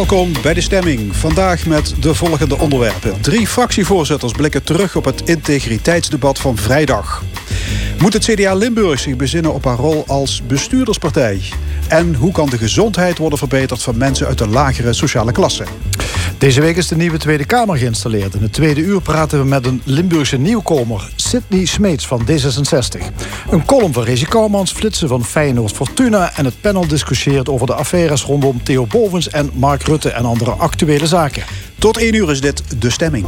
[0.00, 1.16] Welkom bij de stemming.
[1.16, 3.20] Vandaag met de volgende onderwerpen.
[3.20, 7.22] Drie fractievoorzitters blikken terug op het integriteitsdebat van vrijdag.
[8.00, 11.40] Moet het CDA Limburg zich bezinnen op haar rol als bestuurderspartij?
[11.88, 15.64] En hoe kan de gezondheid worden verbeterd van mensen uit de lagere sociale klasse?
[16.38, 18.34] Deze week is de nieuwe Tweede Kamer geïnstalleerd.
[18.34, 23.04] In het tweede uur praten we met een Limburgse nieuwkomer, Sidney Smeets van D66.
[23.50, 26.36] Een column van Rezi Kouwmans, flitsen van Feyenoord Fortuna...
[26.36, 30.10] en het panel discussieert over de affaires rondom Theo Bovens en Mark Rutte...
[30.10, 31.42] en andere actuele zaken.
[31.78, 33.26] Tot één uur is dit De Stemming.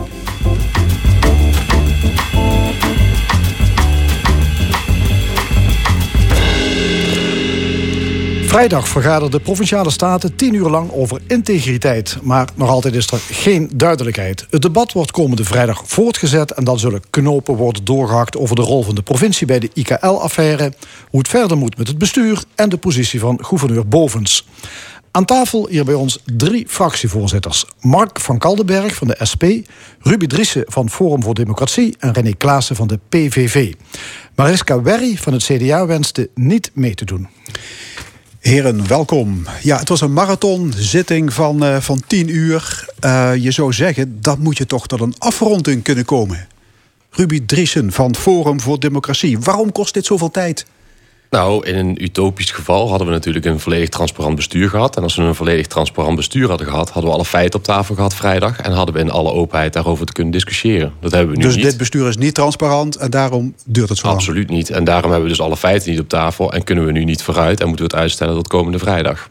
[8.53, 12.19] Vrijdag vergaderen de Provinciale Staten tien uur lang over integriteit.
[12.23, 14.47] Maar nog altijd is er geen duidelijkheid.
[14.51, 16.51] Het debat wordt komende vrijdag voortgezet...
[16.51, 19.47] en dan zullen knopen worden doorgehakt over de rol van de provincie...
[19.47, 20.73] bij de IKL-affaire,
[21.11, 22.43] hoe het verder moet met het bestuur...
[22.55, 24.47] en de positie van gouverneur Bovens.
[25.11, 27.67] Aan tafel hier bij ons drie fractievoorzitters.
[27.81, 29.45] Mark van Kaldenberg van de SP,
[30.01, 31.97] Ruby Driessen van Forum voor Democratie...
[31.99, 33.73] en René Klaassen van de PVV.
[34.35, 37.29] Mariska Werry van het CDA wenste niet mee te doen.
[38.43, 39.47] Heren, welkom.
[39.61, 42.89] Ja, het was een marathonzitting van, uh, van tien uur.
[43.05, 46.47] Uh, je zou zeggen, dat moet je toch tot een afronding kunnen komen.
[47.11, 49.39] Ruby Driessen van Forum voor Democratie.
[49.39, 50.67] Waarom kost dit zoveel tijd?
[51.33, 54.97] Nou, in een utopisch geval hadden we natuurlijk een volledig transparant bestuur gehad.
[54.97, 57.95] En als we een volledig transparant bestuur hadden gehad, hadden we alle feiten op tafel
[57.95, 58.61] gehad vrijdag.
[58.61, 60.93] En hadden we in alle openheid daarover te kunnen discussiëren.
[61.01, 61.65] Dat hebben we nu dus niet.
[61.65, 64.19] dit bestuur is niet transparant en daarom duurt het zo lang?
[64.19, 64.71] Absoluut niet.
[64.71, 66.53] En daarom hebben we dus alle feiten niet op tafel.
[66.53, 69.29] En kunnen we nu niet vooruit en moeten we het uitstellen tot komende vrijdag.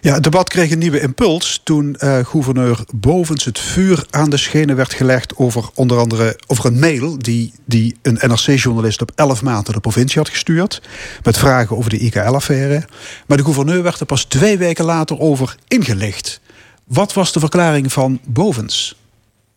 [0.00, 4.36] Ja, het debat kreeg een nieuwe impuls toen uh, gouverneur Bovens het vuur aan de
[4.36, 9.42] schenen werd gelegd over onder andere over een mail die, die een NRC-journalist op 11
[9.42, 10.82] maanden de provincie had gestuurd.
[11.22, 12.84] Met vragen over de IKL-affaire.
[13.26, 16.40] Maar de gouverneur werd er pas twee weken later over ingelicht.
[16.84, 18.96] Wat was de verklaring van Bovens?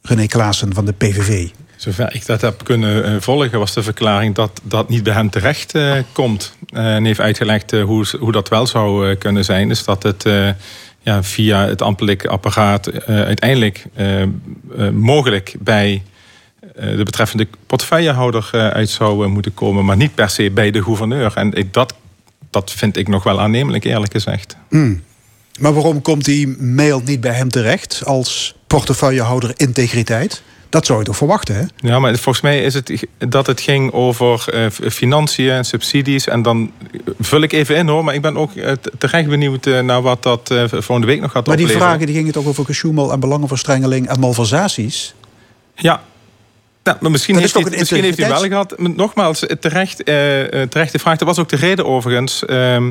[0.02, 1.50] René Klaassen van de PVV.
[1.82, 5.30] Zover ik dat heb kunnen eh, volgen, was de verklaring dat dat niet bij hem
[5.30, 6.56] terecht uh, komt.
[6.74, 9.68] Uh, en heeft uitgelegd hoe, hoe dat wel zou kunnen zijn.
[9.68, 10.24] Dus dat het
[11.02, 13.86] ja, via het ambtelijk apparaat uiteindelijk
[14.94, 16.04] mogelijk bij
[16.76, 21.32] de betreffende portefeuillehouder uit zou moeten komen, maar niet per se bij de gouverneur.
[21.36, 21.94] En dat,
[22.50, 24.56] dat vind ik nog wel aannemelijk, eerlijk gezegd.
[24.70, 25.04] Mm.
[25.60, 30.44] Maar waarom komt die mail niet bij hem terecht als portefeuillehouder integriteit?
[30.72, 31.90] Dat zou je toch verwachten, hè?
[31.90, 36.28] Ja, maar volgens mij is het dat het ging over uh, financiën en subsidies.
[36.28, 36.72] En dan
[37.20, 40.24] vul ik even in hoor, maar ik ben ook uh, terecht benieuwd uh, naar wat
[40.24, 41.58] dat volgende week nog gaat maar opleveren.
[41.58, 45.14] Maar die vragen die gingen toch over gesjoemel en belangenverstrengeling en malversaties?
[45.76, 46.02] Ja,
[46.84, 48.80] nou, maar misschien, heeft hij, misschien heeft hij wel gehad.
[48.80, 50.06] Nogmaals, terecht,
[50.70, 51.18] terecht de vraag.
[51.18, 52.44] Dat was ook de reden overigens.
[52.48, 52.88] Uh,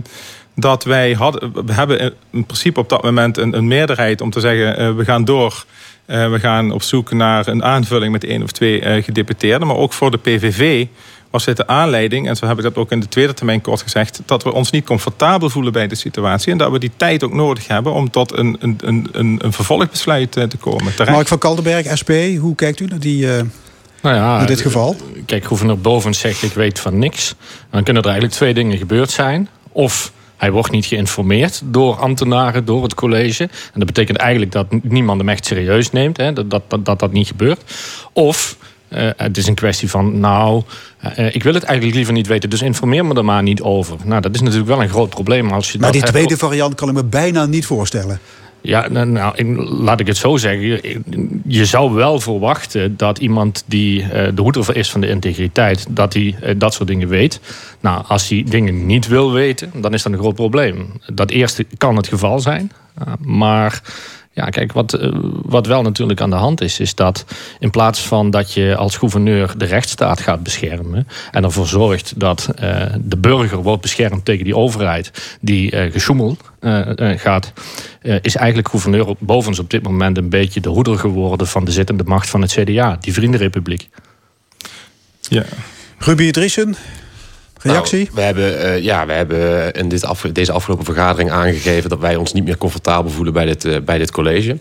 [0.55, 1.67] dat wij hadden.
[1.67, 5.25] We hebben in principe op dat moment een, een meerderheid om te zeggen: we gaan
[5.25, 5.65] door
[6.10, 9.66] we gaan op zoek naar een aanvulling met één of twee uh, gedeputeerden.
[9.66, 10.87] Maar ook voor de PVV
[11.31, 13.82] was dit de aanleiding, en zo heb ik dat ook in de tweede termijn kort
[13.82, 16.53] gezegd, dat we ons niet comfortabel voelen bij de situatie.
[16.53, 18.78] En dat we die tijd ook nodig hebben om tot een, een,
[19.12, 20.94] een, een vervolgbesluit uh, te komen.
[20.94, 21.15] Terecht.
[21.15, 24.97] Mark van Kaldenberg, SP, hoe kijkt u naar, die, nou ja, naar dit geval?
[25.27, 27.34] Kijk, gouverneur Bovens zegt ik weet van niks.
[27.71, 29.48] Dan kunnen er eigenlijk twee dingen gebeurd zijn.
[29.72, 33.43] Of hij wordt niet geïnformeerd door ambtenaren, door het college.
[33.43, 37.12] En dat betekent eigenlijk dat niemand hem echt serieus neemt, hè, dat, dat, dat, dat
[37.12, 37.61] niet gebeurt.
[38.12, 38.56] Of
[38.89, 40.62] uh, het is een kwestie van, nou,
[41.19, 43.97] uh, ik wil het eigenlijk liever niet weten, dus informeer me er maar niet over.
[44.05, 45.51] Nou, dat is natuurlijk wel een groot probleem.
[45.51, 48.21] Als je maar dat die tweede variant kan ik me bijna niet voorstellen.
[48.62, 50.81] Ja, nou, laat ik het zo zeggen.
[51.47, 56.34] Je zou wel verwachten dat iemand die de hoeder is van de integriteit, dat hij
[56.56, 57.41] dat soort dingen weet.
[57.80, 60.92] Nou, als hij dingen niet wil weten, dan is dat een groot probleem.
[61.12, 62.72] Dat eerste kan het geval zijn,
[63.21, 63.83] maar.
[64.32, 65.10] Ja, kijk, wat,
[65.42, 67.24] wat wel natuurlijk aan de hand is, is dat
[67.59, 72.48] in plaats van dat je als gouverneur de rechtsstaat gaat beschermen en ervoor zorgt dat
[72.62, 77.53] uh, de burger wordt beschermd tegen die overheid die uh, gaat,
[78.03, 82.04] is eigenlijk gouverneur bovens op dit moment een beetje de hoeder geworden van de zittende
[82.04, 83.88] macht van het CDA, die Vriendenrepubliek.
[85.21, 85.44] Ja.
[85.98, 86.77] Ruby Driessen,
[87.62, 87.98] Reactie?
[87.98, 92.16] Nou, we hebben, uh, ja, we hebben in dit deze afgelopen vergadering aangegeven dat wij
[92.16, 94.59] ons niet meer comfortabel voelen bij dit, uh, bij dit college.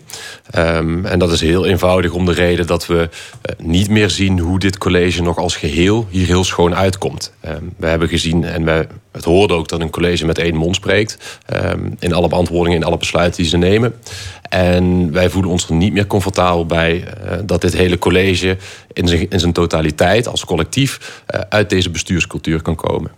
[0.58, 4.38] Um, en dat is heel eenvoudig om de reden dat we uh, niet meer zien
[4.38, 7.32] hoe dit college nog als geheel hier heel schoon uitkomt.
[7.48, 10.76] Um, we hebben gezien en we, het hoorde ook dat een college met één mond
[10.76, 11.40] spreekt.
[11.64, 13.94] Um, in alle beantwoordingen, in alle besluiten die ze nemen.
[14.48, 18.56] En wij voelen ons er niet meer comfortabel bij uh, dat dit hele college
[18.92, 23.10] in zijn, in zijn totaliteit als collectief uh, uit deze bestuurscultuur kan komen.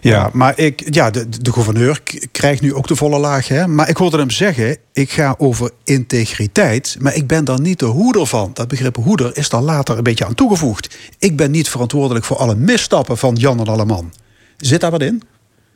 [0.00, 2.00] Ja, maar ik, ja, de, de gouverneur
[2.32, 3.48] krijgt nu ook de volle laag.
[3.48, 3.66] Hè?
[3.66, 6.96] Maar ik hoorde hem zeggen, ik ga over integriteit.
[6.98, 8.50] Maar ik ben daar niet de hoeder van.
[8.54, 10.96] Dat begrip hoeder is daar later een beetje aan toegevoegd.
[11.18, 14.12] Ik ben niet verantwoordelijk voor alle misstappen van Jan en Alleman.
[14.56, 15.22] Zit daar wat in?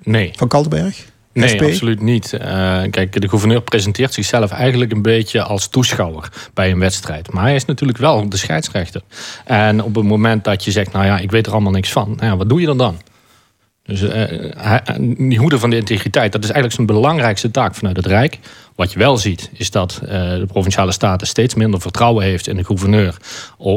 [0.02, 0.32] Nee.
[0.36, 1.06] Van Kaltenberg?
[1.32, 2.32] Nee, absoluut niet.
[2.32, 2.40] Uh,
[2.90, 7.32] kijk, de gouverneur presenteert zichzelf eigenlijk een beetje als toeschouwer bij een wedstrijd.
[7.32, 9.02] Maar hij is natuurlijk wel de scheidsrechter.
[9.44, 12.08] En op het moment dat je zegt, nou ja, ik weet er allemaal niks van.
[12.16, 12.96] Nou ja, wat doe je dan dan?
[13.88, 18.06] Dus uh, die hoede van de integriteit, dat is eigenlijk zijn belangrijkste taak vanuit het
[18.06, 18.38] Rijk.
[18.74, 22.64] Wat je wel ziet, is dat de provinciale staten steeds minder vertrouwen heeft in de
[22.64, 23.16] gouverneur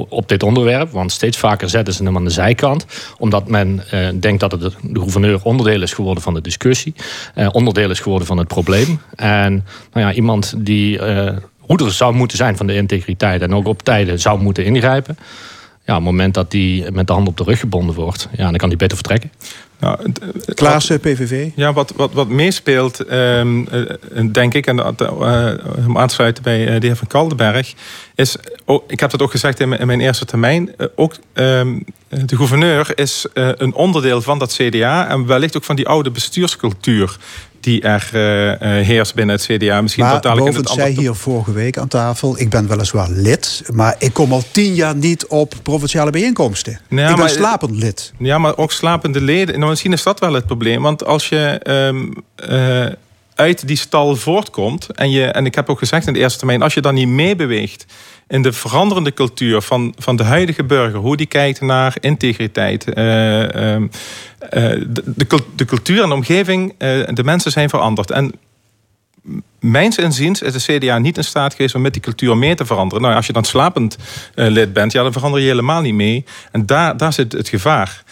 [0.09, 0.91] op dit onderwerp.
[0.91, 2.85] Want steeds vaker zetten ze hem aan de zijkant.
[3.17, 3.83] Omdat men
[4.19, 6.93] denkt dat de gouverneur onderdeel is geworden van de discussie.
[7.51, 9.01] onderdeel is geworden van het probleem.
[9.15, 10.99] En nou ja, iemand die
[11.59, 15.17] hoeder zou moeten zijn van de integriteit en ook op tijden zou moeten ingrijpen.
[15.85, 18.43] Ja, op het moment dat die met de hand op de rug gebonden wordt, ja,
[18.43, 19.31] dan kan hij beter vertrekken.
[19.81, 19.97] Nou,
[20.53, 21.49] Klaassen, PVV?
[21.55, 25.53] Ja, wat, wat, wat meespeelt, ehm, eh, denk ik, en uh,
[25.87, 27.73] om aansluiten bij uh, de heer Van Kaldenberg,
[28.15, 28.35] is,
[28.65, 31.79] oh, ik heb dat ook gezegd in mijn, in mijn eerste termijn, ook ehm,
[32.25, 37.17] de gouverneur is een onderdeel van dat CDA en wellicht ook van die oude bestuurscultuur
[37.61, 39.81] die er uh, heerst binnen het CDA.
[39.81, 42.39] Misschien maar totaal in het zei hier vorige week aan tafel...
[42.39, 46.79] ik ben weliswaar lid, maar ik kom al tien jaar niet op provinciale bijeenkomsten.
[46.89, 48.13] Ja, ik ben slapend lid.
[48.17, 49.57] Ja, maar ook slapende leden.
[49.57, 50.81] Nou, misschien is dat wel het probleem.
[50.81, 51.61] Want als je...
[51.69, 52.13] Um,
[53.41, 54.89] uit die stal voortkomt.
[54.89, 57.07] En, je, en ik heb ook gezegd in de eerste termijn, als je dan niet
[57.07, 57.85] meebeweegt
[58.27, 62.95] in de veranderende cultuur van, van de huidige burger, hoe die kijkt naar integriteit, uh,
[62.95, 63.89] uh,
[64.88, 65.03] de,
[65.55, 68.11] de, cultuur en de omgeving, uh, de mensen zijn veranderd.
[68.11, 68.31] En
[69.59, 72.65] mijns inziens is de CDA niet in staat geweest om met die cultuur mee te
[72.65, 73.03] veranderen.
[73.03, 73.97] Nou, als je dan slapend
[74.35, 76.25] lid bent, ja, dan verander je helemaal niet mee.
[76.51, 78.03] En daar, daar zit het gevaar.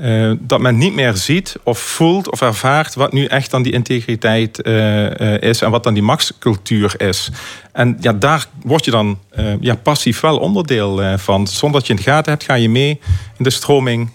[0.00, 3.72] Uh, dat men niet meer ziet of voelt of ervaart wat nu echt dan die
[3.72, 7.30] integriteit uh, uh, is en wat dan die machtscultuur is.
[7.72, 9.18] En ja, daar word je dan
[9.60, 11.46] ja, passief wel onderdeel van.
[11.46, 13.00] Zonder dat je in de gaten hebt, ga je mee
[13.36, 14.10] in de stroming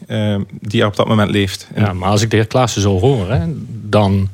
[0.61, 1.67] die er op dat moment leeft.
[1.75, 4.29] Ja, maar als ik de heer Klaassen zo hoor, hè, dan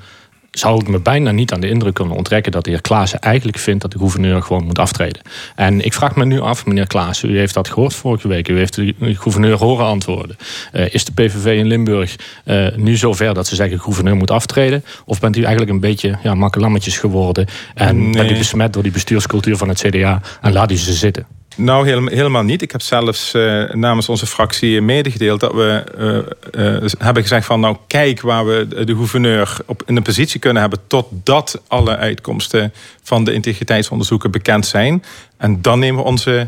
[0.59, 3.57] zou ik me bijna niet aan de indruk kunnen onttrekken dat de heer Klaassen eigenlijk
[3.57, 5.21] vindt dat de gouverneur gewoon moet aftreden.
[5.55, 8.57] En ik vraag me nu af, meneer Klaassen, u heeft dat gehoord vorige week, u
[8.57, 10.37] heeft de gouverneur horen antwoorden.
[10.73, 12.15] Uh, is de PVV in Limburg
[12.45, 14.83] uh, nu zover dat ze zeggen de gouverneur moet aftreden?
[15.05, 17.45] Of bent u eigenlijk een beetje ja, makkelammetjes geworden
[17.75, 18.11] en nee.
[18.11, 21.38] bent u besmet door die bestuurscultuur van het CDA en laat u ze zitten?
[21.55, 22.61] Nou, helemaal niet.
[22.61, 25.83] Ik heb zelfs uh, namens onze fractie medegedeeld dat we
[26.55, 30.39] uh, uh, hebben gezegd van nou kijk waar we de gouverneur op in een positie
[30.39, 32.73] kunnen hebben totdat alle uitkomsten
[33.03, 35.03] van de integriteitsonderzoeken bekend zijn.
[35.37, 36.47] En dan nemen we onze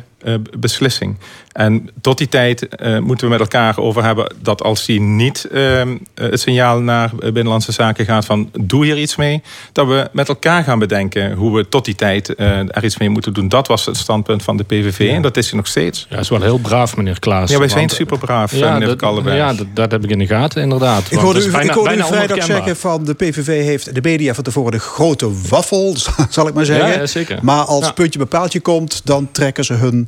[0.59, 1.17] beslissing.
[1.51, 5.47] En tot die tijd uh, moeten we met elkaar over hebben dat als die niet
[5.51, 5.81] uh,
[6.15, 9.41] het signaal naar Binnenlandse Zaken gaat van doe hier iets mee,
[9.71, 13.33] dat we met elkaar gaan bedenken hoe we tot die tijd er iets mee moeten
[13.33, 13.47] doen.
[13.47, 16.05] Dat was het standpunt van de PVV en dat is hij nog steeds.
[16.09, 17.51] Ja, dat is wel heel braaf, meneer Klaas.
[17.51, 20.27] Ja, wij zijn super braaf, ja, meneer dat, Ja, dat, dat, heb ik in de
[20.27, 21.11] gaten, inderdaad.
[21.11, 24.33] Ik hoorde, u, bijna, ik hoorde u vrijdag zeggen van de PVV heeft de media
[24.33, 25.95] van tevoren de grote waffel,
[26.29, 26.99] zal ik maar zeggen.
[26.99, 27.39] Ja, zeker.
[27.41, 30.07] Maar als puntje bepaaltje komt, dan trekken ze hun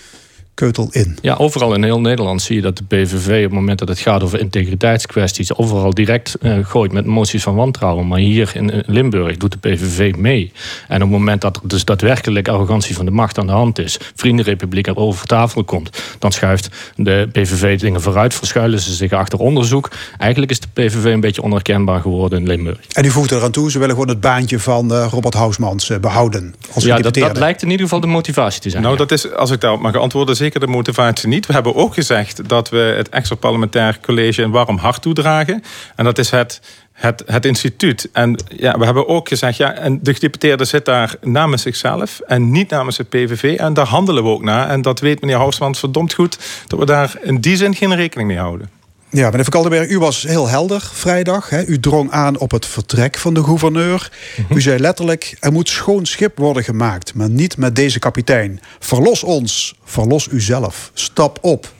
[0.61, 1.17] keutel in.
[1.21, 3.99] Ja, overal in heel Nederland zie je dat de PVV op het moment dat het
[3.99, 8.07] gaat over integriteitskwesties, overal direct uh, gooit met moties van wantrouwen.
[8.07, 10.51] Maar hier in Limburg doet de PVV mee.
[10.87, 13.79] En op het moment dat er dus daadwerkelijk arrogantie van de macht aan de hand
[13.79, 19.11] is, Vriendenrepubliek er over tafel komt, dan schuift de PVV dingen vooruit, verschuilen ze zich
[19.11, 19.89] achter onderzoek.
[20.17, 22.79] Eigenlijk is de PVV een beetje onherkenbaar geworden in Limburg.
[22.93, 25.97] En u voegt eraan toe, ze willen gewoon het baantje van uh, Robert Hausmans uh,
[25.97, 26.55] behouden.
[26.73, 28.83] Als ja, dat, dat lijkt in ieder geval de motivatie te zijn.
[28.83, 31.45] Nou, dat is, als ik daarop mag antwoorden, zeker de motivatie niet.
[31.45, 35.63] We hebben ook gezegd dat we het extra parlementair college een warm hart toedragen.
[35.95, 38.09] En dat is het, het, het instituut.
[38.13, 42.51] En ja, we hebben ook gezegd, ja, en de gedeputeerde zit daar namens zichzelf en
[42.51, 43.57] niet namens het PVV.
[43.57, 44.69] En daar handelen we ook naar.
[44.69, 48.29] En dat weet meneer Housman verdomd goed, dat we daar in die zin geen rekening
[48.29, 48.80] mee houden.
[49.13, 51.49] Ja, meneer Van Kaldenberg, u was heel helder vrijdag.
[51.49, 51.65] Hè?
[51.65, 54.11] U drong aan op het vertrek van de gouverneur.
[54.37, 54.57] Mhm.
[54.57, 58.59] U zei letterlijk, er moet schoon schip worden gemaakt, maar niet met deze kapitein.
[58.79, 61.73] Verlos ons, verlos uzelf, stap op.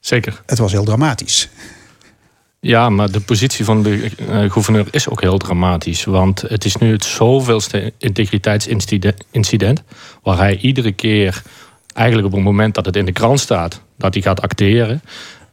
[0.00, 0.42] Zeker.
[0.46, 1.48] Het was heel dramatisch.
[2.60, 6.04] Ja, maar de positie van de uh, gouverneur is ook heel dramatisch.
[6.04, 9.82] Want het is nu het zoveelste integriteitsincident...
[10.22, 11.42] waar hij iedere keer,
[11.92, 13.80] eigenlijk op het moment dat het in de krant staat...
[13.96, 15.02] dat hij gaat acteren...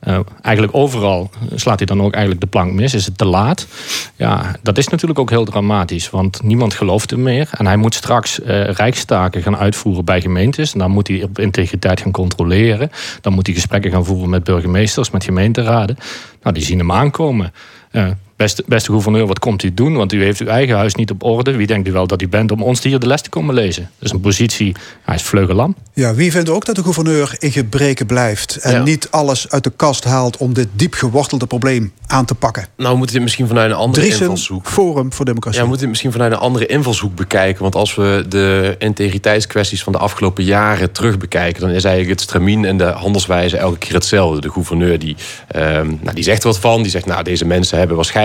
[0.08, 2.94] Uh, eigenlijk overal slaat hij dan ook eigenlijk de plank mis.
[2.94, 3.68] Is het te laat?
[4.16, 6.10] Ja, dat is natuurlijk ook heel dramatisch.
[6.10, 7.50] Want niemand gelooft hem meer.
[7.52, 10.74] En hij moet straks uh, rijkstaken gaan uitvoeren bij gemeentes.
[10.74, 12.92] En dan moet hij op integriteit gaan controleren.
[13.22, 15.98] Dan moet hij gesprekken gaan voeren met burgemeesters, met gemeenteraden.
[16.42, 17.54] Nou, die zien hem aankomen.
[17.92, 19.96] Uh, beste, beste gouverneur, wat komt u doen?
[19.96, 21.56] Want u heeft uw eigen huis niet op orde.
[21.56, 23.84] Wie denkt u wel dat u bent om ons hier de les te komen lezen?
[23.84, 25.76] Dat is een positie, hij is vleugelam.
[25.94, 28.56] Ja, wie vindt ook dat de gouverneur in gebreken blijft...
[28.56, 32.68] en niet alles uit de kast haalt om dit diep gewortelde probleem aan te pakken?
[32.78, 34.68] Nou, we moeten dit misschien vanuit een andere Driesen, invalshoek...
[34.68, 35.58] Forum voor Democratie.
[35.58, 37.62] Ja, we moeten dit misschien vanuit een andere invalshoek bekijken.
[37.62, 41.62] Want als we de integriteitskwesties van de afgelopen jaren terug bekijken...
[41.62, 44.42] dan is eigenlijk het stramien en de handelswijze elke keer hetzelfde.
[44.42, 45.16] De gouverneur die,
[45.48, 46.82] ehm, nou, die zegt wat van.
[46.82, 48.23] Die zegt, nou, deze mensen hebben waarschijnlijk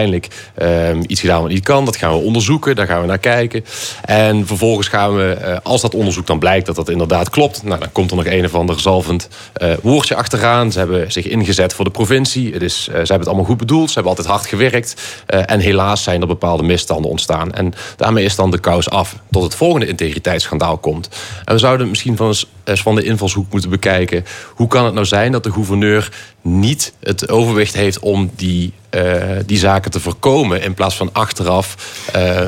[0.55, 1.85] ehm, iets gedaan wat niet kan.
[1.85, 3.65] Dat gaan we onderzoeken, daar gaan we naar kijken.
[4.05, 7.63] En vervolgens gaan we, eh, als dat onderzoek dan blijkt dat dat inderdaad klopt...
[7.63, 9.29] Nou, dan komt er nog een of ander zalvend
[9.63, 10.73] uh, woordje achteraan.
[10.73, 12.53] Ze hebben zich ingezet voor de provincie.
[12.53, 13.89] Het is, uh, ze hebben het allemaal goed bedoeld.
[13.89, 14.95] Ze hebben altijd hard gewerkt.
[15.27, 17.53] en helaas zijn er bepaalde misstanden ontstaan.
[17.53, 21.09] En daarmee is dan de kous af tot het volgende integriteitsschandaal komt.
[21.45, 22.47] En we zouden misschien van eens
[22.77, 24.25] van de invalshoek moeten bekijken...
[24.55, 29.23] hoe kan het nou zijn dat de gouverneur niet het overwicht heeft om die, uh,
[29.47, 30.63] die zaken te voorkomen...
[30.63, 31.77] in plaats van achteraf
[32.17, 32.47] uh,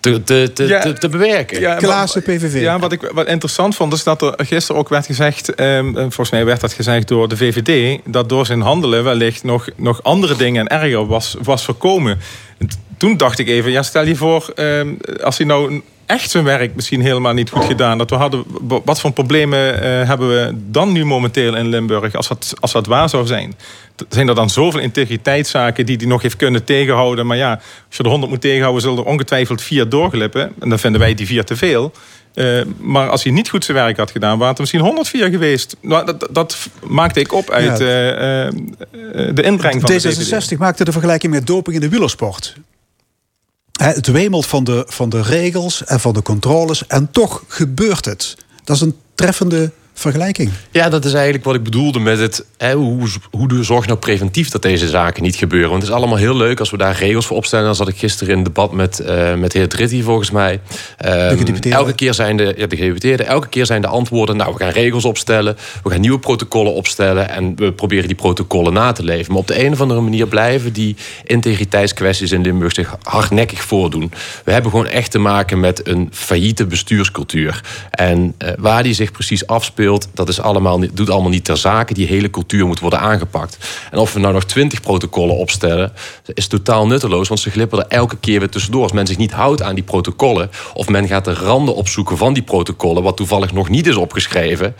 [0.00, 1.60] te, te, te, ja, te, bewerken.
[1.60, 2.60] Ja, Klaassen, PVV.
[2.60, 5.60] Ja, wat ik wat interessant vond, is dat er gisteren ook werd gezegd...
[5.60, 8.00] Um, volgens mij werd dat gezegd door de VVD...
[8.04, 12.18] dat door zijn handelen wellicht nog, nog andere dingen en erger was, was voorkomen.
[12.96, 14.52] Toen dacht ik even, ja, stel je voor...
[14.56, 17.98] Um, als hij nou echt zijn werk misschien helemaal niet goed gedaan.
[17.98, 18.44] Dat we hadden,
[18.84, 22.86] wat voor problemen uh, hebben we dan nu momenteel in Limburg als dat, als dat
[22.86, 23.54] waar zou zijn?
[24.08, 27.26] Zijn er dan zoveel integriteitszaken die hij nog heeft kunnen tegenhouden?
[27.26, 27.50] Maar ja,
[27.88, 30.52] als je de 100 moet tegenhouden, zullen er ongetwijfeld vier doorglippen.
[30.60, 31.92] En dan vinden wij die vier te veel.
[32.34, 35.76] Uh, maar als hij niet goed zijn werk had gedaan, waren het misschien 104 geweest.
[35.80, 38.44] Nou, dat, dat maakte ik op uit ja.
[38.44, 38.50] uh,
[39.34, 42.56] de inbreng van D66 de maakte de vergelijking met doping in de wielersport.
[43.74, 48.36] Het wemelt van de, van de regels en van de controles en toch gebeurt het.
[48.64, 50.50] Dat is een treffende vergelijking.
[50.70, 52.44] Ja, dat is eigenlijk wat ik bedoelde met het...
[52.56, 55.70] Hè, hoe, hoe zorg je nou preventief dat deze zaken niet gebeuren?
[55.70, 57.64] Want het is allemaal heel leuk als we daar regels voor opstellen.
[57.64, 60.60] Dan zat ik gisteren in debat met, uh, met de heer Dritti volgens mij.
[61.06, 64.36] Um, elke keer zijn de, ja, de gedeputeerden, elke keer zijn de antwoorden...
[64.36, 67.28] nou, we gaan regels opstellen, we gaan nieuwe protocollen opstellen...
[67.28, 69.32] en we proberen die protocollen na te leven.
[69.32, 72.74] Maar op de een of andere manier blijven die integriteitskwesties in Limburg...
[72.74, 74.12] zich hardnekkig voordoen.
[74.44, 77.60] We hebben gewoon echt te maken met een failliete bestuurscultuur.
[77.90, 79.82] En uh, waar die zich precies afspeelt
[80.14, 81.94] dat is allemaal, doet allemaal niet ter zake.
[81.94, 83.58] Die hele cultuur moet worden aangepakt.
[83.90, 85.92] En of we nou nog twintig protocollen opstellen,
[86.34, 87.28] is totaal nutteloos.
[87.28, 88.82] Want ze glippen er elke keer weer tussendoor.
[88.82, 92.32] Als men zich niet houdt aan die protocollen, of men gaat de randen opzoeken van
[92.32, 94.74] die protocollen, wat toevallig nog niet is opgeschreven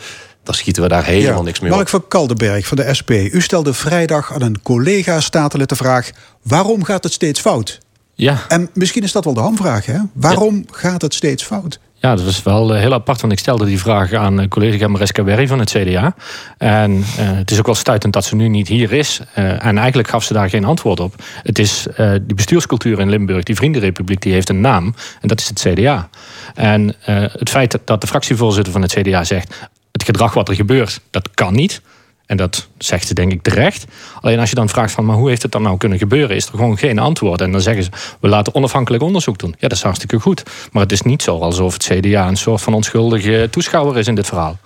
[0.45, 1.89] dan schieten we daar helemaal niks meer Mark op.
[1.89, 3.11] van Kaldenberg van de SP.
[3.11, 6.11] U stelde vrijdag aan een collega-statenlid de vraag...
[6.43, 7.81] waarom gaat het steeds fout?
[8.15, 8.45] Ja.
[8.49, 9.99] En misschien is dat wel de hamvraag, hè?
[10.13, 10.63] Waarom ja.
[10.71, 11.79] gaat het steeds fout?
[12.05, 15.47] Ja, dat was wel heel apart, want ik stelde die vraag aan collega Mariska Werry
[15.47, 16.15] van het CDA.
[16.59, 19.21] En uh, het is ook wel stuitend dat ze nu niet hier is.
[19.35, 21.15] En eigenlijk gaf ze daar geen antwoord op.
[21.43, 24.95] Het is uh, die bestuurscultuur in Limburg, die Vriendenrepubliek, die heeft een naam.
[25.21, 26.09] En dat is het CDA.
[26.55, 26.95] En
[27.39, 29.69] het feit dat de fractievoorzitter van het CDA zegt...
[29.93, 31.83] het gedrag wat er gebeurt, dat kan niet...
[32.27, 33.85] En dat zegt ze denk ik terecht.
[34.21, 36.37] Alleen als je dan vraagt van, maar hoe heeft het dan nou kunnen gebeuren?
[36.37, 37.41] Is er gewoon geen antwoord.
[37.41, 37.91] En dan zeggen ze,
[38.21, 39.55] we laten onafhankelijk onderzoek doen.
[39.59, 40.43] Ja, dat is hartstikke goed.
[40.73, 44.15] Maar het is niet zo alsof het CDA een soort van onschuldige toeschouwer is in
[44.15, 44.59] dit verhaal.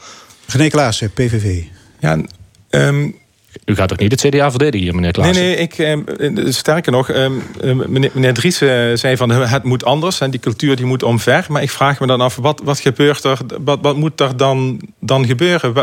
[0.47, 1.63] René Klaassen, PVV.
[2.01, 2.19] Ja,
[2.71, 3.17] um,
[3.65, 5.45] u gaat toch niet het CDA verdedigen hier, meneer Klaassen?
[5.45, 7.29] Nee, nee, ik, eh, sterker nog, eh,
[8.13, 11.47] meneer, Dries eh, zei van het moet anders en die cultuur die moet omver.
[11.49, 14.81] Maar ik vraag me dan af, wat, wat gebeurt er, wat, wat moet er dan,
[15.01, 15.75] dan gebeuren?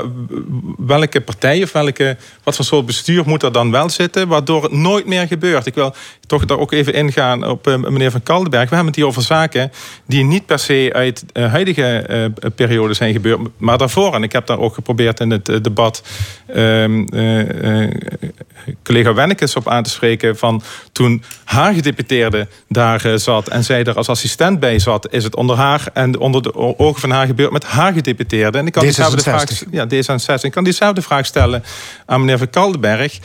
[0.78, 4.72] Welke partij of welke, wat voor soort bestuur moet er dan wel zitten, waardoor het
[4.72, 5.66] nooit meer gebeurt?
[5.66, 5.96] Ik wil
[6.28, 8.70] toch daar ook even ingaan op meneer Van Kaldenberg.
[8.70, 9.72] We hebben het hier over zaken
[10.06, 14.14] die niet per se uit uh, huidige periode zijn gebeurd, maar daarvoor.
[14.14, 16.04] En ik heb daar ook geprobeerd in het debat
[16.48, 17.04] ehm,
[18.84, 23.96] collega Wennekes op aan te spreken van toen haar gedeputeerde daar zat en zij er
[23.96, 27.52] als assistent bij zat, is het onder haar en onder de ogen van haar gebeurd
[27.52, 28.58] met haar gedeputeerde.
[28.58, 30.42] En ik kan diezelfde vraag, ja, D66.
[30.42, 31.64] Ik kan diezelfde vraag stellen
[32.06, 33.20] aan meneer Van Kaldenberg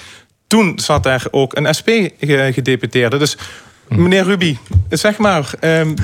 [0.47, 3.19] toen zat er ook een SP-gedeputeerde.
[3.19, 3.37] Dus
[3.89, 4.57] meneer Ruby,
[4.89, 5.51] zeg maar,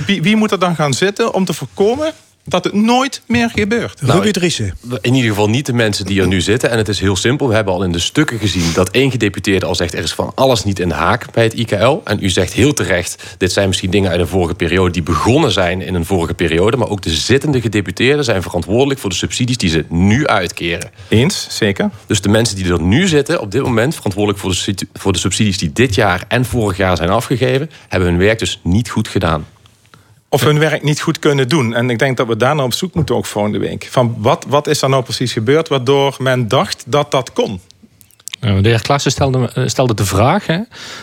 [0.06, 2.12] wie, wie moet er dan gaan zitten om te voorkomen
[2.46, 4.02] dat het nooit meer gebeurt.
[4.02, 4.74] Nou, Ruby Driessen.
[5.00, 6.70] In ieder geval niet de mensen die er nu zitten.
[6.70, 7.48] En het is heel simpel.
[7.48, 9.94] We hebben al in de stukken gezien dat één gedeputeerde al zegt...
[9.94, 12.00] er is van alles niet in de haak bij het IKL.
[12.04, 14.90] En u zegt heel terecht, dit zijn misschien dingen uit een vorige periode...
[14.90, 16.76] die begonnen zijn in een vorige periode.
[16.76, 19.00] Maar ook de zittende gedeputeerden zijn verantwoordelijk...
[19.00, 20.90] voor de subsidies die ze nu uitkeren.
[21.08, 21.90] Eens, zeker.
[22.06, 23.94] Dus de mensen die er nu zitten, op dit moment...
[23.94, 27.70] verantwoordelijk voor de, voor de subsidies die dit jaar en vorig jaar zijn afgegeven...
[27.88, 29.46] hebben hun werk dus niet goed gedaan
[30.28, 31.74] of hun werk niet goed kunnen doen.
[31.74, 33.88] En ik denk dat we daar nou op zoek moeten ook volgende week.
[33.90, 37.60] Van wat, wat is er nou precies gebeurd waardoor men dacht dat dat kon?
[38.40, 40.58] De heer Klaassen stelde, stelde de vraag hè,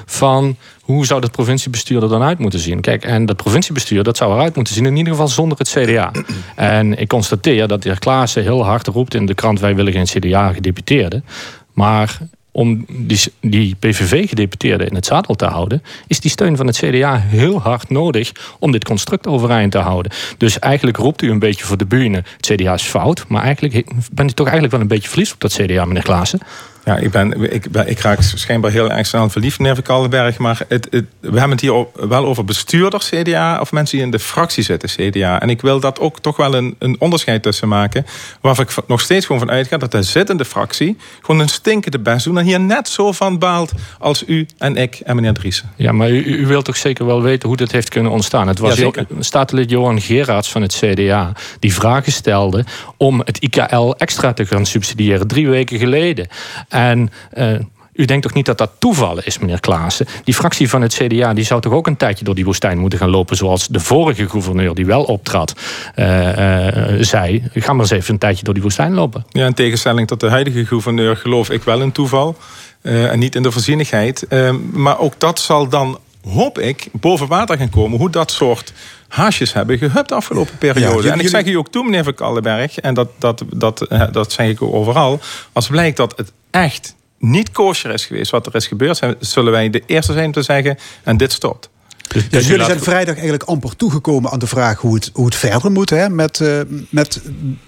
[0.05, 2.81] van hoe zou het provinciebestuur er dan uit moeten zien?
[2.81, 6.11] Kijk, en dat provinciebestuur dat zou eruit moeten zien, in ieder geval zonder het CDA.
[6.55, 9.93] En ik constateer dat de heer Klaassen heel hard roept in de krant: wij willen
[9.93, 11.25] geen CDA-gedeputeerden.
[11.73, 12.17] Maar
[12.55, 17.17] om die, die PVV-gedeputeerden in het zadel te houden, is die steun van het CDA
[17.17, 20.11] heel hard nodig om dit construct overeind te houden.
[20.37, 23.85] Dus eigenlijk roept u een beetje voor de bühne: het CDA is fout, maar eigenlijk
[24.11, 26.39] bent u toch eigenlijk wel een beetje verlies op dat CDA, meneer Klaassen.
[26.85, 30.61] Ja, ik, ben, ik, ben, ik raak schijnbaar heel erg snel verliefd, meneer Van Maar
[30.67, 33.59] het, het, we hebben het hier wel over bestuurders CDA...
[33.59, 35.41] of mensen die in de fractie zitten CDA.
[35.41, 38.05] En ik wil dat ook toch wel een, een onderscheid tussen maken...
[38.41, 39.77] waar ik nog steeds gewoon van uitga...
[39.77, 42.37] dat de zittende fractie gewoon een stinkende best doen...
[42.37, 45.71] en hier net zo van baalt als u en ik en meneer Driessen.
[45.75, 48.47] Ja, maar u, u wilt toch zeker wel weten hoe dit heeft kunnen ontstaan?
[48.47, 51.31] Het was ja, staatslid Johan Gerards van het CDA...
[51.59, 52.65] die vragen stelde
[52.97, 55.27] om het IKL extra te gaan subsidiëren...
[55.27, 56.27] drie weken geleden...
[56.73, 57.59] En uh,
[57.93, 60.05] u denkt toch niet dat dat toeval is, meneer Klaassen?
[60.23, 62.99] Die fractie van het CDA die zou toch ook een tijdje door die woestijn moeten
[62.99, 63.37] gaan lopen...
[63.37, 65.53] zoals de vorige gouverneur die wel optrad,
[65.95, 67.43] uh, uh, zei.
[67.53, 69.25] Ga maar eens even een tijdje door die woestijn lopen.
[69.29, 72.37] Ja, in tegenstelling tot de huidige gouverneur geloof ik wel in toeval.
[72.81, 74.27] en niet in de voorzienigheid.
[74.71, 75.99] maar ook dat zal dan,
[76.29, 77.99] hoop ik, boven water gaan komen.
[77.99, 78.73] Hoe dat soort
[79.07, 81.11] haasjes hebben gehupt de afgelopen periode.
[81.11, 82.79] en ik zeg u ook toe, meneer Van Kallenberg...
[82.79, 85.19] en dat, dat, dat, dat zeg ik ook overal...
[85.53, 89.69] als blijkt dat het echt niet kosher is geweest wat er is gebeurd, zullen wij
[89.69, 91.69] de eerste zijn om te zeggen: en dit stopt.
[92.07, 95.35] Dus, dus jullie zijn vrijdag eigenlijk amper toegekomen aan de vraag hoe het, hoe het
[95.35, 97.21] verder moet hè, met, uh, met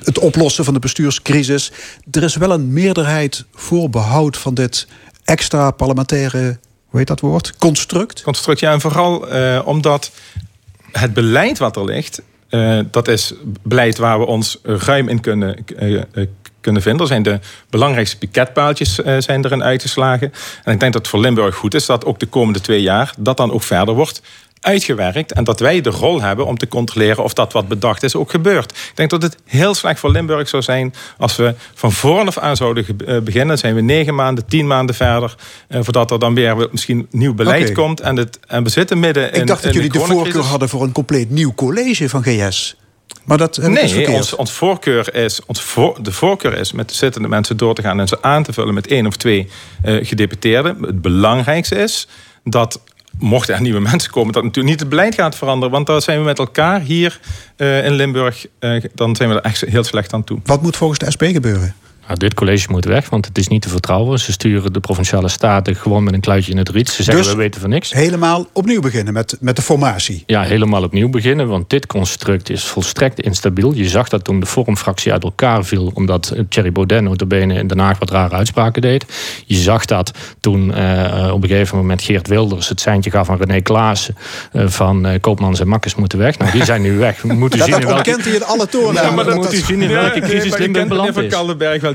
[0.04, 1.72] het oplossen van de bestuurscrisis.
[2.12, 4.88] Er is wel een meerderheid voor behoud van dit
[5.24, 7.58] extra parlementaire, hoe heet dat woord?
[7.58, 8.22] Construct?
[8.22, 10.12] Construct, ja, en vooral uh, omdat
[10.92, 13.34] het beleid wat er ligt, uh, dat is
[13.64, 15.66] beleid waar we ons ruim in kunnen
[16.66, 17.02] kunnen vinden.
[17.02, 20.34] Er zijn de belangrijkste piketpaaltjes uh, zijn erin uitgeslagen.
[20.64, 23.14] En ik denk dat het voor Limburg goed is dat ook de komende twee jaar
[23.18, 24.22] dat dan ook verder wordt
[24.66, 25.32] uitgewerkt.
[25.32, 28.32] En dat wij de rol hebben om te controleren of dat wat bedacht is ook
[28.32, 28.72] gebeurt.
[28.72, 32.38] Ik denk dat het heel slecht voor Limburg zou zijn als we van voren af
[32.38, 33.58] aan zouden eh, beginnen.
[33.58, 35.36] Zijn we negen maanden, tien maanden verder.
[35.68, 38.02] Eh, voordat er dan weer misschien nieuw beleid komt.
[38.02, 39.42] En, het, en we zitten midden in.
[39.42, 42.76] Ik dacht dat jullie de, de voorkeur hadden voor een compleet nieuw college van GS.
[43.24, 47.28] Maar dat nee, ons, ons, voorkeur is, ons voor, de voorkeur is met de zittende
[47.28, 49.50] mensen door te gaan en ze aan te vullen met één of twee
[49.86, 50.78] uh, gedeputeerden.
[50.82, 52.08] Het belangrijkste is
[52.44, 52.82] dat
[53.20, 55.74] mochten er nieuwe mensen komen, dat natuurlijk niet het beleid gaat veranderen.
[55.74, 57.20] Want dan zijn we met elkaar hier
[57.58, 60.40] uh, in Limburg, uh, dan zijn we er echt heel slecht aan toe.
[60.44, 61.76] Wat moet volgens de SP gebeuren?
[62.08, 64.20] Nou, dit college moet weg, want het is niet te vertrouwen.
[64.20, 66.90] Ze sturen de provinciale staten gewoon met een kluitje in het riet.
[66.90, 67.94] Ze zeggen, dus we weten van niks.
[67.94, 70.24] helemaal opnieuw beginnen met, met de formatie?
[70.26, 73.74] Ja, helemaal opnieuw beginnen, want dit construct is volstrekt instabiel.
[73.74, 75.92] Je zag dat toen de Forumfractie uit elkaar viel...
[75.94, 79.06] omdat Thierry Baudet notabene in Den Haag wat rare uitspraken deed.
[79.46, 82.70] Je zag dat toen uh, op een gegeven moment Geert Wilders...
[82.70, 84.16] het seintje gaf aan René Klaassen...
[84.54, 86.38] Uh, van uh, Koopmans en Makkers moeten weg.
[86.38, 87.22] Nou, die zijn nu weg.
[87.22, 88.22] We moeten dat zien dat welke...
[88.22, 88.94] hij in alle toren.
[88.94, 91.34] Ja, maar dan moet u zien in welke crisis Limburg beland is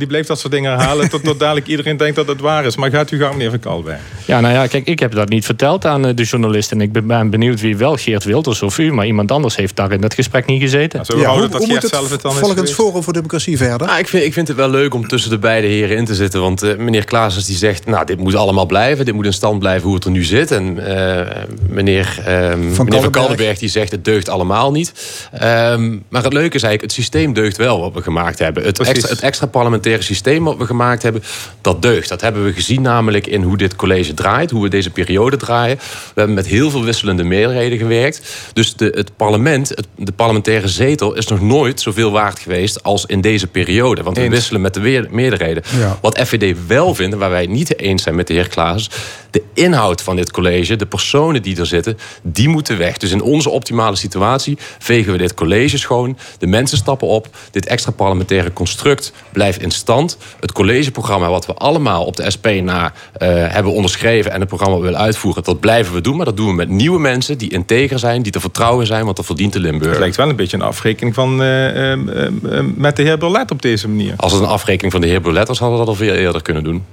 [0.00, 1.08] die bleef dat soort dingen herhalen...
[1.08, 2.76] tot, tot dadelijk iedereen denkt dat het waar is.
[2.76, 4.00] Maar gaat u gang, meneer Van Kalberg.
[4.24, 6.70] Ja, nou ja, kijk, ik heb dat niet verteld aan eh, de journalist.
[6.70, 8.92] En ik ben benieuwd wie wel, Geert Wilders of u...
[8.92, 11.00] maar iemand anders heeft daar in dat gesprek niet gezeten.
[11.16, 13.86] Ja, hoe, dat hoe moet het, zelf het dan volgens Forum voor Democratie verder?
[13.86, 16.14] Nou, ik, vind, ik vind het wel leuk om tussen de beide heren in te
[16.14, 16.40] zitten.
[16.40, 17.86] Want uh, meneer Klaasens die zegt...
[17.86, 19.04] nou, dit moet allemaal blijven.
[19.04, 20.50] Dit moet in stand blijven hoe het er nu zit.
[20.50, 21.20] En uh,
[21.68, 23.90] meneer, um, van, meneer van Kaldenberg die zegt...
[23.90, 24.92] het deugt allemaal niet.
[25.34, 26.82] Um, maar het leuke is eigenlijk...
[26.82, 28.64] het systeem deugt wel wat we gemaakt hebben.
[28.64, 31.22] Het extra, het extra parlementaire systeem wat we gemaakt hebben,
[31.60, 32.08] dat deugt.
[32.08, 35.76] Dat hebben we gezien namelijk in hoe dit college draait, hoe we deze periode draaien.
[35.76, 38.22] We hebben met heel veel wisselende meerderheden gewerkt.
[38.52, 43.06] Dus de, het parlement, het, de parlementaire zetel, is nog nooit zoveel waard geweest als
[43.06, 44.02] in deze periode.
[44.02, 45.62] Want we wisselen met de meerderheden.
[46.00, 48.90] Wat FVD wel vindt, waar wij het niet eens zijn met de heer Klaas,
[49.30, 52.96] de inhoud van dit college, de personen die er zitten, die moeten weg.
[52.96, 56.18] Dus in onze optimale situatie vegen we dit college schoon.
[56.38, 57.28] De mensen stappen op.
[57.50, 62.46] Dit extra parlementaire construct blijft in stand het collegeprogramma wat we allemaal op de SP
[62.62, 62.92] na uh,
[63.28, 66.16] hebben onderschreven en het programma willen uitvoeren, dat blijven we doen.
[66.16, 69.16] Maar dat doen we met nieuwe mensen die integer zijn, die te vertrouwen zijn, want
[69.16, 69.90] dat verdient de Limburg.
[69.90, 72.28] Het lijkt wel een beetje een afrekening van, uh, uh,
[72.74, 74.14] met de heer Burlet op deze manier.
[74.16, 76.42] Als het een afrekening van de heer Burlet was, hadden we dat al veel eerder
[76.42, 76.84] kunnen doen.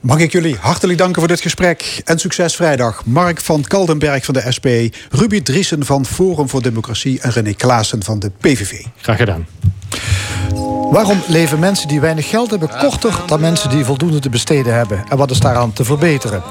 [0.00, 3.02] Mag ik jullie hartelijk danken voor dit gesprek en succes vrijdag.
[3.04, 4.66] Mark van Kaldenberg van de SP,
[5.10, 8.84] Ruby Driessen van Forum voor Democratie en René Klaassen van de PVV.
[8.96, 9.46] Graag gedaan.
[10.90, 15.04] Waarom leven mensen die weinig geld hebben korter dan mensen die voldoende te besteden hebben?
[15.08, 16.42] En wat is daaraan te verbeteren?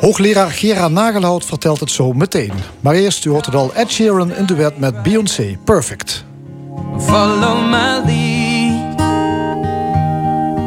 [0.00, 2.52] Hoogleraar Gera Nagelhout vertelt het zo meteen.
[2.80, 5.56] Maar eerst, u hoort het al, Ed Sheeran in de wet met Beyoncé.
[5.64, 6.24] Perfect.
[6.98, 8.96] Follow my lead.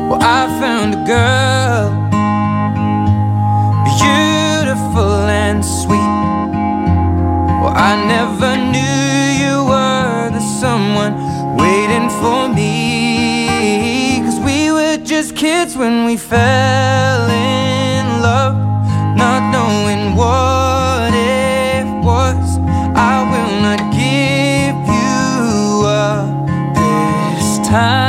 [0.10, 1.92] Well, I found a girl.
[3.84, 6.14] Beautiful and sweet.
[7.62, 11.16] Well, I never knew you were the someone
[11.58, 12.85] waiting for me.
[15.36, 18.56] Days when we fell in love,
[19.18, 22.58] not knowing what it was.
[22.96, 28.05] I will not give you up this time.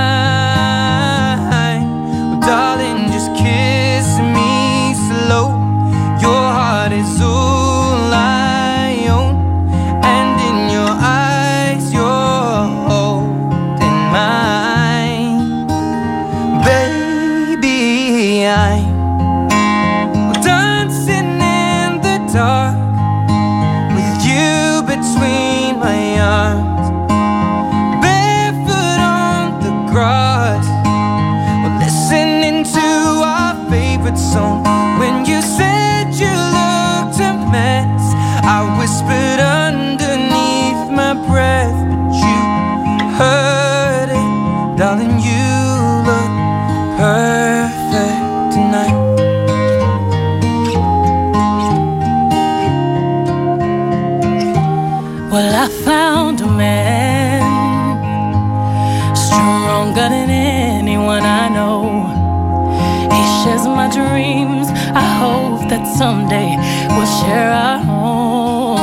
[67.27, 68.77] Share our home.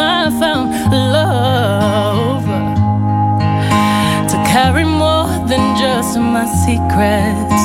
[0.00, 2.44] I found love
[4.32, 7.60] to carry more than just my secrets,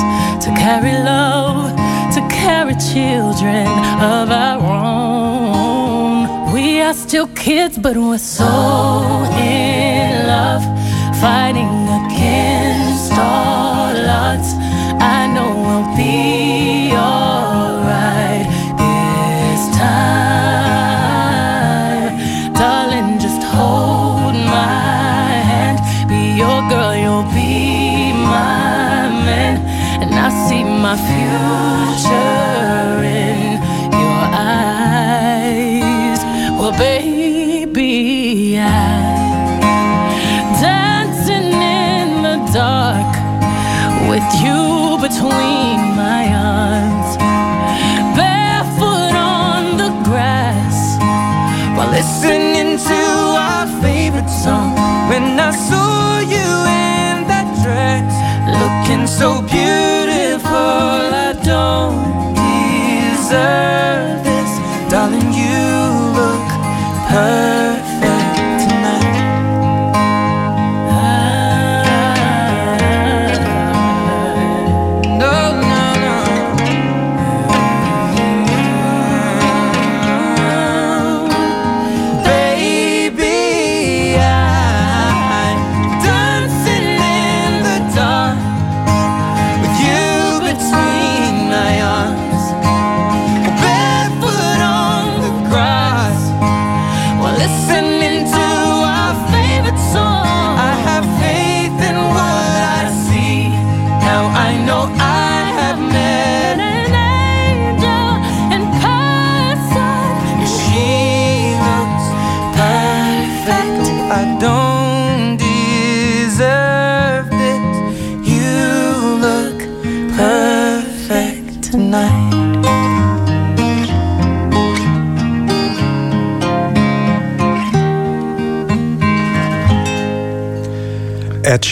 [0.45, 1.74] to carry love,
[2.15, 3.67] to carry children
[4.15, 6.54] of our own.
[6.54, 8.54] We are still kids, but we're so
[9.39, 10.63] in love,
[11.19, 14.55] fighting against all odds.
[44.15, 47.17] With you between my arms,
[48.15, 50.78] barefoot on the grass,
[51.75, 53.01] while listening to
[53.47, 54.71] our favorite song.
[55.10, 56.47] When I saw you
[56.88, 58.13] in that dress,
[58.62, 59.75] looking so beautiful,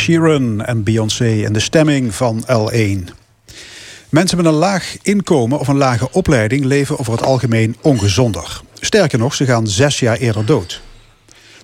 [0.03, 3.13] Sheeran en Beyoncé en de stemming van L1.
[4.09, 8.61] Mensen met een laag inkomen of een lage opleiding leven over het algemeen ongezonder.
[8.79, 10.81] Sterker nog, ze gaan zes jaar eerder dood.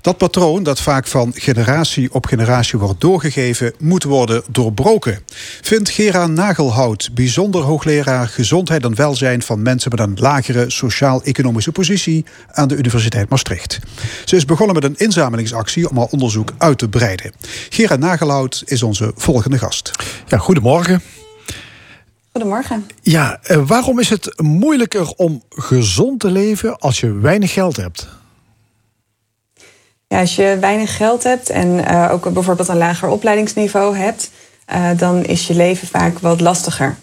[0.02, 5.20] Dat patroon, dat vaak van generatie op generatie wordt doorgegeven, moet worden doorbroken.
[5.62, 12.26] Vindt Gera Nagelhout, bijzonder hoogleraar gezondheid en welzijn van mensen met een lagere sociaal-economische positie
[12.52, 13.80] aan de Universiteit Maastricht.
[14.26, 17.32] Ze is begonnen met een inzamelingsactie om haar onderzoek uit te breiden.
[17.70, 19.92] Gera Nagelhout is onze volgende gast.
[20.28, 21.02] Ja, goedemorgen.
[22.32, 22.86] Goedemorgen.
[23.02, 28.19] Ja, eh, waarom is het moeilijker om gezond te leven als je weinig geld hebt?
[30.10, 34.32] Ja, als je weinig geld hebt en uh, ook bijvoorbeeld een lager opleidingsniveau hebt,
[34.74, 36.96] uh, dan is je leven vaak wat lastiger.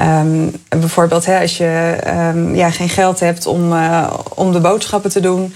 [0.00, 1.98] Um, bijvoorbeeld hè, als je
[2.34, 5.54] um, ja, geen geld hebt om, uh, om de boodschappen te doen,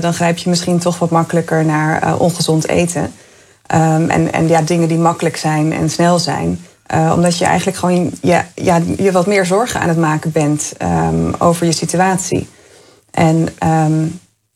[0.00, 3.02] dan grijp je misschien toch wat makkelijker naar ongezond eten.
[3.74, 6.60] Um, en en ja, dingen die makkelijk zijn en snel zijn.
[7.14, 10.72] omdat je eigenlijk gewoon ja, ja, je wat meer zorgen aan het maken bent
[11.38, 12.48] over je situatie.
[13.10, 13.48] En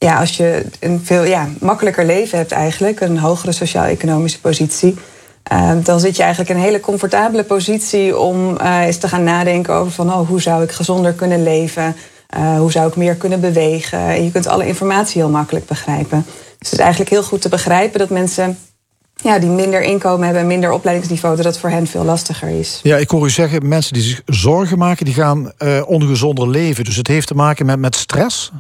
[0.04, 4.96] ja, als je een veel ja, makkelijker leven hebt eigenlijk, een hogere sociaal-economische positie,
[5.82, 9.92] dan zit je eigenlijk in een hele comfortabele positie om eens te gaan nadenken over
[9.92, 11.96] van oh, hoe zou ik gezonder kunnen leven?
[12.58, 13.98] hoe zou ik meer kunnen bewegen?
[13.98, 16.24] En je kunt alle informatie heel makkelijk begrijpen.
[16.58, 18.58] Dus het is eigenlijk heel goed te begrijpen dat mensen
[19.16, 22.80] ja, die minder inkomen hebben en minder opleidingsniveau, dat het voor hen veel lastiger is.
[22.82, 26.84] Ja, ik hoor u zeggen, mensen die zich zorgen maken, die gaan uh, ongezonder leven.
[26.84, 28.52] Dus het heeft te maken met, met stress?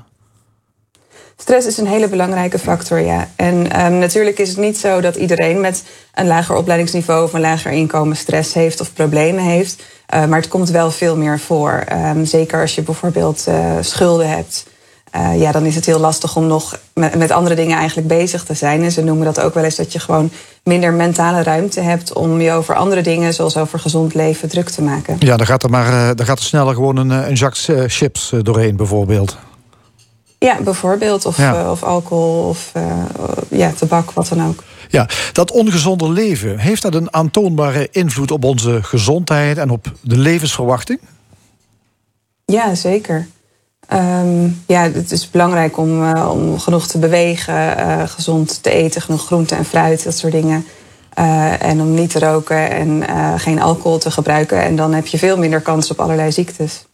[1.40, 3.28] Stress is een hele belangrijke factor, ja.
[3.36, 5.82] En um, natuurlijk is het niet zo dat iedereen met
[6.14, 9.82] een lager opleidingsniveau of een lager inkomen stress heeft of problemen heeft.
[10.14, 11.84] Uh, maar het komt wel veel meer voor.
[11.92, 14.66] Um, zeker als je bijvoorbeeld uh, schulden hebt.
[15.16, 18.54] Uh, ja, dan is het heel lastig om nog met, andere dingen eigenlijk bezig te
[18.54, 18.82] zijn.
[18.82, 20.30] En ze noemen dat ook wel eens dat je gewoon
[20.62, 24.82] minder mentale ruimte hebt om je over andere dingen, zoals over gezond leven, druk te
[24.82, 25.16] maken.
[25.18, 27.54] Ja, dan gaat er, maar, dan gaat er sneller gewoon een, een zak
[27.86, 29.36] chips doorheen, bijvoorbeeld.
[30.46, 31.26] Ja, bijvoorbeeld.
[31.26, 31.62] Of, ja.
[31.62, 32.72] Uh, of alcohol of
[33.48, 34.64] ja, tabak, wat dan ook.
[34.88, 40.16] Ja, dat ongezonde leven, heeft dat een aantoonbare invloed op onze gezondheid en op de
[40.16, 41.00] levensverwachting?
[42.44, 43.26] Ja, zeker.
[43.92, 49.26] Um, ja, het is belangrijk om, uh, om genoeg te bewegen, gezond te eten, genoeg
[49.26, 50.66] groente en fruit, dat soort dingen.
[51.58, 53.04] En om niet te roken en
[53.40, 54.62] geen alcohol te gebruiken.
[54.62, 56.84] En dan heb je veel minder kans op allerlei ziektes.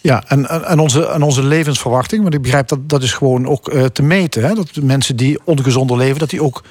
[0.00, 3.72] Ja, en, en, onze, en onze levensverwachting, want ik begrijp dat dat is gewoon ook
[3.92, 4.44] te meten.
[4.44, 4.54] Hè?
[4.54, 6.62] Dat mensen die ongezonder leven, dat die ook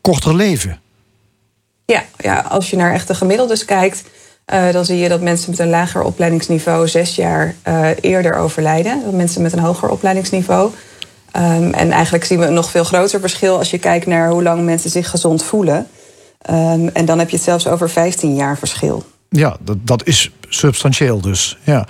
[0.00, 0.80] korter leven.
[1.84, 4.04] Ja, ja, als je naar echte gemiddeldes kijkt,
[4.54, 9.02] uh, dan zie je dat mensen met een lager opleidingsniveau zes jaar uh, eerder overlijden
[9.04, 10.70] dan mensen met een hoger opleidingsniveau.
[11.36, 14.42] Um, en eigenlijk zien we een nog veel groter verschil als je kijkt naar hoe
[14.42, 15.88] lang mensen zich gezond voelen.
[16.50, 19.04] Um, en dan heb je het zelfs over 15 jaar verschil.
[19.28, 21.58] Ja, dat, dat is substantieel dus.
[21.64, 21.86] Ja.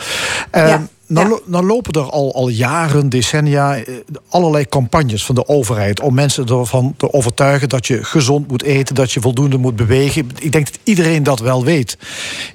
[0.52, 0.86] Ja.
[1.08, 1.38] Nou, ja.
[1.44, 3.94] nou, lopen er al, al jaren, decennia, eh,
[4.28, 8.94] allerlei campagnes van de overheid om mensen ervan te overtuigen dat je gezond moet eten,
[8.94, 10.30] dat je voldoende moet bewegen.
[10.38, 11.98] Ik denk dat iedereen dat wel weet.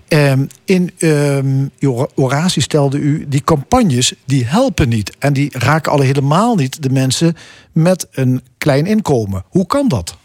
[0.07, 5.15] Um, in um, uw oratie stelde u, die campagnes die helpen niet.
[5.19, 7.35] En die raken al helemaal niet de mensen
[7.71, 9.43] met een klein inkomen.
[9.49, 10.15] Hoe kan dat?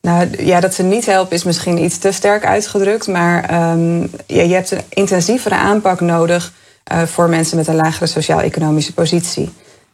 [0.00, 3.06] Nou ja, dat ze niet helpen is misschien iets te sterk uitgedrukt.
[3.06, 6.52] Maar um, ja, je hebt een intensievere aanpak nodig
[6.92, 9.52] uh, voor mensen met een lagere sociaal-economische positie.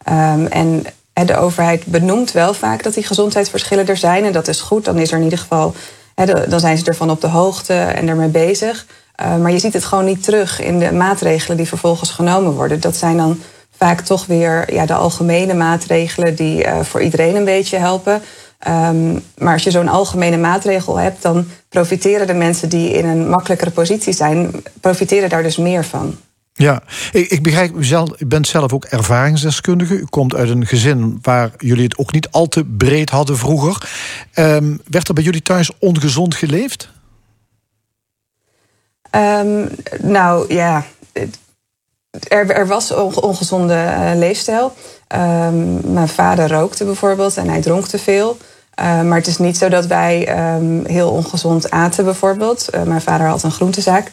[0.09, 0.85] Um, en
[1.25, 4.25] de overheid benoemt wel vaak dat die gezondheidsverschillen er zijn.
[4.25, 4.85] En dat is goed.
[4.85, 5.75] Dan is er in ieder geval.
[6.47, 8.85] Dan zijn ze ervan op de hoogte en ermee bezig.
[9.21, 12.79] Uh, maar je ziet het gewoon niet terug in de maatregelen die vervolgens genomen worden.
[12.79, 13.41] Dat zijn dan
[13.77, 18.21] vaak toch weer ja, de algemene maatregelen die uh, voor iedereen een beetje helpen.
[18.67, 23.29] Um, maar als je zo'n algemene maatregel hebt, dan profiteren de mensen die in een
[23.29, 26.17] makkelijkere positie zijn, profiteren daar dus meer van.
[26.53, 29.93] Ja, ik, ik begrijp, u, zelf, u bent zelf ook ervaringsdeskundige.
[29.93, 33.89] U komt uit een gezin waar jullie het ook niet al te breed hadden vroeger.
[34.35, 36.89] Um, werd er bij jullie thuis ongezond geleefd?
[39.11, 39.69] Um,
[40.01, 40.83] nou ja,
[42.27, 44.75] er, er was ongezonde uh, leefstijl.
[45.07, 48.37] Um, mijn vader rookte bijvoorbeeld en hij dronk te veel.
[48.79, 52.67] Uh, maar het is niet zo dat wij um, heel ongezond aten bijvoorbeeld.
[52.75, 54.11] Uh, mijn vader had een groentezaak.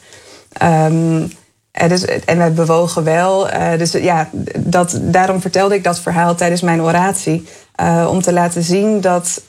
[0.53, 3.51] En, dus, en wij bewogen wel.
[3.51, 4.29] Uh, dus ja,
[4.59, 7.49] dat, daarom vertelde ik dat verhaal tijdens mijn oratie.
[7.81, 9.43] Uh, om te laten zien dat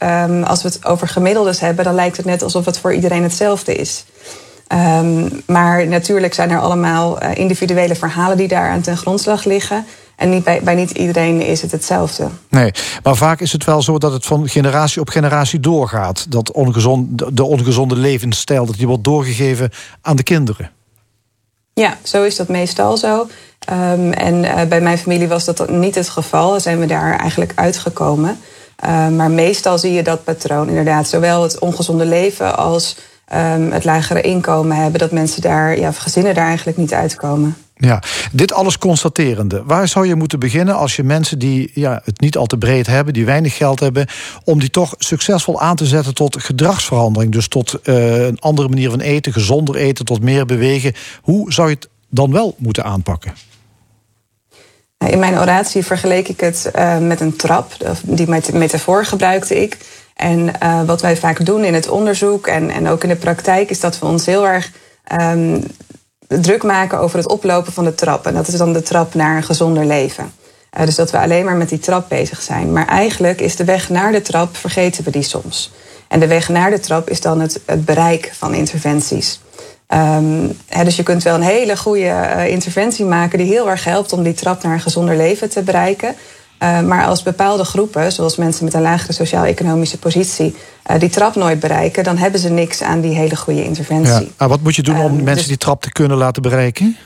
[0.43, 3.75] als we het over gemiddeldes hebben, dan lijkt het net alsof het voor iedereen hetzelfde
[3.75, 4.05] is.
[5.45, 9.85] Maar natuurlijk zijn er allemaal individuele verhalen die daar aan ten grondslag liggen.
[10.15, 12.27] En niet bij, bij niet iedereen is het hetzelfde.
[12.49, 12.71] Nee,
[13.03, 16.31] maar vaak is het wel zo dat het van generatie op generatie doorgaat.
[16.31, 19.69] Dat ongezond, de ongezonde levensstijl dat die wordt doorgegeven
[20.01, 20.71] aan de kinderen.
[21.73, 23.27] Ja, zo is dat meestal zo.
[23.71, 26.59] Um, en uh, bij mijn familie was dat niet het geval.
[26.59, 28.39] Zijn we daar eigenlijk uitgekomen.
[28.85, 31.07] Uh, maar meestal zie je dat patroon inderdaad.
[31.07, 32.95] Zowel het ongezonde leven als
[33.33, 34.99] um, het lagere inkomen hebben.
[34.99, 37.57] Dat mensen daar, ja, gezinnen daar eigenlijk niet uitkomen.
[37.85, 39.63] Ja, dit alles constaterende.
[39.65, 42.87] Waar zou je moeten beginnen als je mensen die ja, het niet al te breed
[42.87, 44.07] hebben, die weinig geld hebben,
[44.43, 47.31] om die toch succesvol aan te zetten tot gedragsverandering?
[47.31, 50.93] Dus tot uh, een andere manier van eten, gezonder eten, tot meer bewegen.
[51.21, 53.33] Hoe zou je het dan wel moeten aanpakken?
[55.07, 57.97] In mijn oratie vergeleek ik het uh, met een trap.
[58.03, 59.77] Die metafoor gebruikte ik.
[60.15, 63.69] En uh, wat wij vaak doen in het onderzoek en, en ook in de praktijk,
[63.69, 64.71] is dat we ons heel erg
[65.21, 65.63] um,
[66.39, 68.25] druk maken over het oplopen van de trap.
[68.25, 70.33] En dat is dan de trap naar een gezonder leven.
[70.77, 72.71] Uh, dus dat we alleen maar met die trap bezig zijn.
[72.71, 75.71] Maar eigenlijk is de weg naar de trap, vergeten we die soms.
[76.07, 79.39] En de weg naar de trap is dan het, het bereik van interventies.
[79.87, 84.13] Um, dus je kunt wel een hele goede uh, interventie maken die heel erg helpt
[84.13, 86.15] om die trap naar een gezonder leven te bereiken.
[86.63, 90.55] Maar als bepaalde groepen, zoals mensen met een lagere sociaal-economische positie,
[90.97, 94.13] die trap nooit bereiken, dan hebben ze niks aan die hele goede interventie.
[94.13, 94.27] Ja.
[94.37, 96.97] Maar wat moet je doen om ehm, mensen dus- die trap te kunnen laten bereiken?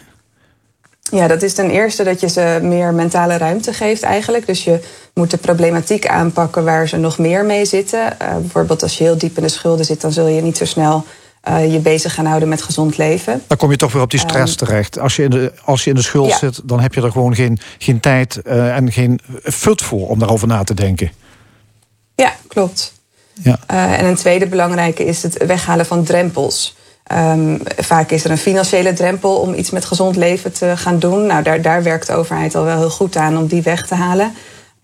[1.11, 4.45] Ja, dat is ten eerste dat je ze meer mentale ruimte geeft eigenlijk.
[4.45, 4.79] Dus je
[5.13, 7.99] moet de problematiek aanpakken waar ze nog meer mee zitten.
[7.99, 10.65] Uh, bijvoorbeeld als je heel diep in de schulden zit, dan zul je niet zo
[10.65, 11.05] snel
[11.49, 13.41] uh, je bezig gaan houden met gezond leven.
[13.47, 14.99] Dan kom je toch weer op die stress um, terecht.
[14.99, 16.37] Als je in de, als je in de schuld ja.
[16.37, 20.19] zit, dan heb je er gewoon geen, geen tijd uh, en geen fut voor om
[20.19, 21.11] daarover na te denken.
[22.15, 22.93] Ja, klopt.
[23.43, 23.59] Ja.
[23.67, 26.75] en een tweede belangrijke is het weghalen van drempels.
[27.13, 31.25] Um, vaak is er een financiële drempel om iets met gezond leven te gaan doen.
[31.25, 33.95] Nou, daar, daar werkt de overheid al wel heel goed aan om die weg te
[33.95, 34.33] halen.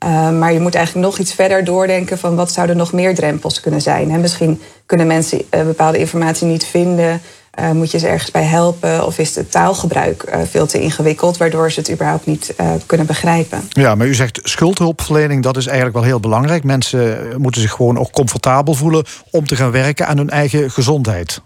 [0.03, 3.59] Uh, maar je moet eigenlijk nog iets verder doordenken van wat zouden nog meer drempels
[3.59, 4.11] kunnen zijn.
[4.11, 7.21] En misschien kunnen mensen uh, bepaalde informatie niet vinden.
[7.59, 9.05] Uh, moet je ze ergens bij helpen?
[9.05, 13.61] Of is het taalgebruik uh, veel te ingewikkeld, waardoor ze het überhaupt niet kunnen begrijpen?
[13.69, 16.63] Ja, maar u zegt schuldhulpverlening, dat is eigenlijk wel heel belangrijk.
[16.63, 21.41] Mensen moeten zich gewoon ook comfortabel voelen om te gaan werken aan hun eigen gezondheid.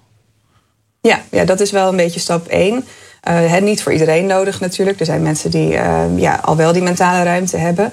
[1.02, 2.86] Ja, ja, dat is wel een beetje stap één.
[3.30, 5.00] Uh, niet voor iedereen nodig natuurlijk.
[5.00, 5.68] Er zijn mensen die
[6.16, 7.92] ja, al wel die mentale ruimte hebben.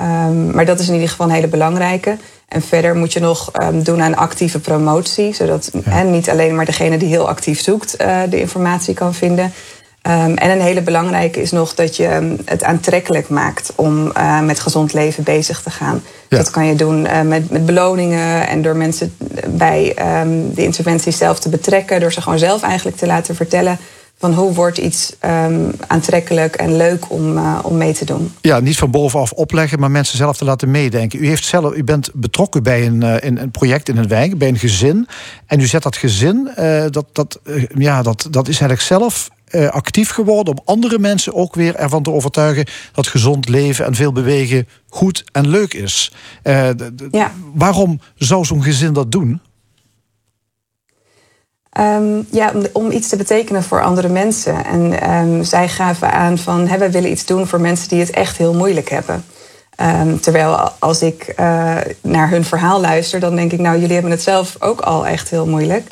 [0.00, 2.16] Um, maar dat is in ieder geval een hele belangrijke.
[2.48, 5.34] En verder moet je nog um, doen aan actieve promotie.
[5.34, 5.80] Zodat ja.
[5.90, 9.44] hè, niet alleen maar degene die heel actief zoekt uh, de informatie kan vinden.
[9.44, 14.60] Um, en een hele belangrijke is nog dat je het aantrekkelijk maakt om uh, met
[14.60, 16.02] gezond leven bezig te gaan.
[16.28, 16.36] Ja.
[16.36, 19.92] Dat kan je doen uh, met, met beloningen en door mensen bij
[20.54, 22.00] de interventie zelf te betrekken.
[22.00, 23.78] Door ze gewoon zelf eigenlijk te laten vertellen
[24.18, 28.32] van hoe wordt iets um, aantrekkelijk en leuk om, uh, om mee te doen.
[28.40, 31.22] Ja, niet van bovenaf opleggen, maar mensen zelf te laten meedenken.
[31.22, 34.38] U, heeft zelf, u bent betrokken bij een, uh, in een project in een wijk,
[34.38, 35.08] bij een gezin.
[35.46, 37.40] En u zet dat gezin, uh, dat, dat,
[37.74, 39.30] ja, dat, dat is eigenlijk zelf
[39.70, 44.12] actief geworden om andere mensen ook weer ervan te overtuigen dat gezond leven en veel
[44.12, 46.12] bewegen goed en leuk is.
[47.10, 47.32] Ja.
[47.54, 49.40] Waarom zou zo'n gezin dat doen?
[51.80, 54.64] Um, ja, om, iets te betekenen voor andere mensen.
[54.64, 58.10] En um, zij gaven aan van hè, we willen iets doen voor mensen die het
[58.10, 59.24] echt heel moeilijk hebben.
[59.80, 64.10] Um, terwijl als ik uh, naar hun verhaal luister, dan denk ik, nou, jullie hebben
[64.10, 65.86] het zelf ook al echt heel moeilijk.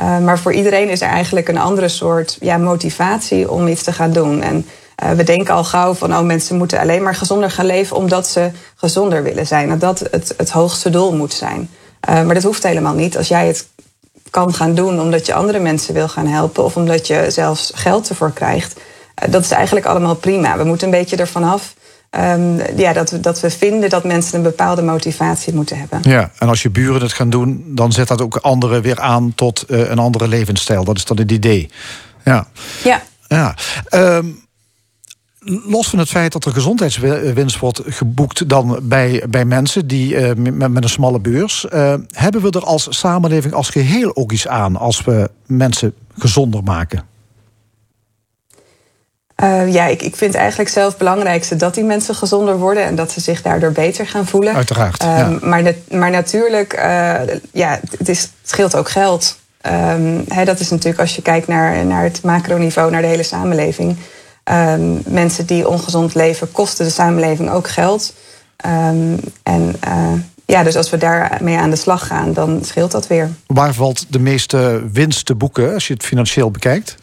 [0.00, 4.12] Maar voor iedereen is er eigenlijk een andere soort ja, motivatie om iets te gaan
[4.12, 4.42] doen.
[4.42, 4.66] En
[5.04, 8.26] uh, we denken al gauw van, oh, mensen moeten alleen maar gezonder gaan leven omdat
[8.26, 9.68] ze gezonder willen zijn.
[9.68, 11.68] Dat dat het, het hoogste doel moet zijn.
[12.06, 13.16] Maar dat hoeft helemaal niet.
[13.16, 13.66] Als jij het
[14.34, 18.08] kan gaan doen omdat je andere mensen wil gaan helpen of omdat je zelfs geld
[18.08, 18.80] ervoor krijgt,
[19.30, 20.56] dat is eigenlijk allemaal prima.
[20.56, 21.74] We moeten een beetje ervan af
[22.18, 26.00] Um, ja, dat, we, dat we vinden dat mensen een bepaalde motivatie moeten hebben.
[26.02, 29.32] Ja, en als je buren het gaan doen, dan zet dat ook anderen weer aan
[29.34, 30.84] tot uh, een andere levensstijl.
[30.84, 31.70] Dat is dan het idee.
[32.24, 32.46] Ja.
[32.84, 33.02] Ja.
[33.28, 33.54] ja.
[33.90, 34.43] Um,
[35.44, 40.32] los van het feit dat er gezondheidswinst wordt geboekt dan bij, bij mensen die uh,
[40.34, 44.48] met, met, een smalle beurs, uh, hebben we er als samenleving als geheel ook iets
[44.48, 47.02] aan als we mensen gezonder maken?
[49.42, 52.94] Uh, ja, ik, ik vind eigenlijk zelf het belangrijkste dat die mensen gezonder worden en
[52.94, 54.54] dat ze zich daardoor beter gaan voelen.
[54.54, 55.02] Uiteraard.
[55.02, 55.38] Ja.
[55.42, 56.72] maar, maar natuurlijk,
[57.52, 59.38] ja, het, is, het scheelt ook geld.
[60.28, 63.96] He, dat is natuurlijk als je kijkt naar, naar het macroniveau, naar de hele samenleving.
[64.50, 68.14] Um, mensen die ongezond leven kosten de samenleving ook geld.
[68.56, 70.12] en uh,
[70.46, 73.30] ja, dus als we daarmee aan de slag gaan, dan scheelt dat weer.
[73.46, 76.96] Waar valt de meeste winst te boeken als je het financieel bekijkt?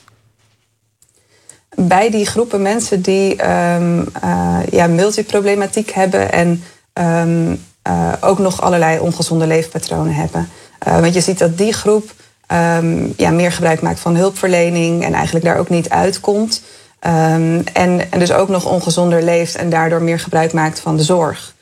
[1.75, 8.61] bij die groepen mensen die um, uh, ja, multiproblematiek hebben en um, uh, ook nog
[8.61, 10.49] allerlei ongezonde leefpatronen hebben.
[10.85, 12.13] Want je ziet dat die groep
[12.77, 16.61] um, ja, meer gebruik maakt van hulpverlening en eigenlijk daar ook niet uitkomt.
[17.01, 17.65] En,
[18.11, 21.53] en dus ook nog ongezonder leeft en daardoor meer gebruik maakt van de zorg.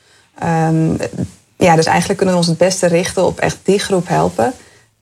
[1.56, 4.54] ja, dus eigenlijk kunnen we ons het beste richten op echt die groep helpen.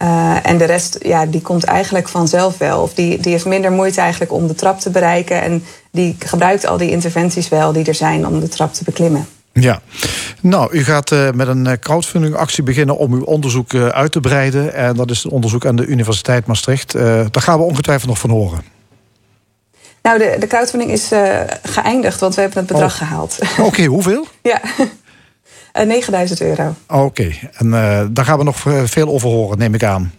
[0.03, 2.83] Uh, en de rest, ja, die komt eigenlijk vanzelf wel.
[2.83, 5.43] Of die, die heeft minder moeite eigenlijk om de trap te bereiken.
[5.43, 9.27] En die gebruikt al die interventies wel die er zijn om de trap te beklimmen.
[9.53, 9.81] Ja,
[10.41, 14.75] nou, u gaat uh, met een crowdfunding actie beginnen om uw onderzoek uit te breiden.
[14.75, 16.93] En dat is een onderzoek aan de Universiteit Maastricht.
[16.93, 18.78] daar gaan we ongetwijfeld nog van horen.
[20.09, 21.11] Nou, de, de crowdfunding is
[21.63, 22.99] geëindigd, want we hebben het bedrag oh.
[22.99, 23.39] gehaald.
[23.59, 24.27] Oké, okay, hoeveel?
[24.43, 24.61] ja.
[25.85, 26.75] 9000 eh, euro.
[26.87, 27.51] Oké, okay.
[27.53, 30.13] en uh, daar gaan we nog veel over horen, neem ik aan.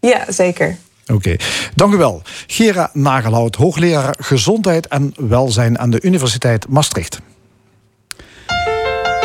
[0.00, 0.76] Ja, zeker.
[1.02, 1.40] Oké, okay.
[1.74, 2.22] dank u wel.
[2.46, 7.20] Gera Nagelhout, hoogleraar gezondheid en welzijn aan de Universiteit Maastricht.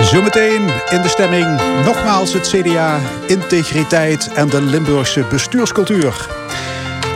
[0.01, 6.27] Zometeen in de stemming nogmaals het CDA, integriteit en de Limburgse bestuurscultuur.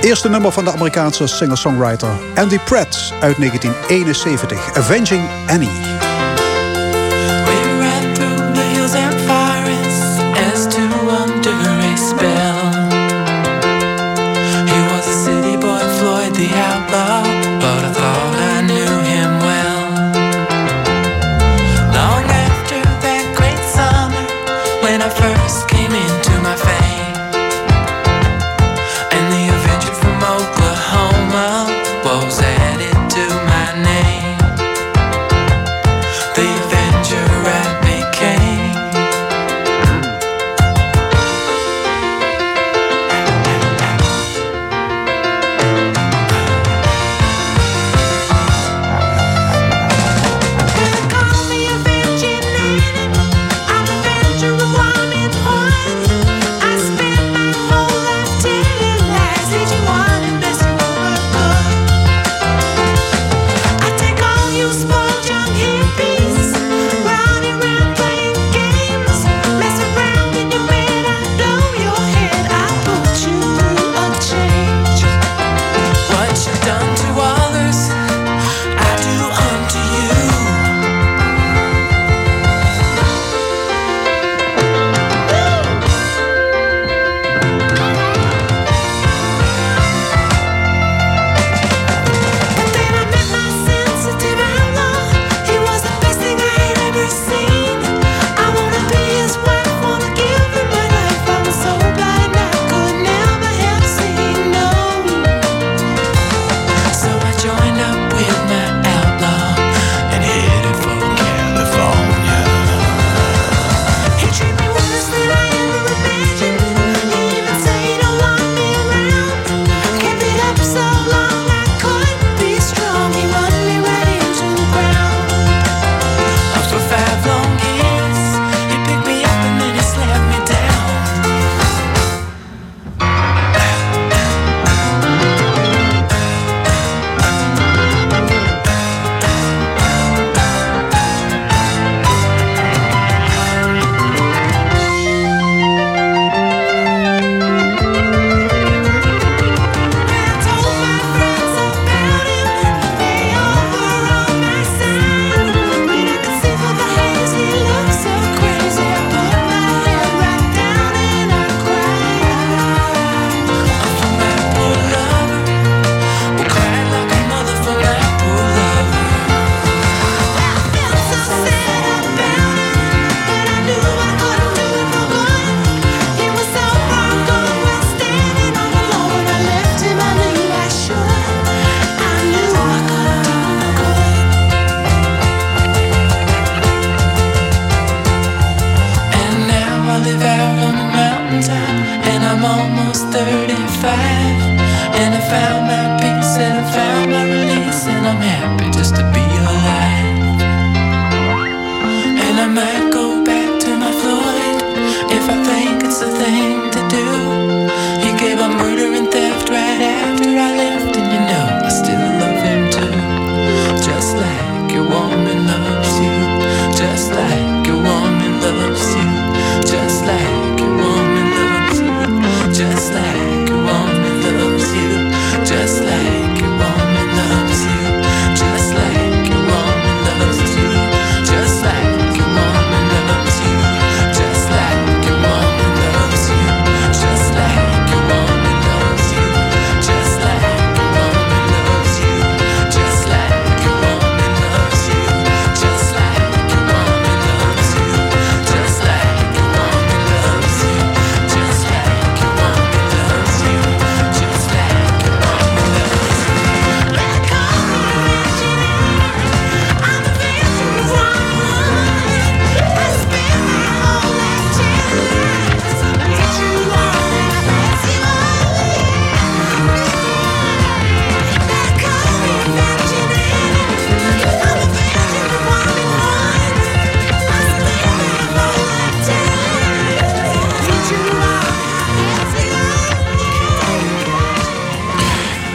[0.03, 6.12] Eerste nummer van de Amerikaanse singer-songwriter Andy Pratt uit 1971, Avenging Annie.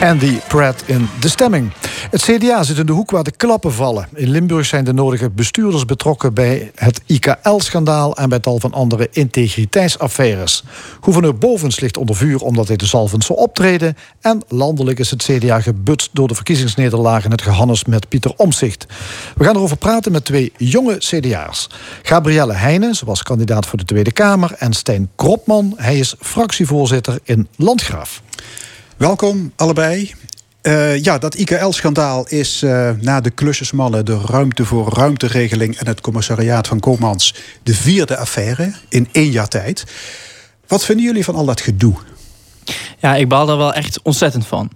[0.09, 1.71] Andy Pratt in De Stemming.
[2.11, 4.07] Het CDA zit in de hoek waar de klappen vallen.
[4.13, 8.15] In Limburg zijn de nodige bestuurders betrokken bij het IKL-schandaal...
[8.17, 10.63] en bij tal van andere integriteitsaffaires.
[11.01, 13.97] Gouverneur Bovens ligt onder vuur omdat hij de zalvend zou optreden...
[14.21, 17.25] en landelijk is het CDA gebutst door de verkiezingsnederlaag...
[17.25, 18.85] in het gehannes met Pieter Omzicht.
[19.35, 21.69] We gaan erover praten met twee jonge CDA's.
[22.03, 24.55] Gabrielle Heijnen, ze was kandidaat voor de Tweede Kamer...
[24.57, 28.21] en Stijn Kropman, hij is fractievoorzitter in Landgraaf.
[28.99, 30.13] Welkom allebei.
[30.61, 36.01] Uh, ja, dat IKL-schandaal is uh, na de klusjesmannen, de ruimte voor ruimteregeling en het
[36.01, 39.83] commissariaat van Koopmans de vierde affaire in één jaar tijd.
[40.67, 41.93] Wat vinden jullie van al dat gedoe?
[42.99, 44.69] Ja, ik baal daar wel echt ontzettend van.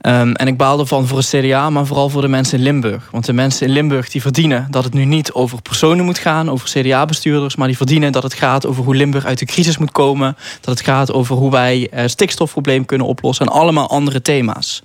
[0.00, 3.08] Um, en ik baal ervan voor het CDA, maar vooral voor de mensen in Limburg.
[3.10, 6.50] Want de mensen in Limburg die verdienen dat het nu niet over personen moet gaan,
[6.50, 9.92] over CDA-bestuurders, maar die verdienen dat het gaat over hoe Limburg uit de crisis moet
[9.92, 10.36] komen.
[10.60, 14.82] Dat het gaat over hoe wij het stikstofprobleem kunnen oplossen en allemaal andere thema's.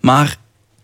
[0.00, 0.36] Maar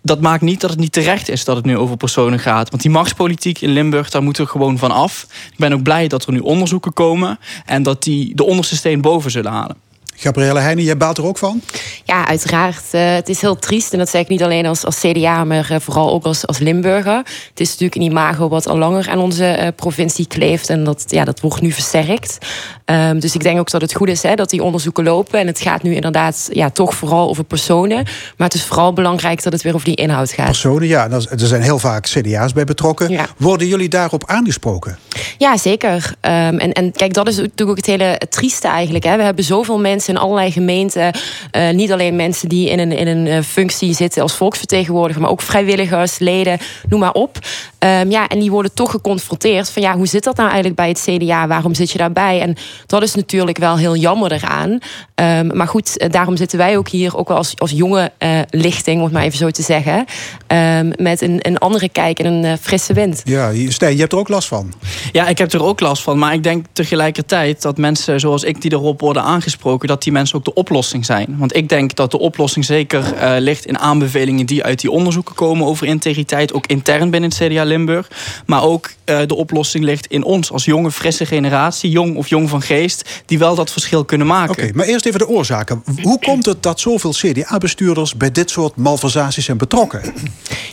[0.02, 2.70] dat maakt niet dat het niet terecht is dat het nu over personen gaat.
[2.70, 5.26] Want die machtspolitiek in Limburg, daar moeten we gewoon van af.
[5.52, 9.00] Ik ben ook blij dat er nu onderzoeken komen en dat die de onderste steen
[9.00, 9.76] boven zullen halen.
[10.16, 11.60] Gabrielle Heijnen, jij baalt er ook van?
[12.04, 12.84] Ja, uiteraard.
[12.92, 13.92] Uh, het is heel triest.
[13.92, 16.58] En dat zeg ik niet alleen als, als CDA, maar uh, vooral ook als, als
[16.58, 17.16] Limburger.
[17.48, 20.68] Het is natuurlijk een imago wat al langer aan onze uh, provincie kleeft.
[20.68, 22.38] En dat, ja, dat wordt nu versterkt.
[22.84, 25.38] Um, dus ik denk ook dat het goed is hè, dat die onderzoeken lopen.
[25.38, 28.04] En het gaat nu inderdaad ja, toch vooral over personen.
[28.36, 30.46] Maar het is vooral belangrijk dat het weer over die inhoud gaat.
[30.46, 31.10] Personen, ja.
[31.10, 33.10] Er zijn heel vaak CDA's bij betrokken.
[33.10, 33.26] Ja.
[33.36, 34.98] Worden jullie daarop aangesproken?
[35.38, 36.14] Ja, zeker.
[36.20, 39.04] Um, en, en kijk, dat is natuurlijk ook het hele trieste eigenlijk.
[39.04, 39.16] Hè.
[39.16, 41.14] We hebben zoveel mensen in allerlei gemeenten.
[41.56, 45.30] Uh, niet alleen mensen die in een, in een uh, functie zitten als volksvertegenwoordiger, maar
[45.30, 47.38] ook vrijwilligers, leden, noem maar op.
[47.78, 50.88] Um, ja, en die worden toch geconfronteerd van ja, hoe zit dat nou eigenlijk bij
[50.88, 51.46] het CDA?
[51.46, 52.40] Waarom zit je daarbij?
[52.40, 54.78] En dat is natuurlijk wel heel jammer eraan.
[55.14, 58.40] Um, maar goed, eh, daarom zitten wij ook hier, ook wel als, als jonge uh,
[58.50, 60.04] lichting, om het maar even zo te zeggen.
[60.46, 63.20] Um, met een, een andere kijk en een uh, frisse wind.
[63.24, 64.72] Ja, Stijn, je hebt er ook last van.
[65.12, 66.18] Ja, ik heb er ook last van.
[66.18, 70.36] Maar ik denk tegelijkertijd dat mensen zoals ik die erop worden aangesproken, dat die mensen
[70.36, 71.36] ook de oplossing zijn.
[71.38, 75.34] Want ik denk dat de oplossing zeker uh, ligt in aanbevelingen die uit die onderzoeken
[75.34, 78.10] komen over integriteit, ook intern binnen het CDA Limburg.
[78.46, 82.48] Maar ook uh, de oplossing ligt in ons als jonge, frisse generatie, jong of jong
[82.48, 84.50] van geest, die wel dat verschil kunnen maken.
[84.50, 85.82] Oké, okay, maar eerst even de oorzaken.
[86.02, 90.14] Hoe komt het dat zoveel CDA-bestuurders bij dit soort malversaties zijn betrokken?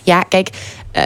[0.03, 0.49] Ja, kijk,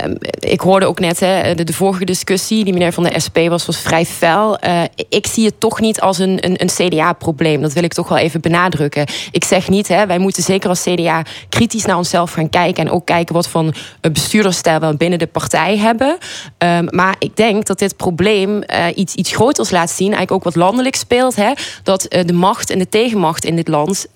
[0.05, 3.79] Um, ik hoorde ook net, de, vorige discussie, die meneer van de SP was, was
[3.79, 4.57] vrij fel.
[4.63, 7.61] Uh, ik zie het toch niet als een, een, een CDA-probleem.
[7.61, 9.05] Dat wil ik toch wel even benadrukken.
[9.31, 12.85] Ik zeg niet, wij moeten zeker als CDA kritisch naar onszelf gaan kijken.
[12.85, 13.73] En ook kijken wat voor
[14.11, 16.17] bestuurdersstijl we binnen de partij hebben.
[16.57, 20.13] Um, maar ik denk dat dit probleem uh, iets, iets groters laat zien.
[20.13, 21.35] Eigenlijk ook wat landelijk speelt.
[21.83, 24.07] Dat uh, de macht en de tegenmacht in dit land.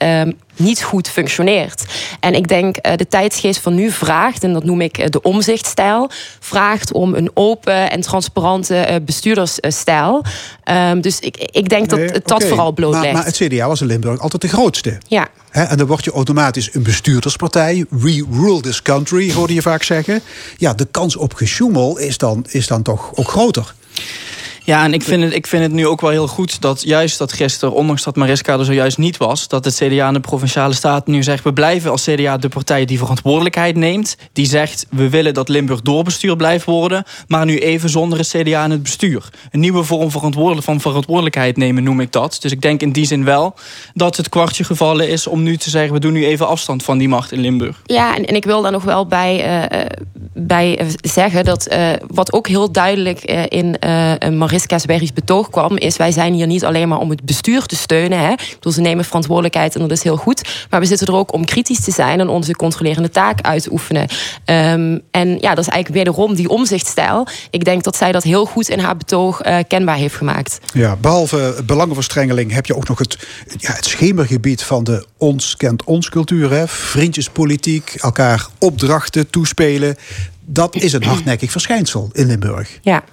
[0.58, 1.84] Niet goed functioneert.
[2.20, 5.22] En ik denk uh, de tijdsgeest van nu vraagt, en dat noem ik uh, de
[5.22, 10.24] omzichtstijl, vraagt om een open en transparante uh, bestuurdersstijl.
[10.72, 13.03] Um, dus ik, ik denk nee, dat het dat vooral blootlegt.
[13.03, 14.97] Maar, maar het CDA was in Limburg altijd de grootste.
[15.08, 15.28] Ja.
[15.49, 17.86] He, en dan word je automatisch een bestuurderspartij.
[17.89, 20.22] We rule this country, hoorde je vaak zeggen.
[20.58, 23.74] Ja, de kans op gesjoemel is dan, is dan toch ook groter.
[24.68, 27.18] Ja, en ik vind, het, ik vind het nu ook wel heel goed dat juist
[27.18, 30.74] dat gisteren, ondanks dat Mariska er zojuist niet was, dat het CDA en de provinciale
[30.74, 34.18] staat nu zegt: we blijven als CDA de partij die verantwoordelijkheid neemt.
[34.34, 38.63] Die zegt: we willen dat Limburg doorbestuur blijft worden, maar nu even zonder het CDA
[38.63, 39.30] en het bestuur.
[39.51, 42.38] Een nieuwe vorm van verantwoordelijkheid nemen, noem ik dat.
[42.41, 43.55] Dus ik denk in die zin wel
[43.93, 46.97] dat het kwartje gevallen is om nu te zeggen: we doen nu even afstand van
[46.97, 47.82] die macht in Limburg.
[47.86, 49.86] Ja, en, en ik wil daar nog wel bij, uh,
[50.34, 53.78] bij zeggen dat uh, wat ook heel duidelijk uh, in
[54.38, 57.76] Mariska Mariska betoog kwam, is wij zijn hier niet alleen maar om het bestuur te
[57.76, 58.20] steunen.
[58.20, 58.34] Hè.
[58.53, 60.66] Bedoel, ze nemen verantwoordelijkheid en dat is heel goed.
[60.70, 63.72] Maar we zitten er ook om kritisch te zijn en onze controlerende taak uit te
[63.72, 64.08] oefenen.
[64.45, 67.28] Um, en ja, dat is eigenlijk wederom die omzichtstijl.
[67.49, 70.60] Ik denk dat zij dat heel goed in haar betoog uh, kenbaar heeft gemaakt.
[70.74, 73.18] Ja, behalve belangenverstrengeling heb je ook nog het,
[73.58, 76.51] ja, het schemergebied van de ons kent ons cultuur.
[76.51, 76.68] Hè.
[76.68, 79.95] Vriendjespolitiek, elkaar opdrachten toespelen.
[80.45, 82.80] Dat is een hardnekkig verschijnsel in Limburg.
[82.82, 83.03] Ja.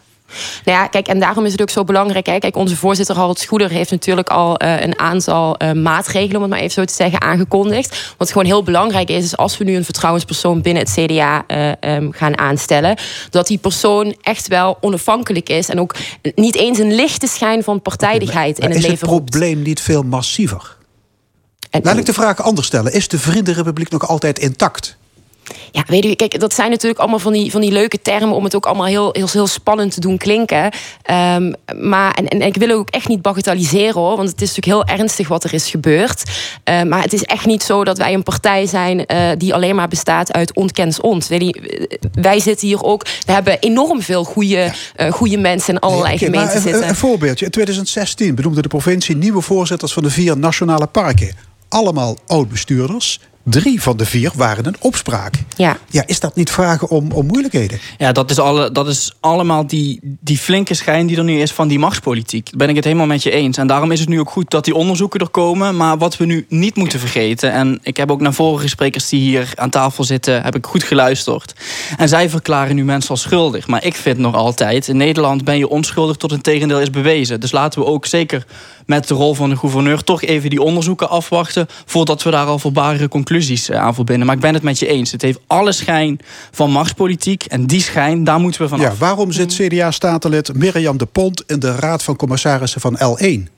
[0.64, 2.26] Nou ja, kijk, en daarom is het ook zo belangrijk.
[2.26, 2.38] Hè?
[2.38, 6.50] Kijk, onze voorzitter Harold Schoeder heeft natuurlijk al uh, een aantal uh, maatregelen, om het
[6.50, 8.14] maar even zo te zeggen, aangekondigd.
[8.16, 11.94] Wat gewoon heel belangrijk is, is als we nu een vertrouwenspersoon binnen het CDA uh,
[11.94, 12.96] um, gaan aanstellen,
[13.30, 15.94] dat die persoon echt wel onafhankelijk is en ook
[16.34, 20.02] niet eens een lichte schijn van partijdigheid in het leven Is het probleem niet veel
[20.02, 20.76] massiever?
[21.70, 22.92] En, Laat ik de vraag anders stellen.
[22.92, 24.96] Is de Vriendenrepubliek nog altijd intact?
[25.70, 28.44] Ja, weet u, kijk, dat zijn natuurlijk allemaal van die, van die leuke termen om
[28.44, 30.70] het ook allemaal heel, heel, heel spannend te doen klinken.
[31.02, 34.88] Ehm, maar, en, en ik wil ook echt niet bagatelliseren hoor, want het is natuurlijk
[34.88, 36.22] heel ernstig wat er is gebeurd.
[36.64, 39.74] Uh, maar het is echt niet zo dat wij een partij zijn uh, die alleen
[39.74, 41.28] maar bestaat uit ontkens ons.
[41.28, 41.60] Weet
[42.12, 46.46] wij zitten hier ook, we hebben enorm veel goede, uh, goede mensen in allerlei gemeenten
[46.46, 46.88] maar een, zitten.
[46.88, 47.44] een voorbeeldje.
[47.44, 51.36] In 2016 benoemde de provincie nieuwe voorzitters van de vier nationale parken.
[51.68, 53.20] Allemaal oud-bestuurders.
[53.44, 55.34] Drie van de vier waren een opspraak.
[55.56, 55.76] Ja.
[55.90, 57.78] Ja, is dat niet vragen om, om moeilijkheden?
[57.98, 61.52] Ja, dat is, alle, dat is allemaal die, die flinke schijn die er nu is
[61.52, 62.44] van die machtspolitiek.
[62.44, 63.56] Daar ben ik het helemaal met je eens.
[63.56, 65.76] En daarom is het nu ook goed dat die onderzoeken er komen.
[65.76, 67.52] Maar wat we nu niet moeten vergeten...
[67.52, 70.42] en ik heb ook naar vorige sprekers die hier aan tafel zitten...
[70.42, 71.54] heb ik goed geluisterd.
[71.96, 73.66] En zij verklaren nu mensen als schuldig.
[73.66, 74.88] Maar ik vind nog altijd...
[74.88, 77.40] in Nederland ben je onschuldig tot een tegendeel is bewezen.
[77.40, 78.46] Dus laten we ook zeker
[78.86, 80.04] met de rol van de gouverneur...
[80.04, 81.66] toch even die onderzoeken afwachten...
[81.84, 83.32] voordat we daar al voorbarige conclusies
[83.68, 84.26] eh, aan verbinden.
[84.26, 85.12] Maar ik ben het met je eens.
[85.12, 86.18] Het heeft alle schijn
[86.50, 87.44] van machtspolitiek.
[87.44, 88.98] En die schijn, daar moeten we van Ja, af.
[88.98, 93.52] waarom zit CDA-statenlid Mirjam de Pont in de Raad van Commissarissen van L1?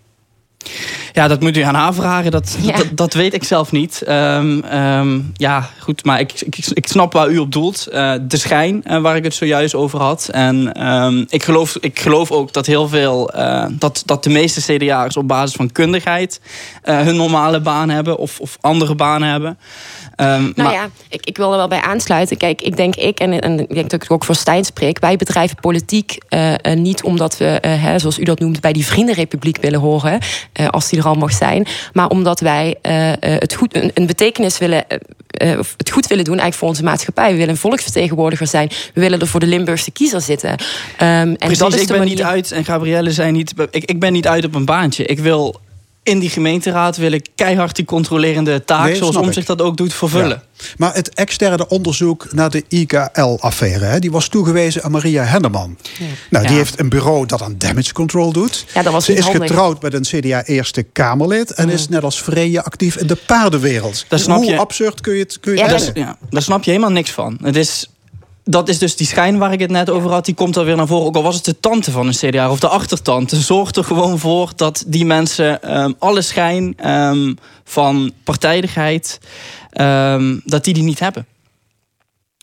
[1.13, 2.31] Ja, dat moet u aan haar vragen.
[2.31, 2.77] Dat, Ja.
[2.77, 4.03] dat, dat weet ik zelf niet.
[4.03, 7.87] Ehm, ehm, ja, goed, maar ik, ik, ik snap waar u op doelt.
[7.87, 10.29] Eh, de schijn, eh, waar ik het zojuist over had.
[10.33, 13.31] En ehm, ik, geloof, ik geloof ook dat heel veel...
[13.31, 16.41] eh, dat, dat de meeste CDA'ers op basis van kundigheid...
[16.83, 19.59] hun normale baan hebben of, of andere banen hebben.
[20.17, 22.37] Ehm, Nou maar, ja, ik, ik wil er wel bij aansluiten.
[22.37, 24.99] Kijk, ik denk ik, en, en ik denk dat ik ook voor Stijn spreek...
[24.99, 28.61] wij bedrijven politiek eh, eh, niet omdat we, eh, hè, zoals u dat noemt...
[28.61, 30.19] bij die vriendenrepubliek willen horen,
[30.53, 31.67] eh, als die er al mag zijn...
[31.93, 34.85] maar omdat wij eh, eh, het goed, een, een betekenis willen...
[35.59, 37.31] of het goed willen doen eigenlijk voor onze maatschappij.
[37.31, 38.69] We willen een volksvertegenwoordiger zijn.
[38.95, 40.51] We willen er voor de Limburgse kiezer zitten.
[40.51, 42.15] Ehm, en Precies, dat is ik ben manier...
[42.15, 43.55] niet uit en Gabrielle zei niet...
[43.71, 45.05] Ik, ik ben niet uit op een baantje.
[45.05, 45.61] Ik wil
[46.07, 48.85] in die gemeenteraad wil ik keihard die controlerende taak...
[48.85, 49.21] Nee, zoals ik.
[49.23, 50.43] Omzicht dat ook doet, vervullen.
[50.59, 50.65] Ja.
[50.77, 53.99] Maar het externe onderzoek naar de IKL-affaire...
[53.99, 55.79] die was toegewezen aan Maria Henneman.
[56.31, 56.59] Nou, die Ja.
[56.59, 58.67] heeft een bureau dat aan damage control doet.
[58.75, 59.43] Ja, dat was Ze is handig.
[59.47, 61.51] getrouwd met een CDA-eerste Kamerlid...
[61.55, 64.05] en is net als Freya actief in de paardenwereld.
[64.09, 64.59] Dat snap Hoe je.
[64.59, 65.79] absurd kun je het, kun je Ja?
[65.95, 67.39] Ja, daar snap je helemaal niks van.
[67.43, 67.91] Het is,
[68.49, 70.25] dat is dus die schijn waar ik het net over had.
[70.25, 71.07] Die komt er weer naar voren.
[71.07, 73.41] Ook al was het de tante van een CDA of de achtertante.
[73.41, 77.35] Zorg er gewoon voor dat die mensen ehm, alle schijn ehm,
[77.65, 79.21] van partijdigheid...
[79.71, 81.27] ehm, dat die die niet hebben.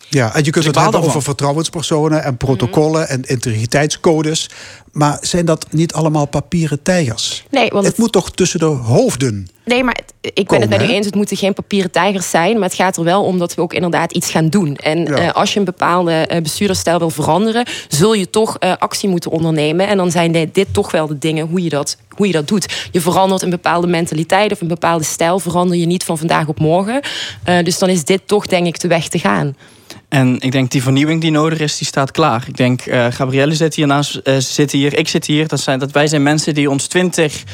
[0.08, 4.50] Ja, en je kunt Dus het hebben over vertrouwenspersonen en protocollen en integriteitscodes.
[4.92, 7.44] Maar zijn dat niet allemaal papieren tijgers?
[7.50, 9.48] Nee, want het het- moet toch tussen de hoofden?
[9.64, 11.06] Nee, maar het- ik ben het met u eens.
[11.06, 12.54] Het moeten geen papieren tijgers zijn.
[12.58, 14.76] Maar het gaat er wel om dat we ook inderdaad iets gaan doen.
[14.76, 15.14] En Ja.
[15.16, 17.66] eh, als je een bepaalde bestuurdersstijl wil veranderen...
[17.88, 19.88] zul je toch eh, actie moeten ondernemen.
[19.88, 22.48] En dan zijn dit, dit toch wel de dingen hoe je, dat, hoe je dat
[22.48, 22.88] doet.
[22.92, 25.38] Je verandert een bepaalde mentaliteit of een bepaalde stijl...
[25.38, 27.00] verander je niet van vandaag op morgen.
[27.64, 29.56] Dus dan is dit toch, denk ik, de weg te gaan.
[30.08, 32.44] En ik denk die vernieuwing die nodig is, die staat klaar.
[32.48, 35.48] Ik denk, eh Gabrielle zit hier naast, eh, zit hier, ik zit hier.
[35.48, 37.44] Dat, zijn, dat wij zijn mensen die ons 20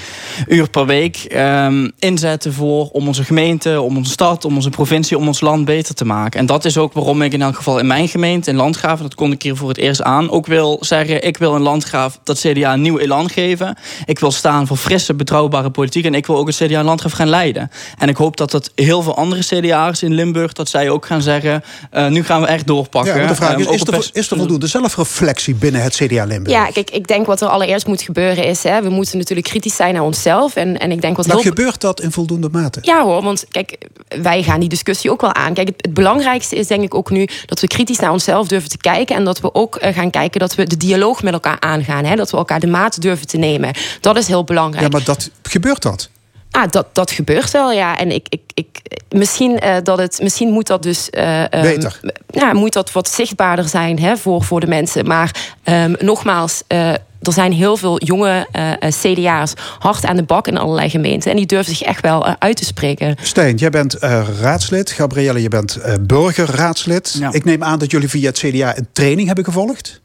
[0.49, 5.19] uur per week ehm, inzetten voor om onze gemeente, om onze stad, om onze provincie,
[5.19, 6.41] om ons land beter te maken.
[6.41, 9.15] En dat is ook waarom ik in elk geval in mijn gemeente, in Landgraaf, dat
[9.15, 12.39] kon ik hier voor het eerst aan, ook wil zeggen, ik wil in Landgraaf dat
[12.41, 13.77] CDA een nieuw elan geven.
[14.05, 17.13] Ik wil staan voor frisse, betrouwbare politiek en ik wil ook het CDA in Landgraaf
[17.13, 17.71] gaan leiden.
[17.99, 21.23] En ik hoop dat dat heel veel andere CDA'ers in Limburg, dat zij ook gaan
[21.23, 23.21] zeggen, eh, nu gaan we echt doorpakken.
[23.21, 26.57] Ja, de vraag is, is er, is er voldoende zelfreflectie binnen het CDA Limburg?
[26.57, 28.63] Ja, kijk, ik denk wat er allereerst moet gebeuren is...
[28.63, 30.57] Hè, we moeten natuurlijk kritisch zijn naar onszelf.
[30.57, 32.79] En, en ik denk wat maar heel gebeurt dat in voldoende mate?
[32.83, 33.79] Ja hoor, want kijk,
[34.23, 35.55] wij gaan die discussie ook wel aan.
[35.55, 38.69] Kijk, het, het belangrijkste is denk ik ook nu dat we kritisch naar onszelf durven
[38.71, 39.17] te kijken.
[39.17, 42.05] En dat we ook eh, gaan kijken dat we de dialoog met elkaar aangaan.
[42.05, 42.17] Hè?
[42.17, 43.75] Dat we elkaar de maat durven te nemen.
[44.01, 44.83] Dat is heel belangrijk.
[44.83, 46.11] Ja, maar dat, gebeurt dat?
[46.51, 47.99] Ah, dat, dat gebeurt wel, ja.
[47.99, 51.11] En ik, ik, ik, misschien, eh, dat het, misschien moet dat dus.
[51.11, 52.01] eh, ehm, Beter.
[52.31, 55.07] Ja, moet dat wat zichtbaarder zijn hè, voor, voor de mensen.
[55.07, 56.63] Maar ehm, nogmaals.
[56.67, 56.93] eh,
[57.23, 58.47] er zijn heel veel jonge
[58.89, 61.31] CDA's hard aan de bak in allerlei gemeenten.
[61.31, 63.17] En die durven zich echt wel uit te spreken.
[63.23, 64.91] Stijn, jij bent eh, raadslid.
[64.91, 67.17] Gabrielle, je bent eh, burgerraadslid.
[67.19, 67.33] Ja.
[67.33, 70.01] Ik neem aan dat jullie via het CDA een training hebben gevolgd.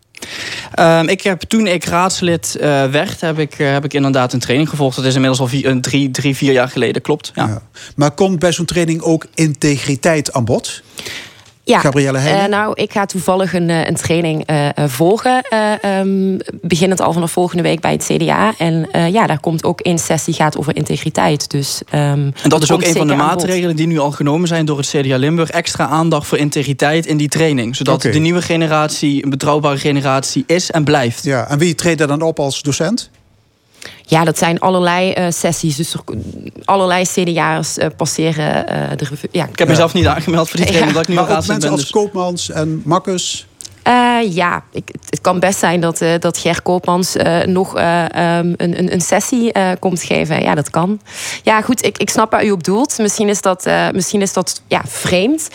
[0.73, 4.39] Ehm, ik heb, toen ik raadslid eh, werd, heb ik, eh, heb ik inderdaad een
[4.39, 4.95] training gevolgd.
[4.95, 7.31] Dat is inmiddels al vier, drie, drie, vier jaar geleden, klopt.
[7.35, 7.47] Ja.
[7.47, 7.61] Ja.
[7.95, 10.83] Maar komt bij zo'n training ook integriteit aan bod?
[11.67, 15.41] Ja, Gabrielle eh, nou, ik ga toevallig een, eh, een training eh, volgen.
[15.49, 18.53] eh, ehm, beginnend al vanaf volgende week bij het CDA.
[18.57, 21.49] En eh, ja, daar komt ook één sessie gaat over integriteit.
[21.51, 22.01] Dus, ehm,
[22.43, 24.87] En dat is ook een van de maatregelen die nu al genomen zijn door het
[24.87, 25.49] CDA Limburg.
[25.49, 27.75] Extra aandacht voor integriteit in die training.
[27.75, 31.23] Zodat de nieuwe generatie een betrouwbare generatie is en blijft.
[31.23, 33.09] Ja, en wie treedt er dan op als docent?
[34.07, 35.75] Ja, dat zijn allerlei uh, sessies.
[35.75, 35.95] Dus
[36.65, 39.29] allerlei CDA's uh, passeren uh, de revue.
[39.31, 39.47] Ja.
[39.47, 40.99] Ik heb mezelf niet aangemeld voor die training, ja.
[40.99, 41.89] omdat ik nu maar ook mensen ben, als dus...
[41.89, 43.47] Koopmans en Makkers...
[43.87, 47.81] Uh, ja, ik, het kan best zijn dat, uh, dat Ger Koopmans uh, nog um,
[47.81, 50.41] een, een, een, sessie komt geven.
[50.41, 51.01] Ja, dat kan.
[51.43, 52.97] Ja, goed, ik, ik snap waar u op doelt.
[52.97, 55.47] Misschien is dat, misschien is dat ja, vreemd.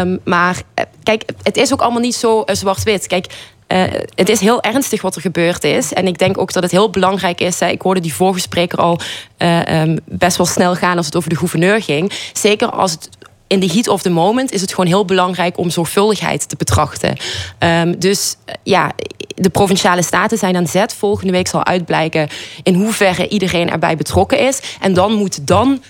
[0.00, 0.62] Um, maar
[1.02, 3.06] kijk, het is ook allemaal niet zo zwart-wit.
[3.06, 3.26] Kijk,
[3.72, 3.82] uh,
[4.14, 5.92] het is heel ernstig wat er gebeurd is.
[5.92, 7.60] En ik denk ook dat het heel belangrijk is.
[7.60, 8.98] Ik hoorde die vorige spreker al
[9.38, 12.12] uh, um, best wel snel gaan als het over de gouverneur ging.
[12.32, 13.08] Zeker als het
[13.46, 17.16] in de heat of the moment is het gewoon heel belangrijk om zorgvuldigheid te betrachten.
[17.58, 18.92] Um, dus ja,
[19.34, 20.94] de provinciale staten zijn aan zet.
[20.94, 22.28] Volgende week zal uitblijken
[22.62, 24.60] in hoeverre iedereen erbij betrokken is.
[24.80, 25.82] En dan moet dan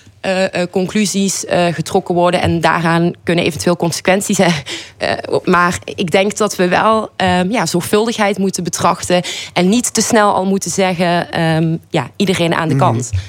[0.71, 2.41] conclusies uh, getrokken worden.
[2.41, 4.53] En daaraan kunnen eventueel consequenties zijn.
[5.43, 9.23] maar ik denk dat we wel um, ja, zorgvuldigheid moeten betrachten.
[9.53, 13.09] En niet te snel al moeten zeggen: um, ja, iedereen aan de kant.
[13.11, 13.19] Mm.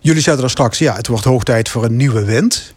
[0.00, 2.74] Jullie zeiden er straks, ja, het wordt hoog tijd voor een nieuwe wind.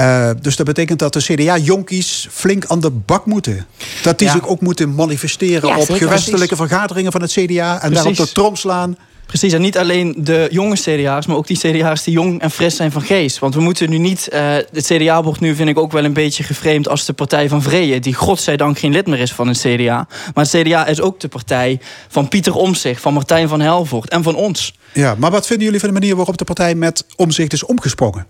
[0.00, 3.66] Uh, dus dat betekent dat de CDA-jonkies flink aan de bak moeten.
[4.02, 4.32] Dat die ja.
[4.32, 7.82] zich ook moeten manifesteren ja, op gewestelijke vergaderingen van het CDA...
[7.82, 8.96] en daar op de trom slaan.
[9.26, 12.76] Precies, en niet alleen de jonge CDA's, maar ook die CDA's die jong en fris
[12.76, 13.38] zijn van geest.
[13.38, 14.28] Want we moeten nu niet.
[14.32, 17.48] Uh, het CDA wordt nu, vind ik, ook wel een beetje geframed als de partij
[17.48, 20.08] van Vrede, die godzijdank geen lid meer is van het CDA.
[20.34, 24.22] Maar het CDA is ook de partij van Pieter Omzicht, van Martijn van Helvoort en
[24.22, 24.74] van ons.
[24.92, 28.26] Ja, maar wat vinden jullie van de manier waarop de partij met Omzicht is omgesprongen?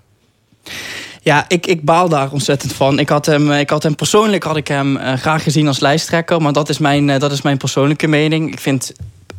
[1.23, 2.99] Ja, ik, ik baal daar ontzettend van.
[2.99, 6.43] Ik had hem, ik had hem persoonlijk had ik hem, uh, graag gezien als lijsttrekker.
[6.43, 8.53] Maar dat is mijn, uh, dat is mijn persoonlijke mening.
[8.53, 8.93] Ik vind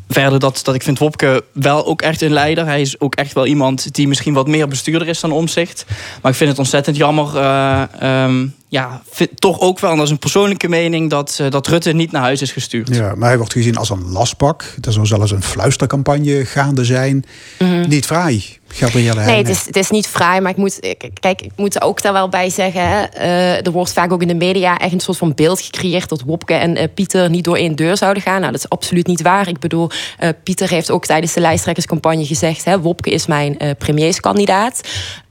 [0.10, 2.66] verder dat, dat ik vind Wopke wel ook echt een leider.
[2.66, 5.86] Hij is ook echt wel iemand die misschien wat meer bestuurder is dan omzicht.
[6.22, 7.36] Maar ik vind het ontzettend jammer.
[7.36, 7.84] Uh,
[8.24, 11.68] um, ja, vind, toch ook wel, en dat is een persoonlijke mening, dat, uh, dat
[11.68, 12.95] Rutte niet naar huis is gestuurd.
[12.95, 14.76] Ja, maar hij wordt gezien als een lastpak.
[14.82, 17.26] Er zou zelfs een fluistercampagne gaande zijn.
[17.60, 17.88] Mm -hmm.
[17.88, 18.57] Niet fraai.
[18.68, 20.80] Gabrielle nee, het is, het is niet fraai, maar ik moet,
[21.20, 23.09] kijk, ik moet er ook daar wel bij zeggen.
[23.18, 26.22] Uh, er wordt vaak ook in de media echt een soort van beeld gecreëerd dat
[26.22, 28.39] Wopke en uh, Pieter niet door één deur zouden gaan.
[28.39, 29.47] Nou, dat is absoluut niet waar.
[29.47, 29.89] Ik bedoel,
[30.20, 34.82] uh, Pieter heeft ook tijdens de lijsttrekkerscampagne gezegd: hè, Wopke is mijn premierskandidaat.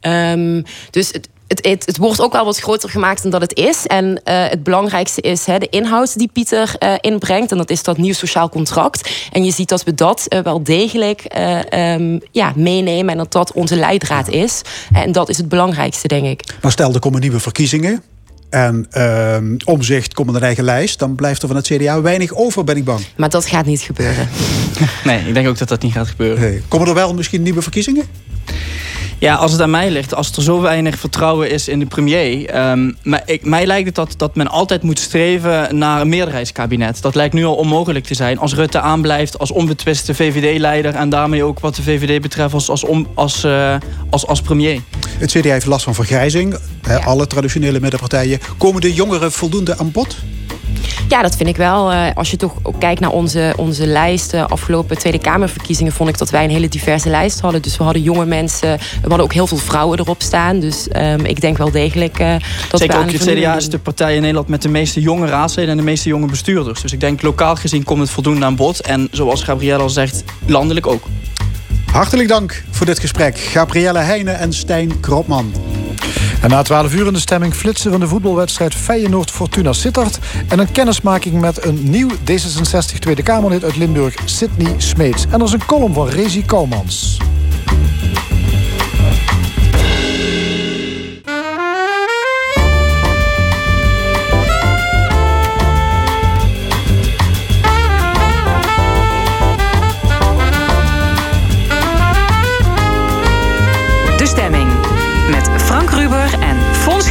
[0.01, 3.55] Um, dus het, het, het, het, wordt ook wel wat groter gemaakt dan dat het
[3.55, 3.87] is.
[3.87, 7.51] En uh, het belangrijkste is hè, de inhoud die Pieter uh, inbrengt.
[7.51, 9.11] En dat is dat nieuw sociaal contract.
[9.33, 11.37] En je ziet dat we dat uh, wel degelijk
[11.75, 13.11] um, ja, meenemen.
[13.11, 14.63] En dat dat onze leidraad is.
[14.93, 16.55] En dat is het belangrijkste, denk ik.
[16.63, 18.03] Maar stel, er komen nieuwe verkiezingen.
[18.51, 20.99] En uh, omzicht komt een eigen lijst.
[20.99, 23.01] Dan blijft er van het CDA weinig over, ben ik bang.
[23.17, 24.29] Maar dat gaat niet gebeuren.
[25.05, 26.41] nee, ik denk ook dat dat niet gaat gebeuren.
[26.41, 26.63] Nee.
[26.69, 28.05] Komen er wel misschien nieuwe verkiezingen?
[29.19, 32.57] Ja, als het aan mij ligt, als er zo weinig vertrouwen is in de premier.
[32.71, 37.03] Um, maar ik, mij lijkt het dat, dat men altijd moet streven naar een meerderheidskabinet.
[37.03, 38.39] Dat lijkt nu al onmogelijk te zijn.
[38.39, 40.95] Als Rutte aanblijft als onbetwiste VVD-leider.
[40.95, 43.77] en daarmee ook wat de VVD betreft als, als, als, uh,
[44.11, 44.81] als, als premier.
[45.19, 46.57] Het CDA heeft last van vergrijzing.
[46.83, 46.97] Ja.
[46.97, 48.41] Alle traditionele middenpartijen.
[48.59, 50.17] Komen de jongeren voldoende aan bod?
[51.09, 51.93] Ja, dat vind ik wel.
[51.93, 54.35] Uh, als je toch ook kijkt naar onze, onze lijst.
[54.35, 57.63] Afgelopen Tweede Kamerverkiezingen vond ik dat wij een hele diverse lijst hadden.
[57.63, 58.79] Dus we hadden jonge mensen.
[58.79, 60.61] We hadden ook heel veel vrouwen erop staan.
[60.61, 62.35] Dus um, ik denk wel degelijk uh,
[62.71, 65.27] dat Zeker we ook het CDA is de partij in Nederland met de meeste jonge
[65.27, 66.83] raadsleden en de meeste jonge bestuurders.
[66.83, 68.81] Dus ik denk lokaal gezien komt het voldoende aan bod.
[68.81, 71.03] En zoals Gabrielle al zegt, landelijk ook.
[71.97, 73.39] Hartelijk dank voor dit gesprek.
[73.39, 75.53] Gabrielle Heijnen en Stijn Kropman.
[76.43, 80.19] En na 12 uur in de stemming flitsen van de voetbalwedstrijd Feyenoord-Fortuna Sittard...
[80.49, 85.25] en een kennismaking met een nieuw D66 Tweede Kamerlid uit Limburg, Sidney Smeets.
[85.31, 87.19] En er is een column van Rezi Koumans.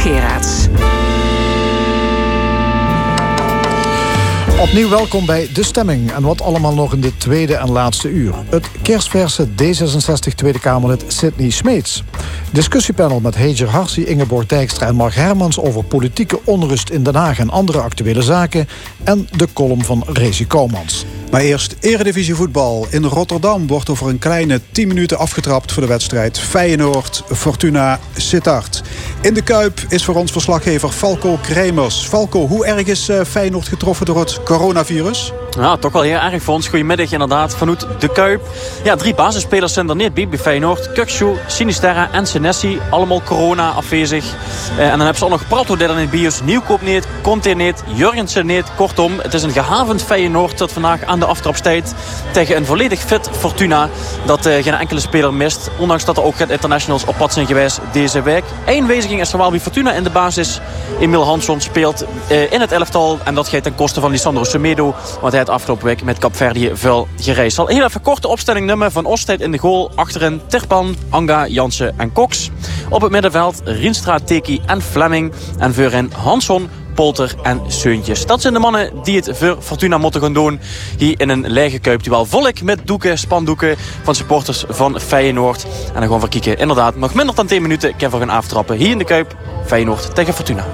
[0.06, 0.45] Gerard.
[4.66, 6.12] Opnieuw welkom bij De Stemming.
[6.12, 8.34] En wat allemaal nog in de tweede en laatste uur.
[8.48, 12.02] Het kerstverse D66 Tweede Kamerlid Sidney Smeets.
[12.52, 15.60] Discussiepanel met Heger Harsi, Ingeborg Dijkstra en Mark Hermans...
[15.60, 18.68] over politieke onrust in Den Haag en andere actuele zaken.
[19.04, 21.04] En de column van Rezi Komans.
[21.30, 22.86] Maar eerst Eredivisie voetbal.
[22.90, 28.82] In Rotterdam wordt over een kleine 10 minuten afgetrapt voor de wedstrijd Feyenoord Fortuna Sittard.
[29.20, 32.06] In de Kuip is voor ons verslaggever Falco Kremers.
[32.06, 35.45] Falco, hoe erg is Feyenoord getroffen door het coronavirus?
[35.56, 36.68] Nou, toch wel heel erg voor ons.
[36.68, 38.48] Goedemiddag inderdaad, vanuit de Kuip.
[38.84, 40.92] Ja, drie basisspelers zijn er niet bij Feyenoord.
[40.92, 42.80] Kukshoe, Sinisterra en Senesi.
[42.90, 44.24] Allemaal corona afwezig.
[44.24, 46.40] Eh, en dan hebben ze ook nog Prato in het bios.
[46.42, 48.64] Nieuwkoop niet, Conte Jurgensen.
[48.76, 51.94] Kortom, het is een gehavend Feyenoord dat vandaag aan de aftrapstijd
[52.32, 53.88] tegen een volledig fit Fortuna
[54.24, 55.70] dat uh, geen enkele speler mist.
[55.78, 58.44] Ondanks dat er ook geen internationals op pad zijn geweest deze week.
[58.66, 60.60] Eén wijziging is wel bij Fortuna in de basis.
[61.00, 63.18] Emil Hansson speelt uh, in het elftal.
[63.24, 64.94] En dat gaat ten koste van Lisandro Semedo.
[65.20, 67.58] Want hij afgelopen week met Capverdië veel gereisd.
[67.58, 69.90] Al heel even korte opstelling nummer van Ostijd in de goal.
[69.94, 72.50] Achterin Terpan, Anga, Jansen en Cox.
[72.90, 75.32] Op het middenveld Rienstra, Teki en Fleming.
[75.58, 78.26] En voorin Hansson, Polter en Seuntjes.
[78.26, 80.60] Dat zijn de mannen die het voor Fortuna moeten gaan doen.
[80.98, 82.02] Hier in een lege kuip.
[82.02, 85.62] Die wel volk met doeken, spandoeken van supporters van Feyenoord.
[85.86, 86.58] En dan gewoon verkieken.
[86.58, 88.76] Inderdaad, nog minder dan 10 minuten kan we gaan aftrappen.
[88.76, 89.36] Hier in de kuip,
[89.66, 90.66] Feyenoord tegen Fortuna.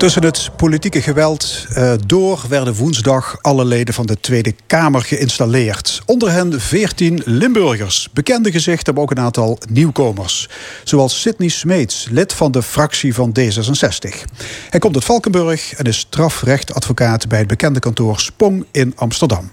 [0.00, 6.02] Tussen het politieke geweld uh, door werden woensdag alle leden van de Tweede Kamer geïnstalleerd.
[6.06, 10.48] Onder hen 14 Limburgers, bekende gezichten, maar ook een aantal nieuwkomers.
[10.84, 14.24] Zoals Sidney Smeets, lid van de fractie van D66.
[14.70, 19.50] Hij komt uit Valkenburg en is strafrechtadvocaat bij het bekende kantoor Spong in Amsterdam.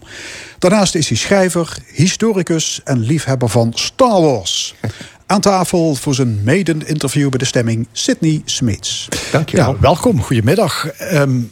[0.60, 4.76] Daarnaast is hij schrijver, historicus en liefhebber van Star Wars.
[5.30, 9.08] Aan tafel voor zijn maiden-interview bij de stemming Sydney Smeets.
[9.32, 9.74] Dankjewel.
[9.74, 10.88] Ja, welkom, goedemiddag.
[11.14, 11.52] Um,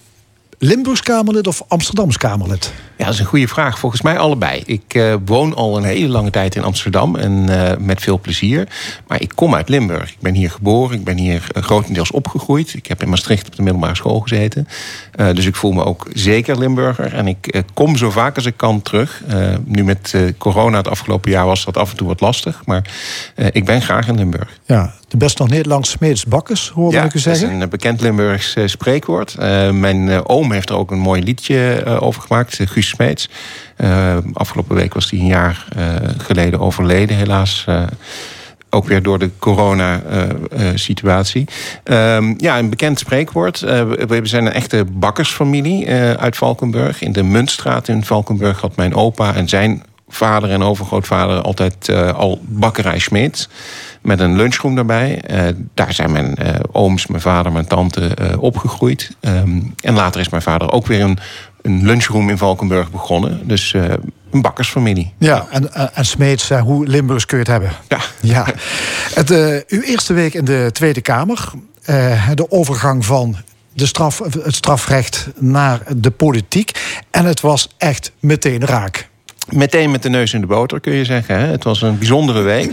[0.57, 2.73] Limburgs Kamerlid of Amsterdams Kamerlid?
[2.97, 3.79] Ja, dat is een goede vraag.
[3.79, 4.63] Volgens mij allebei.
[4.65, 8.67] Ik uh, woon al een hele lange tijd in Amsterdam en uh, met veel plezier.
[9.07, 10.11] Maar ik kom uit Limburg.
[10.11, 12.73] Ik ben hier geboren, ik ben hier uh, grotendeels opgegroeid.
[12.73, 14.67] Ik heb in Maastricht op de middelbare school gezeten.
[15.15, 17.13] dus ik voel me ook zeker Limburger.
[17.13, 19.23] En ik kom zo vaak als ik kan terug.
[19.65, 22.61] nu met corona het afgelopen jaar was dat af en toe wat lastig.
[22.65, 22.89] Maar
[23.51, 24.59] ik ben graag in Limburg.
[24.65, 27.43] Ja, de best nog Nederlands Smeets Bakkers, hoorde ja, ik u zeggen.
[27.43, 29.35] dat is een bekend Limburgs spreekwoord.
[29.71, 33.29] mijn oom heeft er ook een mooi liedje over gemaakt, Guus Smeets.
[33.77, 35.65] Uh, afgelopen week was hij een jaar
[36.17, 37.65] geleden overleden, helaas.
[38.69, 41.47] Ook weer door de corona-situatie.
[41.83, 43.59] Um, ja, een bekend spreekwoord.
[43.59, 47.01] we zijn een echte bakkersfamilie uit Valkenburg.
[47.01, 52.39] In de Muntstraat in Valkenburg had mijn opa en zijn vader en overgrootvader altijd al
[52.41, 53.49] bakkerij Smeets
[54.01, 55.23] met een lunchroom daarbij.
[55.31, 59.15] Uh, daar zijn mijn uh, ooms, mijn vader, mijn tante opgegroeid.
[59.21, 61.19] Um, en later is mijn vader ook weer een
[61.61, 63.47] een lunchroom in Valkenburg begonnen.
[63.47, 63.73] Dus
[64.31, 65.13] een bakkersfamilie.
[65.17, 67.71] Ja, en, en Smeets, hoe Limburgs kun je het hebben?
[67.87, 67.99] Ja.
[68.21, 68.45] ja.
[69.13, 69.29] Het,
[69.67, 71.51] uw eerste week in de Tweede Kamer.
[72.33, 73.37] de overgang van
[73.73, 76.71] de straf, het strafrecht naar de politiek.
[77.11, 79.09] En het was echt meteen raak.
[79.49, 81.49] Meteen met de neus in de boter, kun je zeggen.
[81.49, 82.71] Het was een bijzondere week.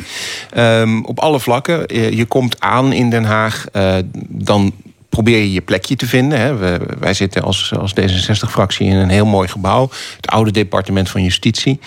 [0.56, 1.96] Um, op alle vlakken.
[2.16, 3.64] Je, komt aan in Den Haag.
[3.72, 3.94] Uh,
[4.28, 4.72] dan
[5.12, 6.40] probeer je je plekje te vinden.
[6.40, 6.56] Hè.
[6.56, 9.90] We, wij zitten als, als D66-fractie in een heel mooi gebouw.
[10.16, 11.80] Het oude departement van Justitie.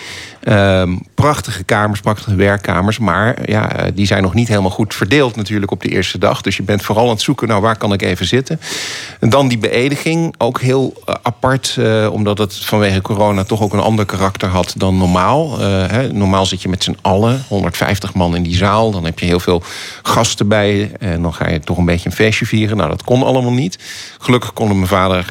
[0.48, 2.98] Um, prachtige kamers, prachtige werkkamers.
[2.98, 6.40] Maar ja, die zijn nog niet helemaal goed verdeeld natuurlijk op de eerste dag.
[6.40, 8.60] Dus je bent vooral aan het zoeken, nou waar kan ik even zitten?
[9.20, 11.76] En dan die beëdiging, ook heel uh, apart.
[11.78, 15.58] Uh, omdat het vanwege corona toch ook een ander karakter had dan normaal.
[15.58, 16.12] Hè.
[16.12, 18.90] Normaal zit je met z'n allen, 150 man in die zaal.
[18.90, 19.62] Dan heb je heel veel
[20.02, 20.92] gasten bij.
[20.98, 22.76] En dan ga je toch een beetje een feestje vieren.
[22.76, 23.78] Nou, dat allemaal niet.
[24.18, 25.26] Gelukkig konden mijn vader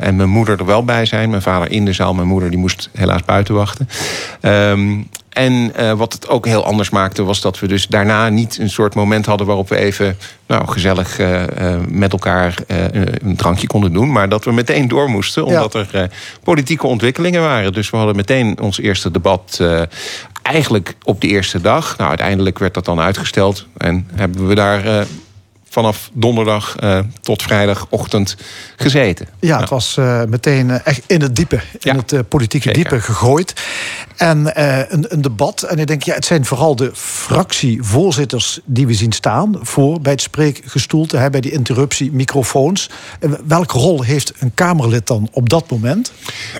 [0.00, 1.30] en mijn moeder er wel bij zijn.
[1.30, 3.88] Mijn vader in de zaal, mijn moeder die moest helaas buiten wachten.
[4.42, 8.58] Um, en uh, wat het ook heel anders maakte, was dat we dus daarna niet
[8.58, 10.16] een soort moment hadden waarop we even
[10.46, 11.46] nou, gezellig uh, uh,
[11.88, 12.54] met elkaar
[13.22, 14.12] een drankje konden doen.
[14.12, 15.84] Maar dat we meteen door moesten, omdat ja.
[15.92, 16.10] er
[16.42, 17.72] politieke ontwikkelingen waren.
[17.72, 19.62] Dus we hadden meteen ons eerste debat
[20.42, 21.96] eigenlijk op de eerste dag.
[21.96, 25.06] Nou, uiteindelijk werd dat dan uitgesteld en hebben we daar
[25.70, 28.36] vanaf donderdag uh, tot vrijdagochtend
[28.76, 29.26] gezeten.
[29.40, 32.82] Ja, het was uh, meteen uh, echt in het diepe, in ja, het politieke zeker.
[32.82, 33.54] diepe gegooid.
[34.16, 34.62] En
[34.92, 35.62] een, een, debat.
[35.62, 40.12] En ik denk, ja, het zijn vooral de fractievoorzitters die we zien staan voor bij
[40.12, 42.90] het spreekgestoelte, hè, bij die interruptie, microfoons.
[43.46, 46.12] welke rol heeft een Kamerlid dan op dat moment?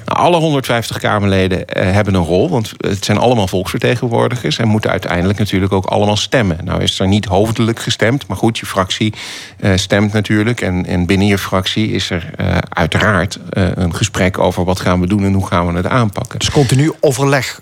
[0.06, 5.38] Nou, alle 150 Kamerleden hebben een rol, want het zijn allemaal volksvertegenwoordigers en moeten uiteindelijk
[5.38, 6.64] natuurlijk ook allemaal stemmen.
[6.64, 10.60] Nou is er niet hoofdelijk gestemd, maar goed, je fractie uh, stemt natuurlijk.
[10.60, 15.00] En, en binnen je fractie is er uh, uiteraard uh, een gesprek over wat gaan
[15.00, 16.38] we doen en hoe gaan we het aanpakken.
[16.38, 17.60] Dus continu overleg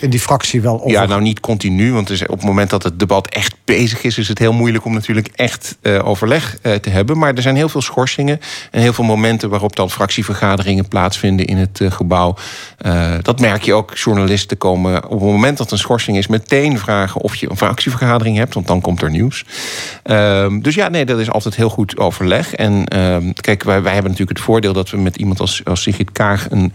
[0.00, 0.90] in die fractie wel over?
[0.90, 4.28] Ja, nou niet continu, want op het moment dat het debat echt bezig is, is
[4.28, 7.18] het heel moeilijk om natuurlijk echt overleg te hebben.
[7.18, 11.56] Maar er zijn heel veel schorsingen en heel veel momenten waarop dan fractievergaderingen plaatsvinden in
[11.56, 12.36] het gebouw.
[13.22, 13.96] dat merk je ook.
[13.96, 18.36] Journalisten komen op het moment dat een schorsing is meteen vragen of je een fractievergadering
[18.36, 19.44] hebt, want dan komt er nieuws.
[20.02, 22.54] Ehm, dus ja, ja, nee, dat is altijd heel goed overleg.
[22.54, 26.12] En ehm, kijk, wij, hebben natuurlijk het voordeel dat we met iemand als, als Sigrid
[26.12, 26.72] Kaag een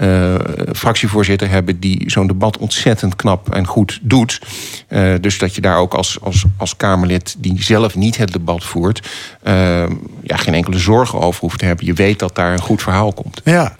[0.00, 0.34] uh,
[0.72, 4.40] fractievoorzitter hebben die zo'n debat ontzettend knap en goed doet.
[4.88, 8.64] Uh, dus dat je daar ook als, als, als Kamerlid die zelf niet het debat
[8.64, 9.08] voert,
[9.42, 9.92] ehm,
[10.22, 11.86] ja, geen enkele zorgen over hoeft te hebben.
[11.86, 13.40] Je weet dat daar een goed verhaal komt.
[13.44, 13.76] Ja,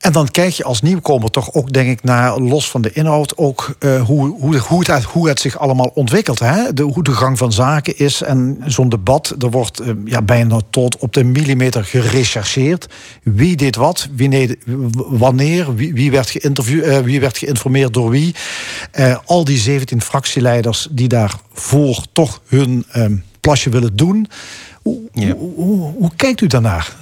[0.00, 3.36] en dan kijk je als nieuwkomer toch ook, denk ik, naar los van de inhoud,
[3.36, 6.38] ook uh, hoe, hoe, hoe, het, hoe het zich allemaal ontwikkelt.
[6.38, 6.72] Hè?
[6.72, 8.22] De, hoe de gang van zaken is.
[8.22, 12.86] En zo'n debat, er wordt uh, ja, bijna tot op de millimeter gerechercheerd.
[13.22, 14.58] Wie deed wat, wie nee,
[14.94, 18.34] wanneer, wie, wie, werd geïnterviewd, uh, wie werd geïnformeerd door wie.
[19.24, 22.84] al die 17 fractieleiders die daarvoor toch hun
[23.40, 24.28] plasje willen doen.
[24.82, 25.34] Hoe, ja.
[25.34, 26.96] hoe, hoe, hoe kijkt u daarnaar?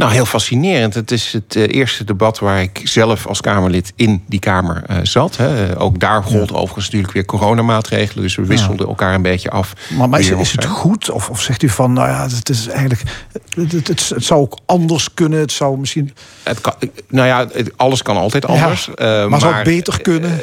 [0.00, 0.94] Nou, heel fascinerend.
[0.94, 4.96] Het is het uh, eerste debat waar ik zelf als Kamerlid in die Kamer uh,
[5.02, 5.36] zat.
[5.36, 5.80] Hè.
[5.80, 6.54] Ook daar gold ja.
[6.54, 8.22] overigens natuurlijk weer coronamaatregelen.
[8.22, 8.86] Dus we wisselden ja.
[8.86, 9.72] elkaar een beetje af.
[9.96, 11.10] Maar, maar is, is het goed?
[11.10, 13.02] Of, of, zegt u van, nou ja, het is eigenlijk.
[13.32, 15.38] Het, het, het, het zou ook anders kunnen.
[15.38, 16.14] Het zou misschien.
[16.42, 16.74] Het kan,
[17.08, 17.46] nou ja,
[17.76, 18.84] alles kan altijd anders.
[18.84, 20.40] Ja, uh, maar, maar zou het beter kunnen?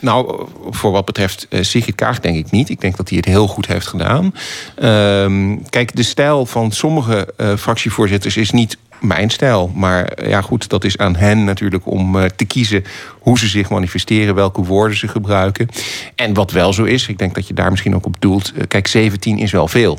[0.00, 2.68] nou, voor wat betreft Sigrid Kaag denk ik niet.
[2.68, 4.34] Ik denk dat hij het heel goed heeft gedaan.
[4.76, 9.72] Ehm, kijk, de stijl van sommige fractievoorzitters is niet mijn stijl.
[9.74, 12.84] Maar ja, goed, dat is aan hen natuurlijk om uh, te kiezen
[13.18, 15.68] hoe ze zich manifesteren, welke woorden ze gebruiken.
[16.14, 18.52] En wat wel zo is, ik denk dat je daar misschien ook op doelt.
[18.56, 19.98] Uh, kijk, 17 is wel veel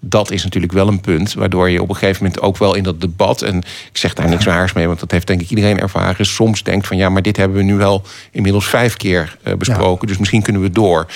[0.00, 2.82] dat is natuurlijk wel een punt waardoor je op een gegeven moment ook wel in
[2.82, 5.80] dat debat, en ik zeg daar niks waars mee, want dat heeft denk ik iedereen
[5.80, 9.54] ervaren, soms denkt van ja, maar dit hebben we nu wel inmiddels vijf keer uh,
[9.54, 10.06] besproken, ja.
[10.06, 11.06] dus misschien kunnen we door.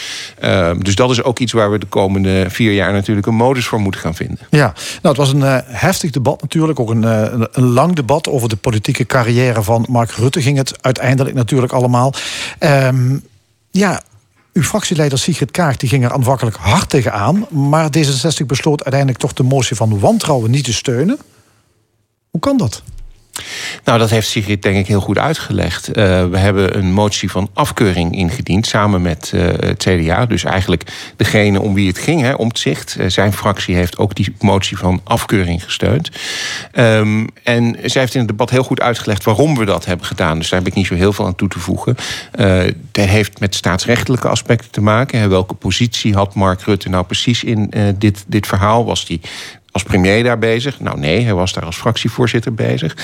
[0.45, 3.67] Uh, dus dat is ook iets waar we de komende vier jaar natuurlijk een modus
[3.67, 4.39] voor moeten gaan vinden.
[4.51, 4.73] Ja,
[5.03, 8.49] nou het was een uh, heftig debat natuurlijk, ook een, een, een, lang debat over
[8.49, 12.15] de politieke carrière van Mark Rutte ging het uiteindelijk natuurlijk allemaal.
[12.61, 13.23] Um,
[13.71, 14.03] ja,
[14.55, 17.47] uw fractieleider Sigrid Kaag die ging er aanvankelijk hard tegenaan.
[17.51, 21.19] Maar D66 besloot uiteindelijk toch de motie van wantrouwen niet te steunen.
[22.31, 22.83] Hoe kan dat?
[23.85, 25.89] Nou, dat heeft Sigrid denk ik heel goed uitgelegd.
[25.89, 25.95] Uh,
[26.27, 30.27] we hebben een motie van afkeuring ingediend samen met uh, het CDA.
[30.27, 32.97] Dus eigenlijk degene om wie het ging, hè, Omtzigt.
[32.99, 36.11] Uh, zijn fractie heeft ook die motie van afkeuring gesteund.
[36.73, 40.39] Um, en zij heeft in het debat heel goed uitgelegd waarom we dat hebben gedaan.
[40.39, 41.97] Dus daar heb ik niet zo heel veel aan toe te voegen.
[42.93, 45.19] dat heeft met staatsrechtelijke aspecten te maken.
[45.19, 45.29] Hè.
[45.29, 48.85] Welke positie had Mark Rutte nou precies in dit, dit verhaal?
[48.85, 49.21] Was die
[49.75, 50.81] als premier daar bezig?
[50.81, 52.97] Nou nee, hij was daar als fractievoorzitter bezig.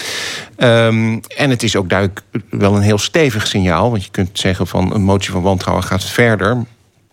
[0.56, 3.90] Um, en het is ook duidelijk wel een heel stevig signaal.
[3.90, 6.64] Want je kunt zeggen van een motie van wantrouwen gaat verder.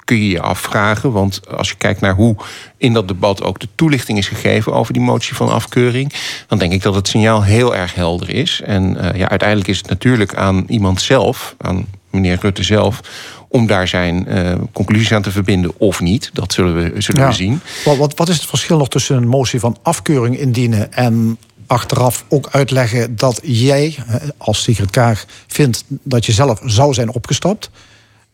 [0.03, 2.36] Kun je je afvragen, want als je kijkt naar hoe
[2.78, 6.14] in dat debat ook de toelichting is gegeven over die motie van afkeuring,
[6.47, 8.62] dan denk ik dat het signaal heel erg helder is.
[8.62, 13.01] En uh, ja, uiteindelijk is het natuurlijk aan iemand zelf, aan meneer Rutte zelf,
[13.48, 16.30] om daar zijn uh, conclusies aan te verbinden of niet.
[16.34, 17.28] Dat zullen we, zullen ja.
[17.28, 17.62] we zien.
[17.86, 21.38] Wat, wat, wat is het verschil nog tussen een motie van afkeuring indienen en
[21.68, 23.95] achteraf ook uitleggen dat jij
[24.38, 27.70] als Sigrid Kaag vindt dat je zelf zou zijn opgestapt?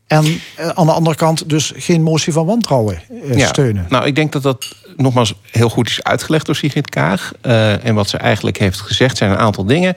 [0.08, 3.02] En uh, aan de andere kant dus geen motie van wantrouwen
[3.36, 3.86] ja, steunen.
[3.90, 7.32] Nou, ik denk dat dat nogmaals heel goed is uitgelegd door Sigrid Kaag.
[7.42, 9.96] Uh, en wat ze eigenlijk heeft gezegd zijn een aantal dingen.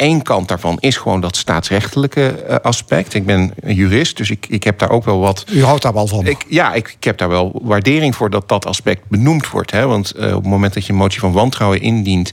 [0.00, 3.14] Eén kant daarvan is gewoon dat staatsrechtelijke uh, aspect.
[3.14, 5.44] Ik ben een jurist, dus ik, ik heb daar ook wel wat.
[5.50, 6.26] U houdt daar wel van?
[6.26, 9.70] Ik, ja, ik, ik heb daar wel waardering voor dat dat aspect benoemd wordt.
[9.70, 9.86] Hè?
[9.86, 12.30] Want uh, op het moment dat je een motie van wantrouwen indient.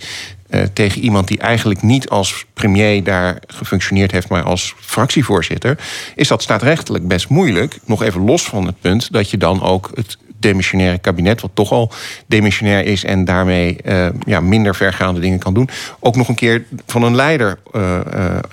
[0.49, 5.78] Uh, tegen iemand die eigenlijk niet als premier daar gefunctioneerd heeft, maar als fractievoorzitter,
[6.15, 7.80] is dat staatsrechtelijk best moeilijk.
[7.86, 11.71] Nog even los van het punt dat je dan ook het demissionaire kabinet, wat toch
[11.71, 11.91] al
[12.25, 15.69] demissionair is en daarmee uh, ja, minder vergaande dingen kan doen,
[15.99, 17.99] ook nog een keer van een leider, uh,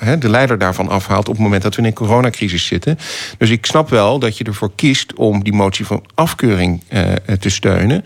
[0.02, 2.98] uh, de leider daarvan afhaalt op het moment dat we in een coronacrisis zitten.
[3.38, 6.82] Dus ik snap wel dat je ervoor kiest om die motie van afkeuring
[7.40, 8.04] te steunen.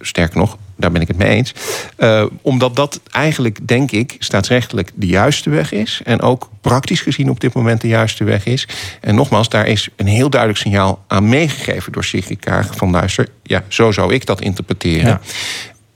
[0.00, 1.54] Sterker nog, daar ben ik het mee eens.
[1.98, 6.00] Uh, omdat dat eigenlijk, denk ik, staatsrechtelijk de juiste weg is.
[6.04, 8.68] En ook praktisch gezien op dit moment de juiste weg is.
[9.00, 13.28] En nogmaals, daar is een heel duidelijk signaal aan meegegeven door Sigrid Kaag van luister,
[13.42, 15.20] ja, zo zou ik dat interpreteren.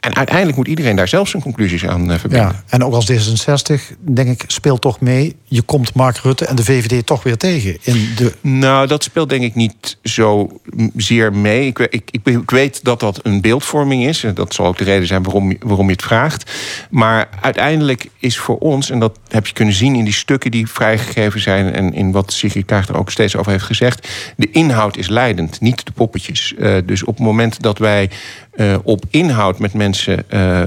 [0.01, 2.49] En uiteindelijk moet iedereen daar zelf zijn conclusies aan uh, verbinden.
[2.49, 5.37] Ja, en ook als D66, denk ik, speelt toch mee.
[5.45, 7.77] Je komt Mark Rutte en de VVD toch weer tegen.
[7.83, 8.35] In de...
[8.41, 10.61] Nou, dat speelt denk ik niet zo
[10.97, 11.67] zeer mee.
[11.67, 14.25] Ik, ik, ik, ik weet dat dat een beeldvorming is.
[14.25, 16.51] En dat zal ook de reden zijn waarom, waarom je het vraagt.
[16.91, 20.67] Maar uiteindelijk is voor ons, en dat heb je kunnen zien in die stukken die
[20.67, 21.73] vrijgegeven zijn.
[21.73, 24.09] en in wat Sigrid Kaag er ook steeds over heeft gezegd.
[24.37, 26.55] de inhoud is leidend, niet de poppetjes.
[26.59, 28.11] Uh, dus op het moment dat wij
[28.55, 30.61] uh, op inhoud met mensen uh,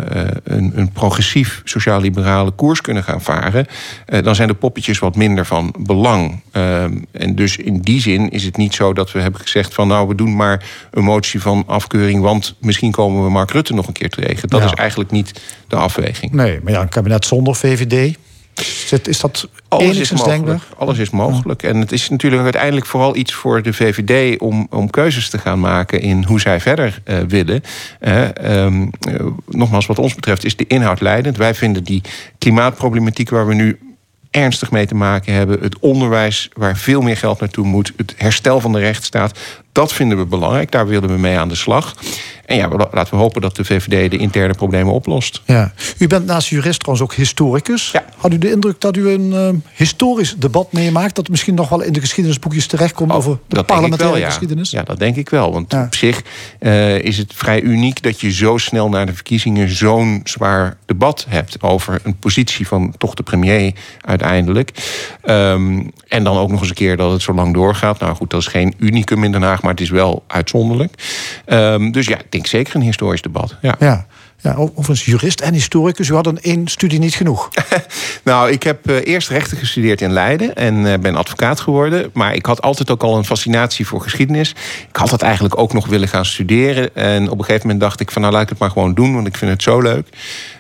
[0.44, 3.66] een, een, progressief sociaal-liberale koers kunnen gaan varen,
[4.06, 6.42] dan zijn de poppetjes wat minder van belang.
[7.12, 10.08] en dus in die zin is het niet zo dat we hebben gezegd van nou
[10.08, 13.94] we doen maar een motie van afkeuring, want misschien komen we Mark Rutte nog een
[13.94, 14.50] keer tegen.
[14.50, 14.66] Dat ja.
[14.66, 16.32] is eigenlijk niet de afweging.
[16.32, 18.18] Nee, maar ja, een kabinet zonder VVD.
[19.04, 20.62] Is dat alles is mogelijk.
[20.78, 21.64] Alles is mogelijk.
[21.64, 25.60] En het is natuurlijk uiteindelijk vooral iets voor de VVD om, om keuzes te gaan
[25.60, 27.64] maken in hoe zij verder uh, willen.
[28.02, 28.28] Uh,
[28.64, 31.38] um, uh, nogmaals, wat ons betreft is de inhoud leidend.
[31.38, 32.02] Wij vinden die
[32.38, 33.80] klimaatproblematiek waar we nu
[34.32, 35.60] ernstig mee te maken hebben.
[35.62, 37.94] Het onderwijs waar veel meer geld naartoe moet.
[37.96, 39.40] Het herstel van de rechtsstaat.
[39.74, 40.72] Dat vinden we belangrijk.
[40.72, 41.96] Daar willen we mee aan de slag.
[42.46, 45.42] En ja, laten we hopen dat de VVD de interne problemen oplost.
[45.46, 45.74] Ja.
[45.98, 47.92] U bent naast jurist trouwens ook historicus.
[47.92, 48.06] Ja.
[48.18, 51.16] Had u de indruk dat u een uh, historisch debat meemaakt...
[51.16, 53.12] dat misschien nog wel in de geschiedenisboekjes terechtkomt...
[53.12, 54.30] Oh, over de parlementaire wel, ja.
[54.30, 54.72] geschiedenis?
[54.72, 55.52] Ja, dat denk ik wel.
[55.52, 55.84] Want ja.
[55.84, 56.22] op zich
[56.60, 59.76] uh, is het vrij uniek dat je zo snel na de verkiezingen...
[59.76, 64.72] zo'n zwaar debat hebt over een positie van toch de premier uiteindelijk.
[65.26, 68.00] Um, en dan ook nog eens een keer dat het zo lang doorgaat.
[68.00, 70.94] Nou goed, dat is geen unicum in Den Haag, maar het is wel uitzonderlijk.
[71.46, 73.56] Um, dus ja, ik denk zeker een historisch debat.
[73.62, 74.06] Ja.
[74.44, 76.10] Ja, overigens jurist en historicus.
[76.10, 77.50] U had een één studie niet genoeg.
[78.24, 82.10] nou, ik heb uh, eerst rechten gestudeerd in Leiden en uh, ben advocaat geworden.
[82.14, 84.50] Maar ik had altijd ook al een fascinatie voor geschiedenis.
[84.90, 86.96] Ik had dat eigenlijk ook nog willen gaan studeren.
[86.96, 89.14] En op een gegeven moment dacht ik van nou laat ik het maar gewoon doen,
[89.14, 90.08] want ik vind het zo leuk.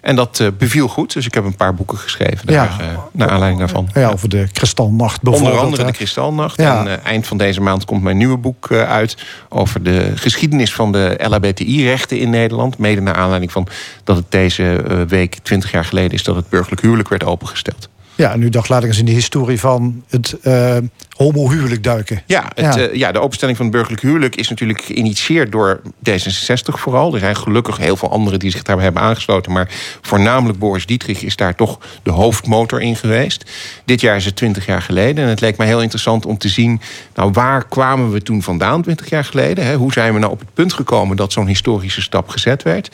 [0.02, 3.08] En dat uh, beviel goed, dus ik heb een paar boeken geschreven daar, ja.
[3.12, 3.90] naar aanleiding daarvan.
[3.94, 5.54] Ja, over de Kristalnacht bijvoorbeeld.
[5.54, 6.58] Onder andere de Kristalnacht.
[6.58, 6.86] Ja.
[6.86, 9.18] En eind van deze maand komt mijn nieuwe boek uit
[9.50, 12.78] over de geschiedenis van de LHBTI-rechten in Nederland.
[12.78, 13.68] Mede naar aanleiding van
[14.04, 17.90] dat het deze week, 20 jaar geleden, is dat het burgerlijk huwelijk werd opengesteld.
[18.16, 20.78] Ja, en u dacht, laat ik eens in de historie van het uh,
[21.14, 22.22] homohuwelijk duiken.
[22.26, 22.90] Ja, het, ja.
[22.90, 27.14] Uh, ja, de openstelling van het burgerlijk huwelijk is natuurlijk geïnitieerd door D66 vooral.
[27.14, 29.52] Er zijn gelukkig heel veel anderen die zich daarbij hebben aangesloten.
[29.52, 29.70] Maar
[30.02, 33.52] voornamelijk Boris Dietrich is daar toch de hoofdmotor in geweest.
[33.86, 35.24] Dit jaar is het 20 jaar geleden.
[35.24, 36.82] En het leek mij heel interessant om te zien,
[37.16, 39.66] nou waar kwamen we toen vandaan 20 jaar geleden?
[39.66, 39.76] Hè?
[39.76, 42.92] Hoe zijn we nou op het punt gekomen dat zo'n historische stap gezet werd?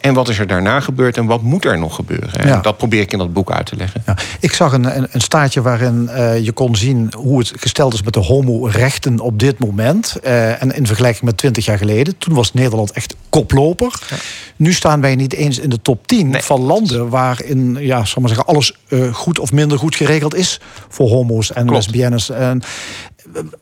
[0.00, 2.46] En wat is er daarna gebeurd en wat moet er nog gebeuren?
[2.48, 2.60] Ja.
[2.60, 4.02] Dat probeer ik in dat boek uit te leggen.
[4.06, 4.16] Ja.
[4.40, 8.02] Ik zag een, een, een staartje waarin uh, je kon zien hoe het gesteld is
[8.02, 10.16] met de homorechten op dit moment.
[10.24, 12.18] Uh, en in vergelijking met 20 jaar geleden.
[12.18, 14.00] Toen was Nederland echt koploper.
[14.08, 14.16] Ja.
[14.56, 16.42] Nu staan wij niet eens in de top 10 nee.
[16.42, 20.60] van landen waarin ja, zal maar zeggen, alles uh, goed of minder goed geregeld is
[20.88, 21.84] voor homo's en Klopt.
[21.84, 22.30] lesbiennes.
[22.30, 22.62] En,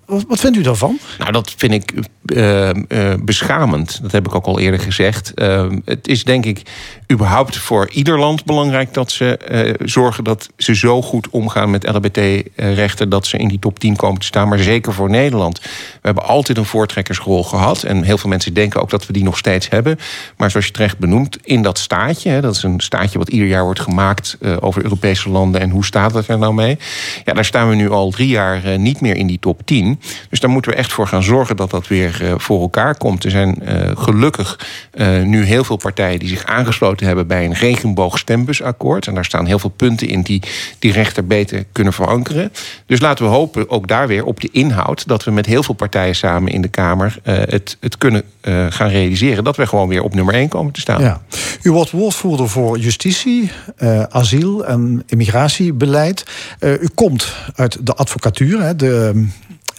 [0.07, 0.99] wat, wat vindt u daarvan?
[1.19, 1.95] Nou, dat vind ik
[2.31, 3.99] uh, uh, beschamend.
[4.03, 5.33] Dat heb ik ook al eerder gezegd.
[5.35, 6.63] Uh, het is denk ik
[7.13, 9.39] überhaupt voor ieder land belangrijk dat ze
[9.81, 13.97] uh, zorgen dat ze zo goed omgaan met LHBT-rechten dat ze in die top 10
[13.97, 14.49] komen te staan.
[14.49, 15.61] Maar zeker voor Nederland.
[15.61, 15.69] We
[16.03, 17.83] hebben altijd een voortrekkersrol gehad.
[17.83, 19.99] En heel veel mensen denken ook dat we die nog steeds hebben.
[20.37, 23.49] Maar zoals je terecht benoemt, in dat staatje, hè, dat is een staatje wat ieder
[23.49, 26.79] jaar wordt gemaakt uh, over Europese landen en hoe staat het er nou mee?
[27.25, 30.01] Ja, daar staan we nu al drie jaar niet meer in die top 10.
[30.31, 33.25] Dus daar moeten we echt voor gaan zorgen dat dat weer uh, voor elkaar komt.
[33.25, 34.59] Er zijn uh, gelukkig
[34.95, 39.07] uh, nu heel veel partijen die zich aangesloten hebben bij een regenboogstembusakkoord.
[39.07, 40.43] En daar staan heel veel punten in die
[40.79, 42.53] die rechter beter kunnen verankeren.
[42.87, 45.75] Dus laten we hopen, ook daar weer op de inhoud, dat we met heel veel
[45.75, 48.25] partijen samen in de Kamer het, het kunnen
[48.69, 49.45] gaan realiseren.
[49.45, 51.01] Dat we gewoon weer op nummer 1 komen te staan.
[51.01, 51.23] Ja.
[51.63, 53.51] U wordt woordvoerder voor justitie,
[54.09, 56.25] asiel en immigratiebeleid.
[56.61, 59.27] u komt uit de advocatuur, hè, de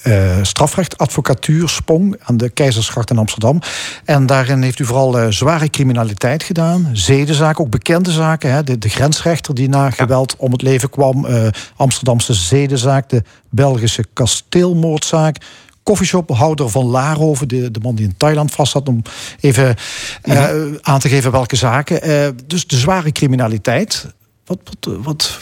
[0.04, 3.60] uh, strafrechtadvocatuur Spong aan de Keizersgracht in Amsterdam.
[4.06, 8.52] En daarin heeft u vooral uh, zware criminaliteit gedaan, zedenzaken, ook bekende zaken.
[8.52, 13.24] Hè, de, de, grensrechter die na geweld om het leven kwam, uh, Amsterdamse zedenzaak, de
[13.50, 15.38] Belgische kasteelmoordzaak.
[15.84, 19.02] Koffieshophouder van Laarhoven, de, de man die in Thailand vast zat, om
[19.40, 19.76] even
[20.24, 20.78] mm-hmm.
[20.82, 22.36] aan te geven welke zaken.
[22.48, 24.08] dus de zware criminaliteit.
[24.52, 25.40] Wat, wat, wat,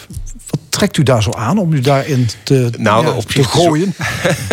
[0.49, 3.93] wat trekt u daar zo aan om u daarin te, nou, ja, op te gooien?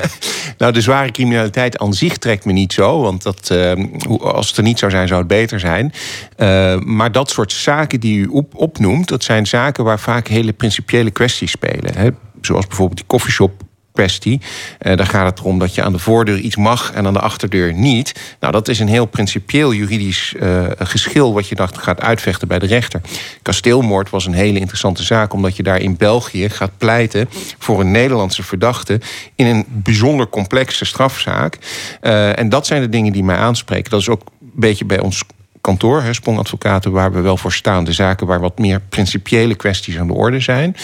[0.59, 3.00] nou, de zware criminaliteit aan zich trekt me niet zo.
[3.00, 3.72] Want dat, uh,
[4.20, 5.92] als het er niet zou zijn, zou het beter zijn.
[6.36, 9.09] Uh, maar dat soort zaken die u op, opnoemt...
[9.09, 11.94] dat zijn zaken waar vaak hele principiële kwesties spelen.
[11.94, 12.09] Hè?
[12.40, 13.62] Zoals bijvoorbeeld die koffieshop
[13.97, 17.20] Uh, daar gaat het erom dat je aan de voordeur iets mag en aan de
[17.20, 18.36] achterdeur niet.
[18.40, 22.59] Nou, dat is een heel principieel juridisch uh, geschil wat je dacht gaat uitvechten bij
[22.59, 23.01] de rechter.
[23.43, 27.28] Kasteelmoord was een hele interessante zaak, omdat je daar in België gaat pleiten
[27.59, 29.01] voor een Nederlandse verdachte
[29.35, 31.59] in een bijzonder complexe strafzaak.
[32.02, 33.90] Uh, en dat zijn de dingen die mij aanspreken.
[33.90, 35.23] Dat is ook een beetje bij ons
[35.66, 37.84] kantoor, hè, waar we wel voor staan.
[37.84, 40.76] De zaken waar wat meer principiële kwesties aan de orde zijn.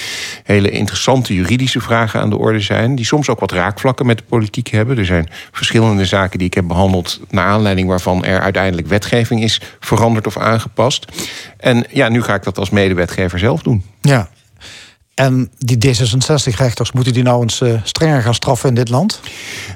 [0.45, 2.95] Hele interessante juridische vragen aan de orde zijn.
[2.95, 4.99] Die soms ook wat raakvlakken met de politiek hebben.
[4.99, 7.21] Er zijn verschillende zaken die ik heb behandeld.
[7.31, 11.07] naar aanleiding waarvan er uiteindelijk wetgeving is veranderd of aangepast.
[11.57, 13.85] En ja, nu ga ik dat als medewetgever zelf doen.
[14.01, 14.29] Ja,
[15.15, 19.21] en die D66-rechters, moeten die nou eens uh, strenger gaan straffen in dit land?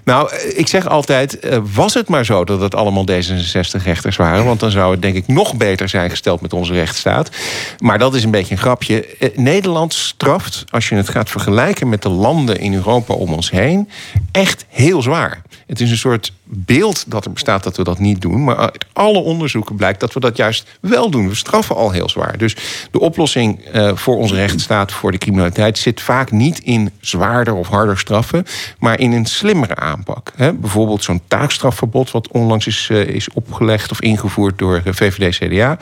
[0.04, 4.44] Nou, eh, ik zeg altijd, uh, was het maar zo dat het allemaal D66-rechters waren...
[4.44, 7.30] want dan zou het denk ik nog beter zijn gesteld met onze rechtsstaat.
[7.78, 9.32] Maar dat is een beetje een grapje.
[9.34, 13.88] Nederland straft, als je het gaat vergelijken met de landen in Europa om ons heen...
[14.32, 15.42] echt heel zwaar.
[15.66, 18.44] Het is een soort beeld dat er bestaat dat we dat niet doen.
[18.44, 21.28] Maar uit alle onderzoeken blijkt dat we dat juist wel doen.
[21.28, 22.38] We straffen al heel zwaar.
[22.38, 22.56] Dus
[22.90, 25.78] de oplossing uh, voor onze rechtsstaat, voor de criminaliteit...
[25.78, 28.44] zit vaak niet in zwaarder of harder straffen...
[28.78, 30.32] maar in een slimmere aanpak.
[30.36, 32.10] Bijvoorbeeld zo'n taakstrafverbod...
[32.10, 35.78] wat onlangs is, uh, is opgelegd of ingevoerd door VVD-CDA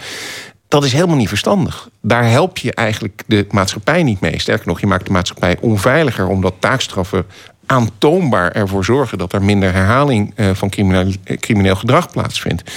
[0.74, 1.88] dat is helemaal niet verstandig.
[2.00, 4.40] Daar help je eigenlijk de maatschappij niet mee.
[4.40, 6.26] Sterker nog, je maakt de maatschappij onveiliger...
[6.26, 7.26] omdat taakstraffen
[7.66, 10.70] aantoonbaar ervoor zorgen dat er minder herhaling eh, van
[11.40, 12.70] crimineel gedrag plaatsvindt.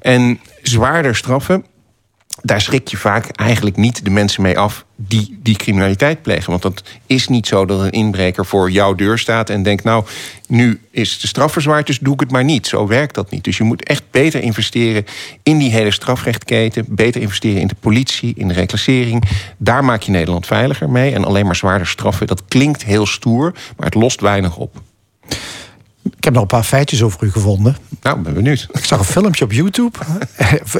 [0.00, 1.64] En zwaarder straffen,
[2.42, 6.50] daar schrik je vaak eigenlijk niet de mensen mee af die die criminaliteit plegen.
[6.50, 10.04] Want dat is niet zo dat een inbreker voor jouw deur staat en denkt: Nou,
[10.48, 12.66] nu is de straf verzwaard, dus doe ik het maar niet.
[12.66, 13.44] Zo werkt dat niet.
[13.44, 15.04] Dus je moet echt beter investeren
[15.42, 16.84] in die hele strafrechtketen.
[16.88, 19.22] Beter investeren in de politie, in de reclassering.
[19.56, 21.14] Daar maak je Nederland veiliger mee.
[21.14, 24.82] En alleen maar zwaarder straffen, dat klinkt heel stoer, maar het lost weinig op.
[26.02, 27.76] Ik heb nog een paar feitjes over u gevonden.
[28.02, 28.68] Nou, ben benieuwd.
[28.72, 29.98] Ik zag een filmpje op YouTube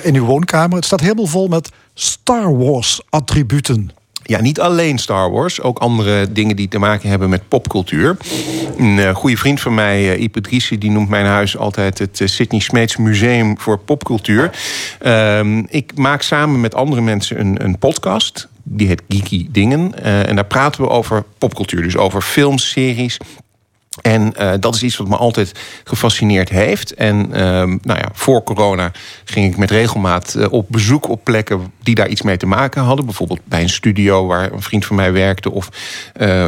[0.03, 0.77] in uw woonkamer.
[0.77, 3.90] Het staat helemaal vol met Star Wars attributen.
[4.24, 8.16] Ja, niet alleen Star Wars, ook andere dingen die te maken hebben met popcultuur.
[8.77, 10.40] Een uh, goede vriend van mij, uh, Ipe
[10.78, 14.51] die noemt mijn huis altijd het uh, Sydney Smeets Museum voor Popcultuur.
[14.99, 18.49] Ehm, ik maak samen met andere mensen een, een podcast.
[18.62, 20.03] Die heet Geeky Dingen.
[20.03, 21.82] en daar praten we over popcultuur.
[21.82, 23.19] Dus over films, series,
[24.01, 25.52] en uh, dat is iets wat me altijd
[25.85, 26.94] gefascineerd heeft.
[26.94, 27.36] En uh,
[27.82, 28.93] nou ja, voor corona
[29.24, 32.82] ging ik met regelmaat uh, op bezoek op plekken die daar iets mee te maken
[32.82, 33.05] hadden.
[33.05, 35.51] Bijvoorbeeld bij een studio waar een vriend van mij werkte.
[35.51, 35.69] Of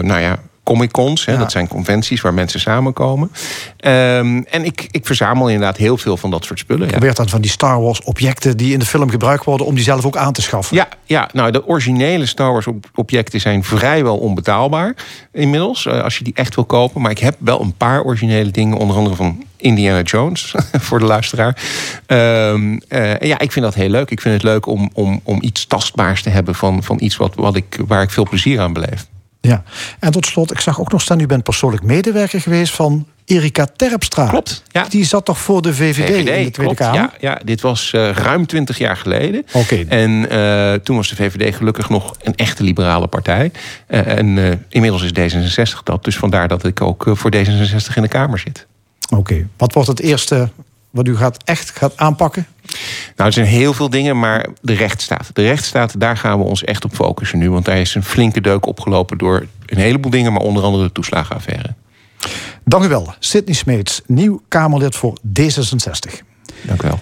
[0.00, 1.24] nou ja, Comic-Cons.
[1.24, 1.36] Ja.
[1.36, 3.30] Dat zijn conventies waar mensen samenkomen.
[3.30, 6.84] Um, en ik, ik verzamel inderdaad heel veel van dat soort spullen.
[6.84, 6.90] Ja.
[6.90, 9.66] Probeert dan van die Star Wars objecten die in de film gebruikt worden...
[9.66, 10.76] om die zelf ook aan te schaffen?
[10.76, 14.94] Ja, ja nou de originele Star Wars objecten zijn vrijwel onbetaalbaar
[15.32, 15.84] inmiddels.
[15.84, 17.00] Uh, als je die echt wil kopen.
[17.00, 18.76] Maar ik heb wel een paar originele dingen.
[18.76, 20.54] Onder andere van Indiana Jones,
[20.86, 21.62] voor de luisteraar.
[22.06, 24.10] Um, uh, ja, ik vind dat heel leuk.
[24.10, 26.54] Ik vind het leuk om, om, om iets tastbaars te hebben...
[26.54, 29.06] van, van iets wat, wat ik, waar ik veel plezier aan beleef.
[29.48, 29.62] Ja,
[29.98, 33.66] en tot slot, ik zag ook nog staan, u bent persoonlijk medewerker geweest van Erika
[33.76, 34.28] Terpstra.
[34.28, 34.86] Klopt, ja.
[34.88, 37.00] Die zat toch voor de VVD, VVD in de Tweede klopt, Kamer?
[37.00, 39.46] Ja, ja, dit was uh, ruim twintig jaar geleden.
[39.52, 39.84] Oké.
[39.88, 43.50] En uh, toen was de VVD gelukkig nog een echte liberale partij.
[43.88, 46.04] Uh, en inmiddels is D66 dat.
[46.04, 48.66] Dus vandaar dat ik ook voor D66 in de Kamer zit.
[49.10, 49.46] Oké.
[49.56, 50.48] Wat wordt het eerste
[50.94, 52.46] wat u gaat echt gaat aanpakken?
[53.16, 55.30] Nou, er zijn heel veel dingen, maar de rechtsstaat.
[55.32, 57.50] De rechtsstaat, daar gaan we ons echt op focussen nu.
[57.50, 60.32] Want daar is een flinke deuk opgelopen door een heleboel dingen...
[60.32, 61.74] maar onder andere de toeslagenaffaire.
[62.64, 66.18] Dank u wel, Sidney Smeets, nieuw Kamerlid voor D66.
[66.62, 67.00] Dank u wel.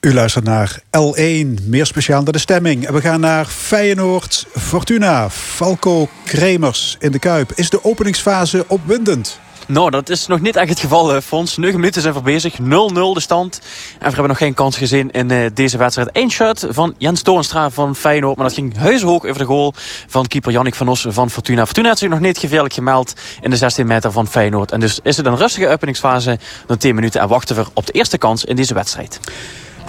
[0.00, 2.86] U luistert naar L1, meer speciaal naar de stemming.
[2.86, 7.52] En we gaan naar Feyenoord, Fortuna, Falco, Kremers in de Kuip.
[7.54, 9.40] Is de openingsfase opwindend?
[9.66, 11.56] Nou, dat is nog niet echt het geval, Fons.
[11.56, 12.58] 9 minuten zijn voor bezig.
[12.58, 13.60] 0-0 de stand.
[13.92, 16.08] En we hebben nog geen kans gezien in uh, deze wedstrijd.
[16.12, 18.36] Eén shot van Jens Toornstra van Feyenoord.
[18.36, 19.74] Maar dat ging huishoog over de goal
[20.06, 21.64] van keeper Jannik van Os van Fortuna.
[21.64, 24.72] Fortuna heeft zich nog niet gevaarlijk gemeld in de 16 meter van Feyenoord.
[24.72, 26.38] En dus is het een rustige openingsfase.
[26.66, 29.20] Dan 10 minuten en wachten we op de eerste kans in deze wedstrijd.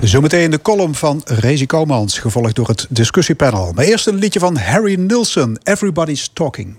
[0.01, 3.71] Zometeen de column van Rezi Komans, gevolgd door het discussiepanel.
[3.75, 6.75] Maar eerst een liedje van Harry Nilsson, Everybody's Talking.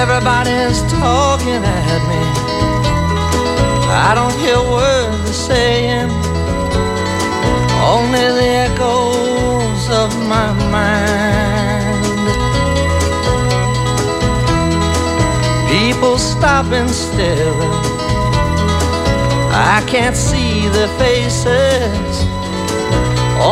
[0.00, 2.22] Everybody's talking at me.
[4.08, 6.10] I don't hear words they're saying,
[7.94, 12.00] only the echoes of my mind.
[15.68, 17.52] People stop and stare.
[19.52, 22.14] I can't see their faces,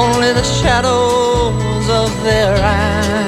[0.00, 3.27] only the shadows of their eyes.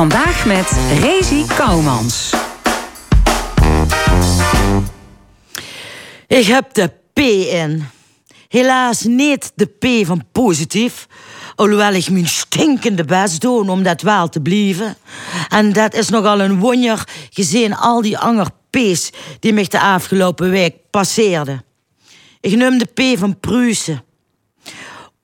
[0.00, 0.70] Vandaag met
[1.00, 2.34] Rezi Kouwmans.
[6.26, 7.86] Ik heb de P in.
[8.48, 11.06] Helaas niet de P van positief.
[11.54, 14.96] Alhoewel ik mijn stinkende best doe om dat wel te blijven.
[15.48, 19.10] En dat is nogal een wonder gezien al die andere P's
[19.40, 21.64] die mij de afgelopen week passeerden.
[22.40, 24.04] Ik noem de P van Pruisen.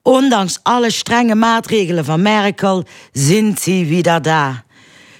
[0.03, 4.66] Ondanks alle strenge maatregelen van Merkel zijn ze weer daar.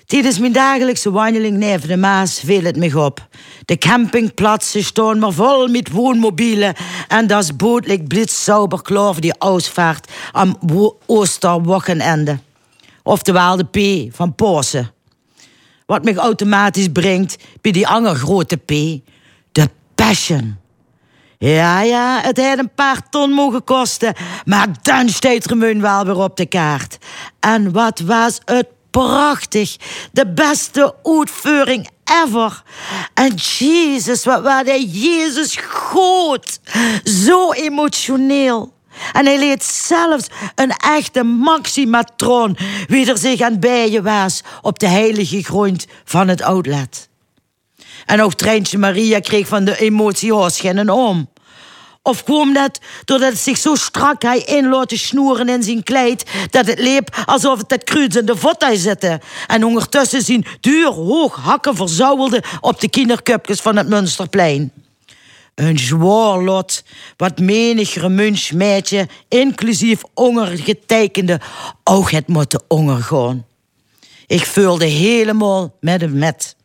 [0.07, 3.29] Tijdens mijn dagelijkse wandeling neven de Maas viel het me op.
[3.65, 6.75] De campingplaatsen staan maar vol met woonmobielen
[7.09, 12.39] en dat boot ligt blitzsauber klaar voor die ausvaart am wo- Oosterwochenende.
[13.03, 14.91] Oftewel de P van Pasen.
[15.87, 18.69] Wat me automatisch brengt bij die andere grote P,
[19.53, 20.57] de Passion.
[21.39, 24.15] Ja, ja, het heeft een paar ton mogen kosten,
[24.45, 26.99] maar dan steekt Remun wel weer op de kaart.
[27.41, 28.67] En wat was het
[28.97, 29.77] prachtig.
[30.13, 31.89] De beste uitvoering
[32.25, 32.63] ever.
[33.15, 36.61] En Jezus, wat hij Jezus goed.
[37.05, 38.75] Zo emotioneel.
[39.13, 42.57] En hij leed zelfs een echte maximatroon
[42.87, 47.09] wie er zich aan bijen was op de heilige grond van het outlet.
[48.07, 51.29] En ook Treintje Maria kreeg van de emotie geen om.
[52.07, 56.31] Of kwam dat doordat het zich zo strak hij in laten snoeren in zijn kleed...
[56.51, 59.21] dat het leep alsof het het kruids in de zette...
[59.47, 62.43] en ondertussen zijn duur hoog hakken verzauwelde...
[62.61, 64.73] op de kindercupjes van het Munsterplein.
[65.55, 66.83] Een zwaar lot,
[67.17, 69.09] wat menig remunch meidje...
[69.29, 71.41] inclusief ongergetekende,
[71.85, 73.47] ook het moeten ondergaan.
[74.27, 76.57] Ik voelde helemaal met hem met.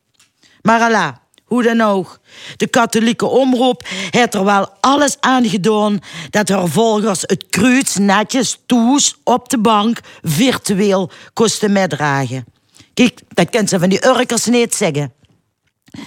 [0.62, 1.16] Maar Allah,
[1.52, 2.20] hoe dan ook.
[2.58, 6.00] De katholieke omroep heeft er wel alles aan gedaan
[6.30, 12.46] dat haar volgers het kruid netjes toes op de bank virtueel kosten meedragen.
[12.94, 15.14] Kijk, dat kent ze van die Urkers niet zeggen.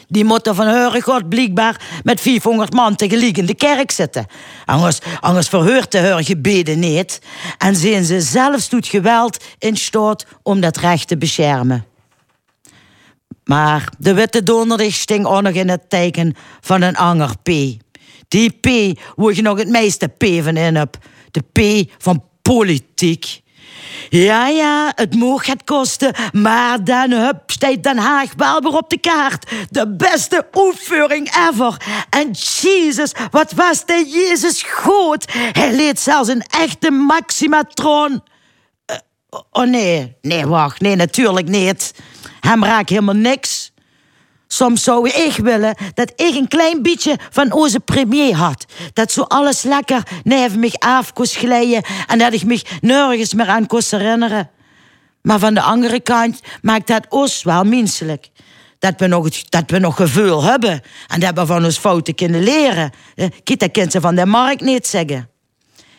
[0.07, 4.27] Die moeten van hun God blijkbaar met 500 man tegelijk de kerk zitten.
[4.65, 7.21] Anders, anders verheurt de hun gebeden niet.
[7.59, 11.93] En zijn ze zelfs doet geweld in staat om dat recht te beschermen.
[13.45, 17.49] Maar de witte donderdag sting ook nog in het teken van een ander P.
[18.29, 20.99] Die P waar je nog het meeste P van in hebt.
[21.31, 23.43] De P van politiek.
[24.09, 28.91] Ja, ja, het mag het kosten, maar dan hup, staat Den Haag wel weer op
[28.91, 29.53] de kaart.
[29.71, 31.77] De beste uitvoering ever.
[32.11, 35.33] En Jezus, wat was de Jezus goed.
[35.53, 38.23] Hij leed zelfs een echte maximatron.
[39.51, 41.95] Oh nee, nee, wacht, nee, natuurlijk niet.
[42.41, 43.73] Hem raakt helemaal niks.
[44.47, 48.65] Soms zou ik willen dat ik een klein beetje van onze premier had.
[48.93, 53.47] Dat zo alles lekker neven me af kon glijden en dat ik me nergens meer
[53.47, 54.51] aan kon herinneren.
[55.23, 58.31] Maar van de andere kant maakt dat ons wel menselijk.
[58.79, 62.43] Dat we, nog, dat we nog gevoel hebben en dat we van ons fouten kunnen
[62.43, 62.91] leren.
[63.15, 65.29] Eh, dat kan ze van de markt niet zeggen.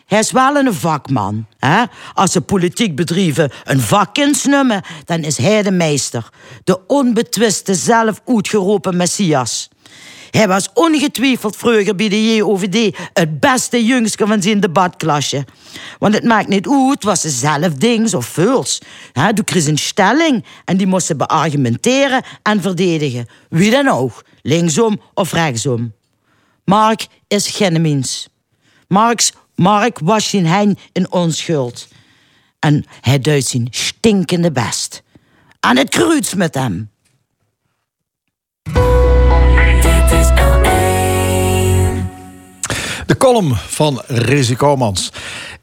[0.05, 1.45] Hij is wel een vakman.
[1.57, 1.83] Hè?
[2.13, 4.15] Als de politiek bedrijven een vak
[5.05, 6.29] dan is hij de meester.
[6.63, 9.69] De onbetwiste, zelf uitgeroepen messias.
[10.31, 15.45] Hij was ongetwijfeld vroeger bij de JOVD het beste jongske van zijn debatklasje.
[15.99, 18.81] Want het maakt niet uit, was ze zelf dings of vuls.
[19.11, 23.27] Hè, Du kreeg een stelling en die moest ze beargumenteren en verdedigen.
[23.49, 25.93] Wie dan ook, linksom of rechtsom.
[26.65, 28.27] Mark is geen mens.
[28.87, 31.87] Marks, Mark was zijn hein in onschuld.
[32.59, 35.03] En hij duidt zijn stinkende best.
[35.59, 36.89] Aan het kruids met hem.
[43.05, 44.01] De column van
[44.57, 45.11] Koumans.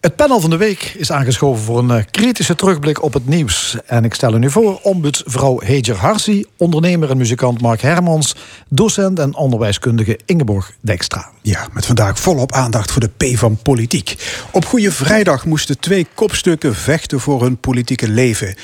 [0.03, 3.77] Het panel van de week is aangeschoven voor een eh, kritische terugblik op het nieuws.
[3.87, 8.37] En ik stel u nu voor ombudsvrouw Heger Harsi, ondernemer en muzikant Mark Hermans,
[8.69, 11.31] docent en onderwijskundige Ingeborg Dijkstra.
[11.43, 14.17] Ja, met vandaag volop aandacht voor de P van politiek.
[14.51, 18.55] Op Goede Vrijdag moesten twee kopstukken vechten voor hun politieke leven.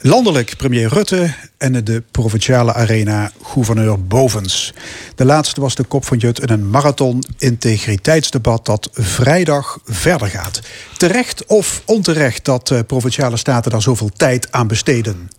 [0.00, 4.74] Landelijk premier Rutte en de provinciale arena gouverneur Bovens.
[5.14, 10.60] De laatste was de kop van Jut in een marathon-integriteitsdebat dat vrijdag verder gaat.
[10.96, 15.30] Terecht of onterecht dat eh, provinciale staten daar zoveel tijd aan besteden?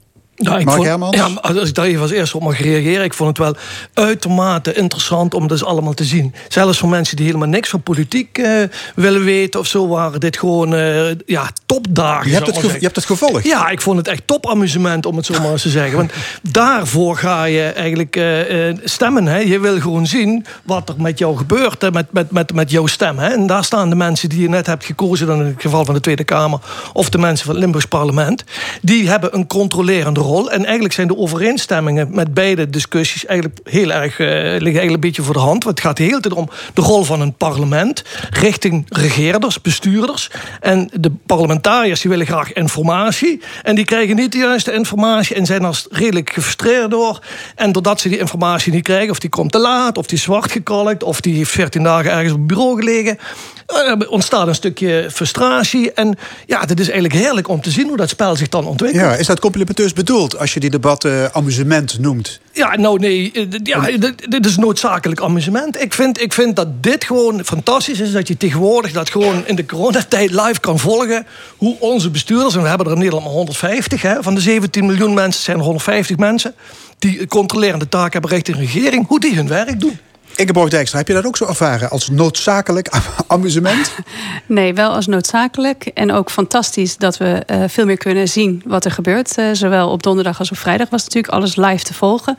[0.42, 1.16] Ja, ik Mark vond, Hermans?
[1.16, 3.04] ja, als ik daar even als eerste op mag reageren.
[3.04, 3.56] Ik vond het wel
[3.94, 6.34] uitermate interessant om dat allemaal te zien.
[6.48, 8.52] Zelfs voor mensen die helemaal niks van politiek eh,
[8.96, 12.30] willen weten of zo, waren dit gewoon eh, ja, topdagen.
[12.30, 13.46] Je hebt, het je hebt het gevolgd.
[13.46, 15.98] ja, ik vond het echt topamusement, om het zo maar eens te zeggen.
[15.98, 16.12] Want
[16.42, 19.26] daarvoor ga je eigenlijk eh, stemmen.
[19.26, 19.38] Hè.
[19.38, 22.86] Je wil gewoon zien wat er met jou gebeurt, hè, met, met, met, met jouw
[22.86, 23.18] stem.
[23.18, 23.28] Hè.
[23.28, 25.28] En daar staan de mensen die je net hebt gekozen...
[25.28, 26.60] dan in het geval van de Tweede Kamer...
[26.94, 28.44] of de mensen van het Limburgs parlement...
[28.82, 30.29] die hebben een controlerende rol.
[30.38, 33.26] En eigenlijk zijn de overeenstemmingen met beide discussies...
[33.26, 35.64] eigenlijk heel erg, eh, liggen eigenlijk een beetje voor de hand.
[35.64, 38.04] Want het gaat de hele tijd om de rol van een parlement...
[38.30, 40.30] richting regeerders, bestuurders.
[40.60, 43.42] En de parlementariërs die willen graag informatie.
[43.64, 45.36] En die krijgen niet de juiste informatie...
[45.36, 47.20] en zijn er redelijk gefrustreerd door.
[47.56, 49.10] En doordat ze die informatie niet krijgen...
[49.10, 51.04] of die komt te laat, of die is zwart gekalkt...
[51.04, 53.18] of die heeft 14 dagen ergens op het bureau gelegen...
[53.66, 55.94] eh, ontstaat een stukje frustratie.
[55.94, 59.04] En ja, het is eigenlijk heerlijk om te zien hoe dat spel zich dan ontwikkelt.
[59.04, 62.40] Ja, is dat complimenteus bedoeld als je die debatten amusement noemt?
[62.52, 63.90] Ja, nou nee, eh, ja,
[64.30, 65.82] dit, is noodzakelijk amusement.
[65.82, 68.12] Ik vind, ik vind dat dit gewoon fantastisch is.
[68.12, 71.26] Dat je tegenwoordig dat gewoon in de coronatijd live kan volgen.
[71.58, 74.02] Hoe onze bestuurders, en we hebben er in Nederland maar 150.
[74.02, 76.56] Hè, van de 17 miljoen mensen zijn er 150 mensen.
[77.00, 79.08] Die controlerende taak hebben richting regering.
[79.08, 80.00] Hoe die hun werk doen.
[80.40, 82.90] Ingeborg Dijkstra, heb je dat ook zo ervaren als noodzakelijk
[83.28, 83.92] amusement?
[84.46, 85.86] Nee, wel als noodzakelijk.
[85.94, 89.38] En ook fantastisch dat we eh, veel meer kunnen zien wat er gebeurt.
[89.38, 92.38] Eh, zowel op donderdag als op vrijdag was natuurlijk alles live te volgen.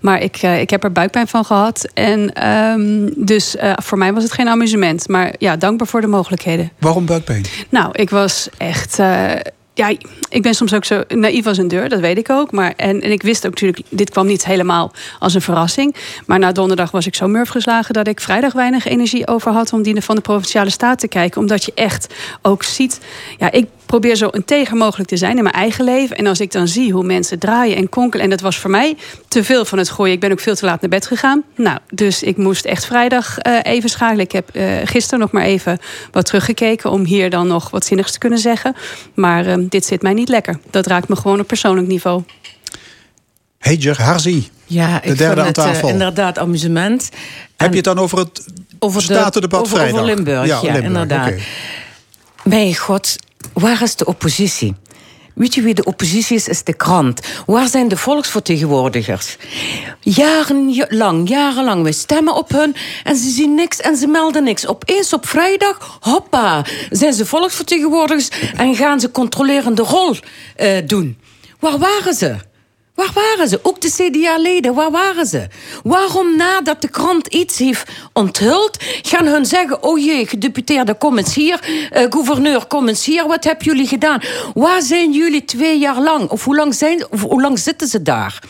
[0.00, 1.88] Maar ik, eh, ik heb er buikpijn van gehad.
[1.94, 5.08] En ehm, dus voor mij was het geen amusement.
[5.08, 6.70] Maar ja, dankbaar voor de mogelijkheden.
[6.78, 7.44] Waarom buikpijn?
[7.68, 8.98] Nou, ik was echt.
[9.74, 9.88] Ja,
[10.28, 12.52] ik ben soms ook zo naïef als een deur, dat weet ik ook.
[12.52, 15.94] Maar, en, en ik wist ook natuurlijk, dit kwam niet helemaal als een verrassing.
[16.26, 19.72] Maar na donderdag was ik zo murf geslagen dat ik vrijdag weinig energie over had
[19.72, 21.40] om die van de provinciale staat te kijken.
[21.40, 23.00] Omdat je echt ook ziet.
[23.38, 26.16] Ja, ik probeer zo integer mogelijk te zijn in mijn eigen leven.
[26.16, 28.24] En als ik dan zie hoe mensen draaien en konkelen.
[28.24, 28.96] En dat was voor mij
[29.28, 30.12] te veel van het gooien.
[30.14, 31.42] Ik ben ook veel te laat naar bed gegaan.
[31.56, 34.24] Nou, dus ik moest echt vrijdag eh, even schakelen.
[34.24, 35.78] Ik heb eh, gisteren nog maar even
[36.12, 36.90] wat teruggekeken.
[36.90, 38.74] Om hier dan nog wat zinnigs te kunnen zeggen.
[39.14, 40.58] Maar eh, dit zit mij niet lekker.
[40.70, 42.22] Dat raakt me gewoon op persoonlijk niveau.
[43.58, 45.88] Heger Harzi, Ja, de ik derde aan vond het eh, tafel.
[45.88, 47.10] inderdaad amusement.
[47.56, 48.46] Heb je het dan over het
[48.78, 50.00] over de- statendebat over, vrijdag?
[50.00, 51.28] over Limburg, ja, Limburg, inderdaad.
[51.28, 51.40] oké.
[52.44, 53.16] Mijn god,
[53.52, 54.74] waar is de oppositie?
[55.34, 56.48] Weet je wie de oppositie is?
[56.48, 57.20] Is de krant.
[57.46, 59.36] Waar zijn de volksvertegenwoordigers?
[60.00, 61.82] Jarenlang, jarenlang.
[61.82, 64.66] We stemmen op hun en ze zien niks en ze melden niks.
[64.66, 70.16] Opeens op vrijdag, hoppa, zijn ze volksvertegenwoordigers en gaan ze controlerende rol
[70.56, 71.18] eh, doen.
[71.60, 72.36] Waar waren ze?
[72.94, 73.60] Waar waren ze?
[73.62, 75.46] Ook de CDA-leden, waar waren ze?
[75.82, 81.34] Waarom nadat de krant iets heeft onthuld, gaan hun zeggen: Oh jee, gedeputeerde, kom eens
[81.34, 81.88] hier.
[81.90, 83.26] Eh, gouverneur, kom eens hier.
[83.26, 84.20] Wat hebben jullie gedaan?
[84.54, 86.28] Waar zijn jullie twee jaar lang?
[86.28, 88.42] Of hoe lang, zijn, of hoe lang zitten ze daar?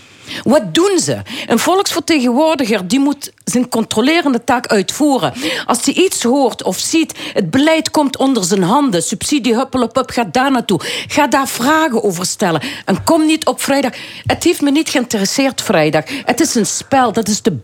[0.43, 1.23] Wat doen ze?
[1.47, 5.33] Een volksvertegenwoordiger die moet zijn controlerende taak uitvoeren.
[5.67, 9.03] Als hij iets hoort of ziet, het beleid komt onder zijn handen.
[9.03, 10.81] Subsidie, huppelepup, ga daar naartoe.
[11.07, 12.63] Ga daar vragen over stellen.
[12.85, 13.93] En kom niet op vrijdag.
[14.27, 16.05] Het heeft me niet geïnteresseerd vrijdag.
[16.25, 17.13] Het is een spel.
[17.13, 17.57] Dat is de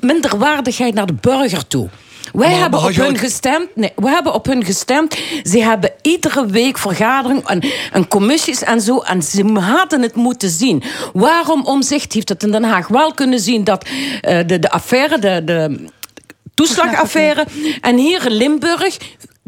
[0.00, 1.88] minderwaardigheid naar de burger toe.
[2.34, 3.68] Wij Maar- hebben maar op hun ook- gestemd.
[3.76, 5.18] Nee, we hebben op hun gestemd.
[5.42, 7.62] Ze hebben iedere week vergadering en,
[7.92, 8.98] en commissies en zo.
[8.98, 10.82] En ze hadden het moeten zien.
[11.12, 13.86] Waarom Omzicht heeft het in Den Haag wel kunnen zien dat
[14.20, 15.84] eh, de, de affaire, de, de
[16.54, 17.44] toeslagaffaire.
[17.80, 18.96] En hier in Limburg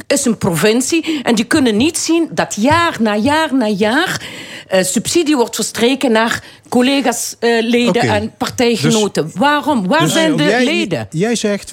[0.06, 4.22] is een provincie en die kunnen niet zien dat jaar na jaar na jaar
[4.68, 9.30] eh, subsidie wordt verstreken naar collega's, eh, leden en partijgenoten.
[9.34, 9.86] waarom?
[9.86, 11.06] Waar Dus zijn de jij, leden?
[11.10, 11.72] Jij zegt,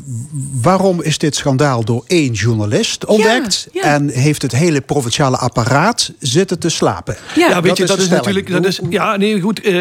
[0.61, 3.67] waarom is dit schandaal door één journalist ontdekt...
[3.71, 3.81] ja.
[3.81, 7.15] en heeft het hele provinciale apparaat zitten te slapen?
[7.35, 8.49] Ja, weet je, dat is natuurlijk.
[8.51, 9.61] Dat is, ja, nee, goed.
[9.61, 9.79] eh,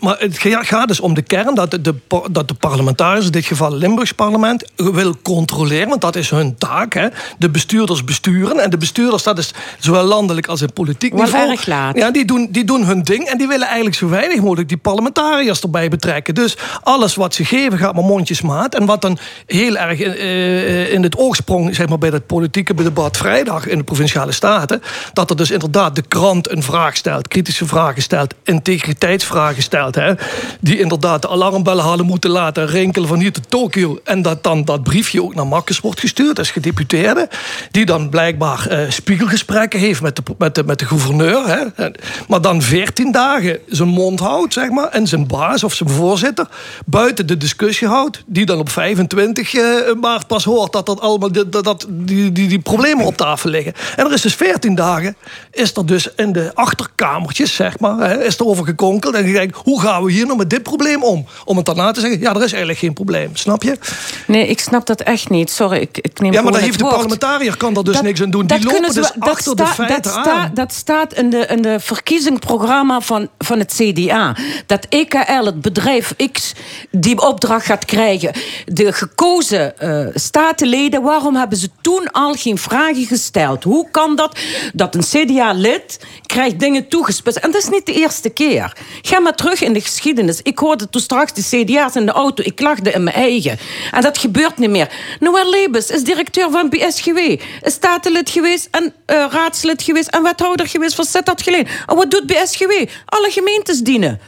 [0.00, 1.94] maar het ga- gaat dus om de kern dat de,
[2.30, 5.88] dat de parlementariërs, in dit geval het Limburgs parlement, wil controleren.
[5.88, 6.94] Want dat is hun taak.
[6.94, 7.08] Hè.
[7.38, 7.50] De
[7.86, 8.58] bestuurders besturen.
[8.58, 11.50] En de bestuurders, dat is zowel landelijk als in politiek Wel niveau.
[11.50, 11.96] erg laat.
[11.96, 13.24] Ja, die doen, die doen hun ding.
[13.28, 16.34] En die willen eigenlijk zo weinig mogelijk die parlementariërs erbij betrekken.
[16.34, 18.74] Dus alles wat ze geven gaat maar mondjesmaat.
[18.74, 22.26] En wat dan heel erg in, eh, in het oog sprong, zeg maar, bij het
[22.26, 24.82] politieke debat vrijdag in de provinciale staten.
[25.12, 29.94] Dat er dus inderdaad de krant een vraag stelt, kritische vragen stelt, integriteitsvragen stelt.
[29.94, 30.12] Hè,
[30.60, 33.98] die inderdaad de alarmbellen hadden moeten laten rinkelen van hier tot Tokio.
[34.04, 37.28] En dat dan dat briefje ook naar Makkes wordt gestuurd als gedeputeerde.
[37.74, 41.46] Die dan blijkbaar eh, spiegelgesprekken heeft met de, met de, met de gouverneur.
[41.46, 41.88] Hè.
[42.28, 44.88] Maar dan veertien dagen zijn mond houdt, zeg maar.
[44.88, 46.46] En zijn baas of zijn voorzitter
[46.86, 48.22] buiten de discussie houdt.
[48.26, 49.62] Die dan op 25 eh,
[50.00, 53.50] maart pas hoort dat, dat, allemaal, die- dat, dat die, die, die problemen op tafel
[53.50, 53.72] liggen.
[53.96, 55.16] En er is dus 14 dagen,
[55.50, 59.14] is er dus in de achterkamertjes, zeg maar, hè, is er over gekonkeld.
[59.14, 61.26] En gekeken, hoe gaan we hier nou met dit probleem om?
[61.44, 63.30] Om het daarna te zeggen, ja, er is eigenlijk geen probleem.
[63.36, 63.78] Snap je?
[64.26, 65.50] Nee, ik snap dat echt niet.
[65.50, 68.22] Sorry, ik, ik neem Ja, maar daar heeft de parlementariër kan er dus Dat- niks
[68.22, 68.46] aan doen.
[68.46, 70.22] dat Die lopen dus dat achter de feiten dat aan.
[70.24, 74.36] sta- dat staat in de, in de verkiezingsprogramma van, van het CDA.
[74.66, 76.52] Dat EKL, het bedrijf X,
[76.90, 78.32] die opdracht gaat krijgen.
[78.66, 83.64] De gekozen eh, statenleden, waarom hebben ze toen al geen vragen gesteld?
[83.64, 84.38] Hoe kan dat
[84.72, 87.38] dat een CDA-lid krijgt dingen toegespitst?
[87.38, 88.76] En dat is niet de eerste keer.
[89.02, 90.40] Ga maar terug in de geschiedenis.
[90.42, 92.42] Ik hoorde toen straks de CDA's in de auto.
[92.46, 93.58] Ik lachte in mijn eigen.
[93.90, 94.88] En dat gebeurt niet meer.
[95.20, 97.18] Noël Lebes is directeur van BSGW.
[97.62, 101.66] Statenlid geweest en eh, raadslid geweest en wethouder geweest van Sittard Geleen.
[101.86, 102.72] En wat doet BSGW?
[103.04, 104.20] Alle gemeentes dienen.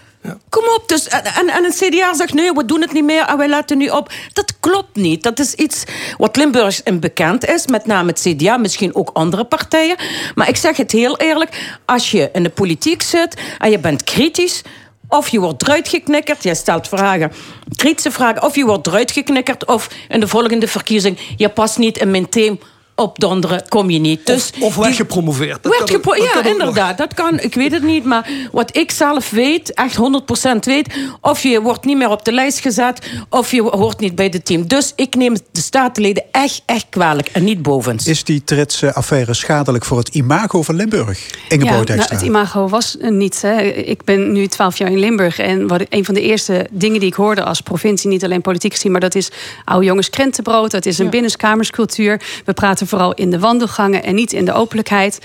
[0.48, 1.08] Kom op, dus.
[1.08, 3.78] En, en, en het CDA zegt nee, we doen het niet meer en wij laten
[3.78, 4.12] nu op.
[4.32, 5.22] Dat klopt niet.
[5.22, 5.84] Dat is iets
[6.16, 9.96] wat Limburgs in bekend is, met name het CDA, misschien ook andere partijen.
[10.34, 14.04] Maar ik zeg het heel eerlijk: als je in de politiek zit en je bent
[14.04, 14.62] kritisch.
[15.08, 17.32] Of je wordt eruit geknikkerd, jij stelt vragen,
[17.76, 21.98] kritische vragen, of je wordt eruit geknikkerd, of in de volgende verkiezing, je past niet
[21.98, 22.58] in mijn team,
[22.96, 24.26] opdonderen kom je niet.
[24.26, 26.52] Dus Of werd kan ook- gepro- dat ja, ook nog.
[26.52, 26.98] inderdaad.
[26.98, 28.04] Dat kan, ik weet het niet.
[28.04, 30.94] Maar wat ik zelf weet, echt 100% weet...
[31.20, 33.06] of je wordt niet meer op de lijst gezet...
[33.30, 34.66] of je hoort niet bij het team.
[34.66, 37.28] Dus ik neem de statenleden echt, echt kwalijk.
[37.32, 38.06] En niet bovens.
[38.06, 41.30] Is die Tritse affaire schadelijk voor het imago van Limburg?
[41.48, 43.42] Ingeborg Ja, nou, het imago was niet.
[43.42, 43.60] Hè.
[43.62, 45.38] Ik ben nu twaalf jaar in Limburg.
[45.38, 48.72] En wat, een van de eerste dingen die ik hoorde als provincie, niet alleen politiek
[48.72, 49.30] gezien, maar dat is
[49.64, 50.70] oude jongens krentenbrood.
[50.70, 52.20] Dat is een binnenskamerscultuur.
[52.44, 55.18] We praten vooral in de wandelgangen en niet in de openlijkheid.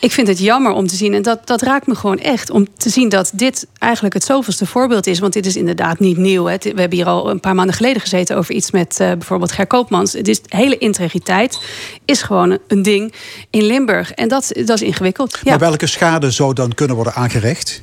[0.00, 2.66] Ik vind het jammer om te zien, en dat, dat raakt me gewoon echt, om
[2.76, 5.18] te zien dat dit eigenlijk het zoveelste voorbeeld is.
[5.18, 6.44] Want dit is inderdaad niet nieuw.
[6.44, 6.56] Hè.
[6.58, 9.66] We hebben hier al een paar maanden geleden gezeten over iets met eh, bijvoorbeeld Ger
[9.66, 10.12] Koopmans.
[10.12, 11.58] Het is hele integriteit
[12.04, 13.12] is gewoon een ding
[13.50, 14.12] in Limburg.
[14.12, 15.38] En dat, dat is ingewikkeld.
[15.42, 15.50] Ja.
[15.50, 17.80] Maar welke schade zou dan kunnen worden aangericht?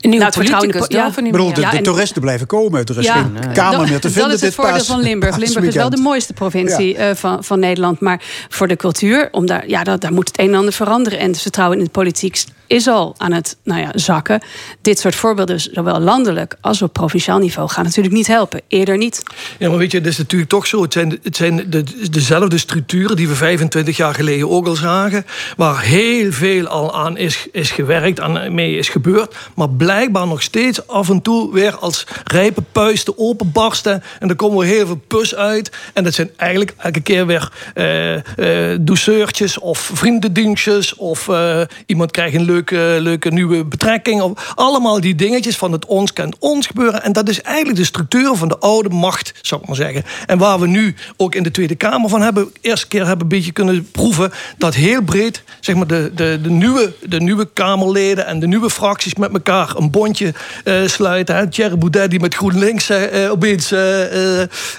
[0.00, 1.06] Een Nou, het vertrouwen in de ja.
[1.16, 2.84] Ik bedoel, de, Ja, de en- toeristen blijven komen.
[2.84, 4.86] Er is Ja, geen kamer dat- meer te vinden Dat is het dit voordeel paas-
[4.86, 5.36] van Limburg.
[5.36, 8.00] Limburg is wel de mooiste provincie eh, van, van Nederland.
[8.00, 11.18] Maar voor de cultuur, om daar, ja, daar, daar moet het een en ander veranderen.
[11.18, 14.42] En het vertrouwen in de politiek is al aan het nou ja, zakken.
[14.80, 18.60] Dit soort voorbeelden, zowel landelijk als op provinciaal niveau, gaan natuurlijk niet helpen.
[18.68, 19.22] Eerder niet.
[19.58, 20.82] Ja, maar weet je, het is natuurlijk toch zo.
[20.82, 25.26] Het zijn, het zijn de, dezelfde structuren die we 25 jaar geleden ook al zagen.
[25.56, 29.34] Waar heel veel al aan is, is gewerkt, aan mee is gebeurd.
[29.54, 34.02] Maar blijkbaar nog steeds af en toe weer als rijpe puisten openbarsten.
[34.18, 35.70] En er komen weer heel veel pus uit.
[35.94, 40.94] En dat zijn eigenlijk elke keer weer eh, douceurtjes of vriendendienstjes.
[40.94, 44.20] Of eh, iemand krijgt een leuke, leuke nieuwe betrekking.
[44.20, 47.02] Of allemaal die dingetjes van het ons kent ons gebeuren.
[47.02, 50.04] En dat is eigenlijk de structuur van de oude macht, zou ik maar zeggen.
[50.26, 53.36] En waar we nu ook in de Tweede Kamer van hebben, eerste keer hebben een
[53.36, 54.32] beetje kunnen proeven.
[54.58, 58.70] Dat heel breed, zeg maar, de, de, de, nieuwe, de nieuwe Kamerleden en de nieuwe
[58.70, 60.34] fracties met elkaar een bondje
[60.64, 61.36] eh, sluiten.
[61.36, 61.48] Hè.
[61.48, 63.70] Thierry Boudet die met GroenLinks eh, opeens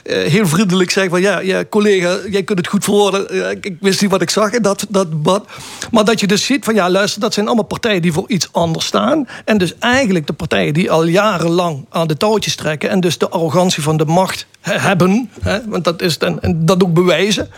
[0.04, 3.56] heel vriendelijk zegt van ja, ja, collega, jij kunt het goed verwoorden.
[3.62, 5.46] Ik, wist niet wat ik zag in dat, dat debat.
[5.92, 8.48] Maar dat je dus ziet van ja, luister, dat zijn allemaal partijen die voor iets
[8.52, 9.28] anders staan.
[9.46, 13.30] En dus eigenlijk de partijen die al jarenlang aan de touwtjes trekken en dus de
[13.30, 17.50] arrogantie van de macht he- hebben, hè, want dat is dan, en dat ook bewijzen.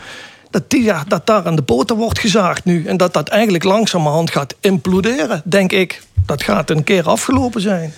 [0.54, 2.86] Dat, die, dat daar aan de poten wordt gezaagd nu.
[2.86, 6.02] En dat dat eigenlijk langzamerhand gaat imploderen, denk ik.
[6.26, 7.94] Dat gaat een keer afgelopen zijn.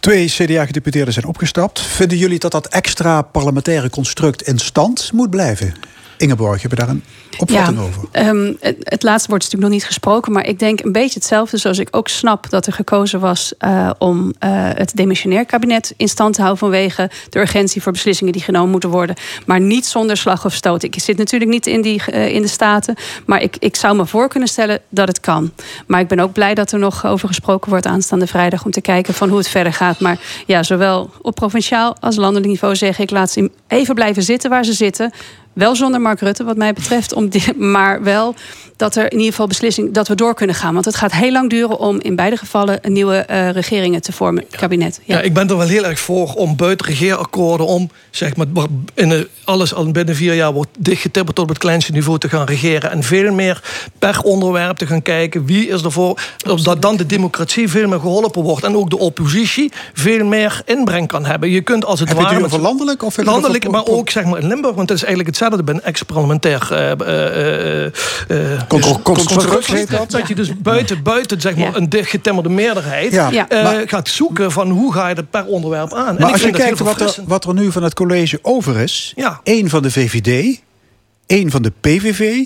[0.00, 1.80] Twee CDA-gedeputeerden zijn opgestapt.
[1.80, 5.74] Vinden jullie dat dat extra parlementaire construct in stand moet blijven?
[6.16, 7.04] Ingeborg, heb je daar een
[7.38, 8.02] opvatting over?
[8.10, 11.56] ehm, het, het laatste wordt natuurlijk nog niet gesproken, maar ik denk een beetje hetzelfde
[11.56, 16.08] zoals ik ook snap dat er gekozen was eh, om eh, het demissionair kabinet in
[16.08, 19.16] stand te houden vanwege de urgentie voor beslissingen die genomen moeten worden,
[19.46, 20.82] maar niet zonder slag of stoot.
[20.82, 22.94] Ik zit natuurlijk niet in, die, eh, in de Staten,
[23.26, 25.52] maar ik, ik zou me voor kunnen stellen dat het kan.
[25.86, 28.80] Maar ik ben ook blij dat er nog over gesproken wordt aanstaande vrijdag om te
[28.80, 30.00] kijken van hoe het verder gaat.
[30.00, 34.50] Maar ja, zowel op provinciaal als landelijk niveau zeg ik laat ze even blijven zitten
[34.50, 35.12] waar ze zitten.
[35.52, 37.12] Wel zonder Mark Rutte, wat mij betreft.
[37.12, 38.34] Om die, maar wel
[38.76, 40.72] dat er in ieder geval beslissing dat we door kunnen gaan.
[40.72, 44.12] Want het gaat heel lang duren om in beide gevallen een nieuwe eh, regeringen te
[44.12, 45.00] vormen, kabinet.
[45.04, 45.20] Ja.
[45.20, 48.46] ik ben er wel heel erg voor om buiten regeerakkoorden om zeg maar
[48.94, 52.28] in de, alles al binnen vier jaar wordt dichtgetipperd tot op het kleinste niveau te
[52.28, 53.62] gaan regeren en veel meer
[53.98, 56.20] per onderwerp te gaan kijken wie is ervoor
[56.62, 61.08] dat dan de democratie veel meer geholpen wordt en ook de oppositie veel meer inbreng
[61.08, 61.50] kan hebben.
[61.50, 64.24] Je kunt als het Heb ware je het over landelijk of landelijk, maar ook zeg
[64.24, 67.92] maar in Limburg, want het is eigenlijk hetzelfde bij een ex-parlementair eh, eh, eh,
[68.28, 69.76] eh, Contro- constructie constructie.
[69.76, 70.10] heet dat.
[70.10, 73.30] Dat je dus buiten, buiten zeg maar, een dichtgetimmerde meerderheid Ja.
[73.30, 73.48] Ja.
[73.48, 76.06] eh, Maar- gaat zoeken van hoe ga je het per onderwerp aan.
[76.06, 77.94] En Maar ik als je vind dat kijkt wat er, wat er nu van het
[77.94, 79.12] college over is...
[79.16, 79.40] Ja.
[79.42, 80.60] één van de VVD,
[81.26, 82.44] één van de PVV...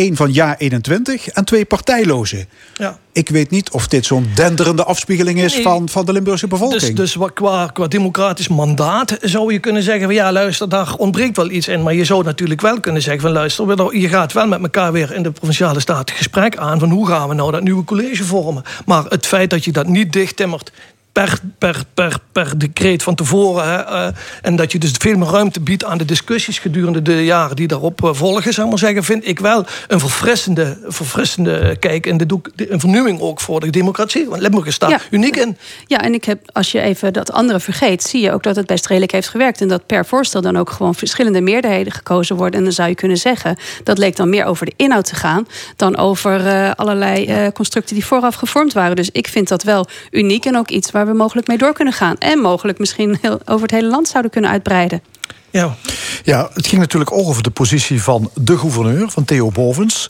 [0.00, 2.48] één van Ja21 en twee partijlozen.
[2.74, 2.98] Ja.
[3.12, 5.62] Ik weet niet of dit zo'n denderende afspiegeling is Nee.
[5.62, 6.80] van, van de Limburgse bevolking.
[6.80, 10.04] Dus, dus wat- qua, qua democratisch mandaat zou je kunnen zeggen...
[10.04, 11.82] van ja, luister, daar ontbreekt wel iets in.
[11.82, 13.30] Maar je zou natuurlijk wel kunnen zeggen van...
[13.32, 16.78] luister, je gaat wel met elkaar weer in de Provinciale Staten gesprek aan...
[16.78, 18.62] van hoe gaan we nou dat nieuwe college vormen.
[18.86, 20.72] Maar het feit dat je dat niet dichttimmert...
[21.12, 23.64] Per, per, per, per decreet van tevoren.
[23.64, 27.24] Hè, eh, en dat je dus veel meer ruimte biedt aan de discussies gedurende de
[27.24, 31.76] jaren die daarop eh, volgen, zou ik maar zeggen, vind ik wel een verfrissende, verfrissende
[31.80, 34.28] kijk en de, een vernieuwing ook voor de democratie.
[34.28, 35.00] Want Limburg staat Ja.
[35.10, 35.56] uniek in.
[35.86, 38.66] Ja, en ik heb, als je even dat andere vergeet, zie je ook dat het
[38.66, 39.60] best redelijk heeft gewerkt.
[39.60, 42.58] En dat per voorstel dan ook gewoon verschillende meerderheden gekozen worden.
[42.58, 45.46] En dan zou je kunnen zeggen, dat leek dan meer over de inhoud te gaan
[45.76, 48.96] dan over eh, allerlei constructen die vooraf gevormd waren.
[48.96, 51.94] Dus ik vind dat wel uniek en ook iets waar we mogelijk mee door kunnen
[51.94, 52.16] gaan.
[52.18, 55.02] En mogelijk misschien heel, over het hele land zouden kunnen uitbreiden.
[55.50, 55.74] Ja.
[56.22, 60.06] Ja, het ging natuurlijk ook over de positie van de gouverneur, van Theo Bovens.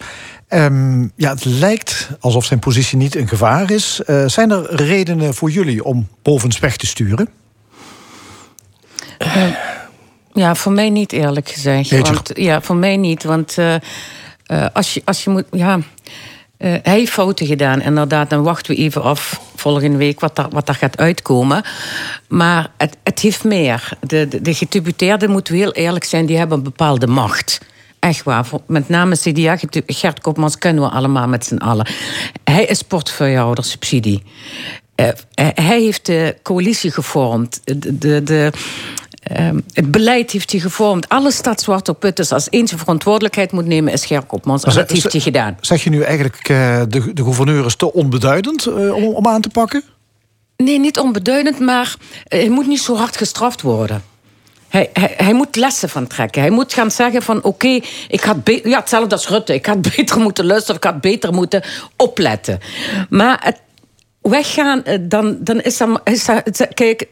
[0.48, 4.00] Ehm, ja, het lijkt alsof zijn positie niet in gevaar is.
[4.06, 7.28] Eh, zijn er redenen voor jullie om Bovens weg te sturen?
[10.32, 11.90] Ja, voor mij niet eerlijk gezegd.
[11.90, 13.24] Want, ja, voor mij niet.
[13.24, 13.80] Want eh, eh,
[14.72, 15.44] als, je, als je moet.
[15.50, 15.78] Ja,
[16.60, 18.30] eh, hij heeft fouten gedaan, inderdaad.
[18.30, 21.62] Dan wachten we even af volgende week wat daar, wat daar gaat uitkomen.
[22.28, 23.92] Maar het, het heeft meer.
[24.00, 27.60] De, de, de gedeputeerden, moeten we heel eerlijk zijn, die hebben een bepaalde macht.
[27.98, 28.46] Echt waar.
[28.66, 31.86] Met name CDA, Gert Kopmans kennen we allemaal met z'n allen.
[32.44, 34.22] Hij is portefeuillehouder subsidie.
[34.94, 37.60] Eh, hij hij heeft de coalitie gevormd.
[38.00, 38.52] De, de,
[39.20, 41.06] ehm, het beleid heeft hij gevormd.
[41.88, 42.16] Op wit.
[42.16, 44.64] Dus als één zijn verantwoordelijkheid moet nemen, is Gert Kopmans.
[44.64, 45.56] En dat heeft hij gedaan.
[45.60, 49.40] Zeg je nu eigenlijk eh, de, de gouverneur is te onbeduidend eh, om, om aan
[49.40, 49.82] te pakken?
[50.56, 54.02] Nee, niet onbeduidend, maar eh, hij moet niet zo hard gestraft worden.
[54.68, 56.40] Hij, hij, hij moet lessen van trekken.
[56.40, 59.54] Hij moet gaan zeggen van oké, ik had ja, hetzelfde als Rutte.
[59.54, 61.62] Ik had beter moeten luisteren, ik had beter moeten
[61.96, 62.58] opletten.
[63.08, 63.60] Maar het
[64.20, 66.00] weggaan, dan, dan is dat...
[66.04, 67.06] Is dat kijk,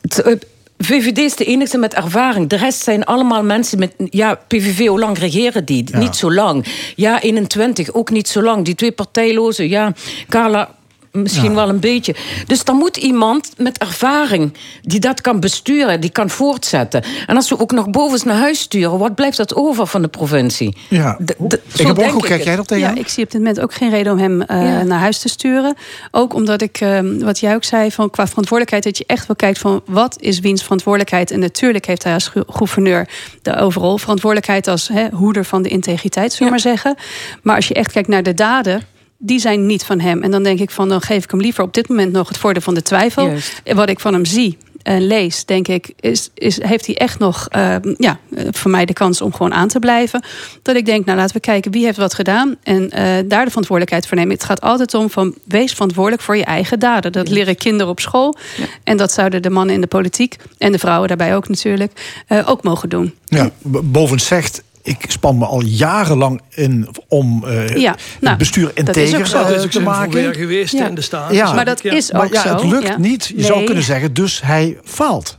[0.00, 0.46] het,
[0.78, 2.48] VVD is de enige met ervaring.
[2.48, 3.94] De rest zijn allemaal mensen met...
[3.96, 5.96] Ja, PVV, hoe lang regeren die?
[5.96, 6.66] Niet zo lang.
[6.96, 8.64] Ja, 21, ook niet zo lang.
[8.64, 9.92] Die twee partijlozen, ja,
[10.28, 10.76] Carla...
[11.22, 12.14] Misschien wel een beetje.
[12.46, 17.02] Dus dan moet iemand met ervaring die dat kan besturen, die kan voortzetten.
[17.26, 20.08] En als we ook nog bovens naar huis sturen, wat blijft dat over van de
[20.08, 20.76] provincie?
[20.88, 21.18] Ja.
[21.24, 21.30] D-
[21.78, 22.96] Ik heb ook, hoe kijk jij er Ja, tegenaan?
[22.96, 24.82] ik zie op dit moment ook geen reden om hem eh, Ja.
[24.82, 25.74] naar huis te sturen.
[26.10, 29.36] Ook omdat ik, eh, wat jij ook zei, van qua verantwoordelijkheid, dat je echt wel
[29.36, 31.30] kijkt van wat is wiens verantwoordelijkheid.
[31.30, 33.08] En natuurlijk heeft hij als gouverneur
[33.42, 36.94] de overal verantwoordelijkheid als hè, hoeder van de integriteit, zullen we maar zeggen.
[37.42, 38.82] Maar als je echt kijkt naar de daden.
[39.18, 40.22] Die zijn niet van hem.
[40.22, 42.38] En dan denk ik van, dan geef ik hem liever op dit moment nog het
[42.38, 43.26] voordeel van de twijfel.
[43.26, 43.60] Juist.
[43.64, 47.18] En wat ik van hem zie en lees, denk ik, is, is, heeft hij echt
[47.18, 48.18] nog eh, ja,
[48.50, 50.22] voor mij de kans om gewoon aan te blijven.
[50.62, 53.50] Dat ik denk, nou laten we kijken wie heeft wat gedaan en eh, daar de
[53.50, 54.32] verantwoordelijkheid voor nemen.
[54.32, 57.12] Het gaat altijd om van wees verantwoordelijk voor je eigen daden.
[57.12, 58.36] Dat leren kinderen op school.
[58.84, 62.48] En dat zouden de mannen in de politiek en de vrouwen daarbij ook natuurlijk eh,
[62.48, 63.14] ook mogen doen.
[63.24, 67.90] Ja, B- Bovens zegt, ik span me al jarenlang in om eh, Ja,
[68.20, 69.38] nou, het bestuur dat is ook integer zo.
[69.42, 70.12] Dat is ook te maken.
[70.12, 70.88] voorwerk geweest Ja.
[70.88, 71.32] in de staat.
[71.32, 71.52] Ja.
[71.52, 72.54] Maar dat is Maar ook ja, zo.
[72.54, 72.98] het lukt ja.
[72.98, 73.32] niet.
[73.36, 75.38] Je zou kunnen zeggen, dus hij faalt.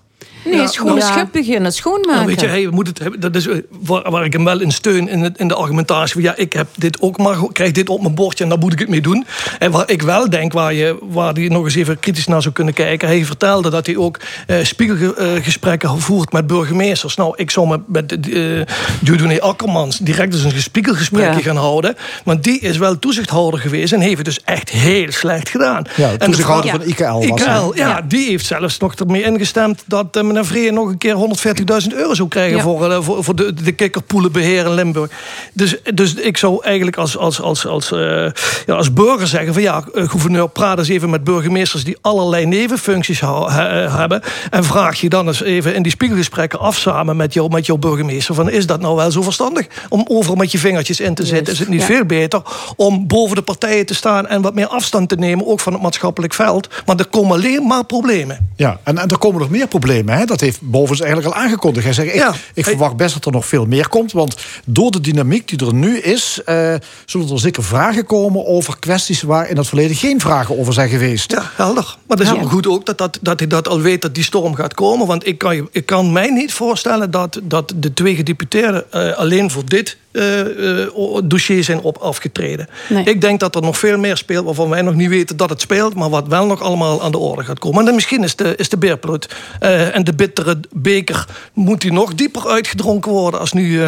[0.57, 2.13] Nee, schoon nou, schip beginnen, schoonmaken.
[2.13, 3.19] Nou, weet je, hey, we moeten het hebben.
[3.19, 6.13] Dat is eh, waar, waar ik hem wel in steun in, het- in de argumentatie.
[6.13, 8.73] Van, ja, ik heb dit ook maar, krijg dit op mijn bordje en daar moet
[8.73, 9.25] ik het mee doen.
[9.59, 12.53] En waar ik wel denk, waar je, waar die nog eens even kritisch naar zou
[12.53, 13.07] kunnen kijken.
[13.07, 17.15] Hij vertelde dat hij ook eh, spiegelgesprekken voert met burgemeesters.
[17.15, 21.41] Nou, ik zou met, met uh, Akkermans direct eens een spiegelgesprekje Ja.
[21.43, 21.95] gaan houden.
[22.23, 25.83] Want die is wel toezichthouder geweest en heeft het dus echt heel slecht gedaan.
[25.95, 27.71] Ja, de En toezichthouder van IKL was IKL, hij.
[27.73, 28.01] ja, Ja.
[28.07, 32.27] die heeft zelfs nog ermee ingestemd dat eh, Vree nog een keer 140.000 euro zou
[32.27, 32.63] krijgen Ja.
[32.63, 35.11] voor, eh, voor, voor de, de kikkerpoelenbeheer in Limburg.
[35.53, 37.99] Dus, dus ik zou eigenlijk als, als, als, als, eh,
[38.65, 42.45] ja, als burger zeggen van ja, eh, gouverneur, praat eens even met burgemeesters die allerlei
[42.45, 44.21] nevenfuncties hou- he- hebben.
[44.49, 47.77] En vraag je dan eens even in die spiegelgesprekken af samen met, jou, met jouw
[47.77, 51.25] burgemeester van is dat nou wel zo verstandig om overal met je vingertjes in te
[51.25, 51.53] zitten?
[51.53, 51.85] Is het niet Ja.
[51.85, 52.41] veel beter
[52.75, 55.81] om boven de partijen te staan en wat meer afstand te nemen, ook van het
[55.81, 56.67] maatschappelijk veld?
[56.85, 58.49] Maar er komen alleen maar problemen.
[58.55, 60.17] Ja, en, en er komen nog meer problemen.
[60.17, 60.18] Hè?
[60.25, 61.85] Dat heeft Bovens eigenlijk al aangekondigd.
[61.85, 62.33] Hij zegt, ik, Ja.
[62.53, 64.11] ik verwacht best dat er nog veel meer komt.
[64.11, 64.35] Want
[64.65, 66.41] door de dynamiek die er nu is...
[66.45, 66.73] eh,
[67.05, 69.21] zullen er zeker vragen komen over kwesties...
[69.21, 71.31] waar in het verleden geen vragen over zijn geweest.
[71.31, 71.97] Ja, helder.
[72.07, 74.23] Maar dat is ook goed ook dat, dat, dat hij dat al weet dat die
[74.23, 75.07] storm gaat komen.
[75.07, 79.51] Want ik kan, ik kan mij niet voorstellen dat, dat de twee gedeputeerden eh, alleen
[79.51, 80.89] voor dit eh, eh,
[81.23, 82.67] dossier zijn op afgetreden.
[82.89, 83.03] Nee.
[83.03, 85.61] Ik denk dat er nog veel meer speelt waarvan wij nog niet weten dat het
[85.61, 87.79] speelt, maar wat wel nog allemaal aan de orde gaat komen.
[87.79, 91.91] En dan misschien is de, is de beerploot eh, en de bittere beker moet die
[91.91, 93.81] nog dieper uitgedronken worden als nu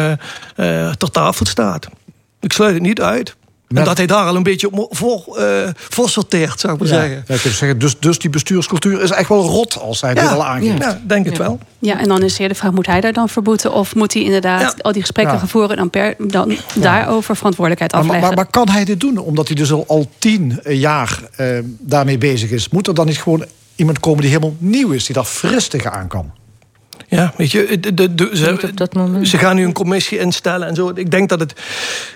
[0.98, 1.88] ter tafel staat.
[2.40, 3.36] Ik sluit het niet uit.
[3.74, 6.88] En dat hij daar al een beetje op voor, eh, voor sorteert, zou ik maar
[6.88, 7.24] Ja, zeggen.
[7.26, 10.44] ja, ik zeggen, dus, dus die bestuurscultuur is echt wel rot als hij dit al
[10.44, 10.82] aangeeft.
[10.82, 11.58] Ja, denk het wel.
[11.78, 13.72] Ja, en dan is de vraag, moet hij daar dan verboeten?
[13.72, 15.38] Of moet hij inderdaad al die gesprekken Ja.
[15.40, 15.70] gaan voeren...
[15.70, 18.26] en dan, per, dan daarover verantwoordelijkheid Maar, afleggen?
[18.26, 19.18] maar, maar kan hij dit doen?
[19.18, 21.46] Omdat hij dus al, al tien jaar eh,
[21.78, 22.68] daarmee bezig is.
[22.68, 23.44] Moet er dan niet gewoon
[23.74, 25.04] iemand komen die helemaal nieuw is...
[25.04, 26.30] die daar fris tegenaan kan?
[27.12, 30.92] Ja, weet je, de, de, de- ze, ze gaan nu een commissie instellen en zo.
[30.94, 31.52] Ik denk dat het,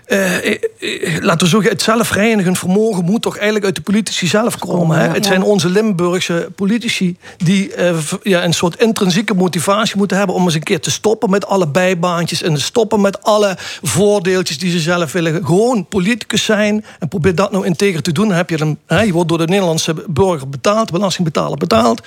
[0.06, 4.27] eh, eh, eh, laten we zeggen, het zelfreinigend vermogen moet toch eigenlijk uit de politici
[4.27, 4.98] zelf komen.
[4.98, 5.09] Hè?
[5.09, 10.44] Het zijn onze Limburgse politici die eh, ja, een soort intrinsieke motivatie moeten hebben om
[10.44, 14.70] eens een keer te stoppen met alle bijbaantjes en te stoppen met alle voordeeltjes die
[14.70, 15.44] ze zelf willen.
[15.47, 18.28] Gewoon politicus zijn en probeer dat nou integer te doen.
[18.28, 22.01] Dan heb je, een, hè, je wordt door de Nederlandse burger betaald, belastingbetaler betaald.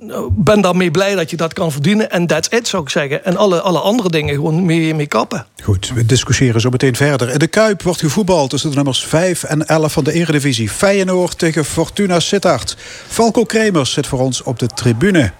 [0.00, 2.10] Nou, ben daarmee blij dat je dat kan verdienen.
[2.10, 3.24] En that's it, zou ik zeggen.
[3.24, 5.46] En alle, alle andere dingen gewoon mee, mee kappen.
[5.62, 7.38] Goed, we discussiëren zo meteen verder.
[7.38, 10.70] De Kuip wordt gevoetbald tussen de nummers 5 en 11 van de Eredivisie.
[10.70, 12.76] Feyenoord tegen Fortuna Sittard.
[13.08, 15.32] Falco Kremers zit voor ons op de tribune.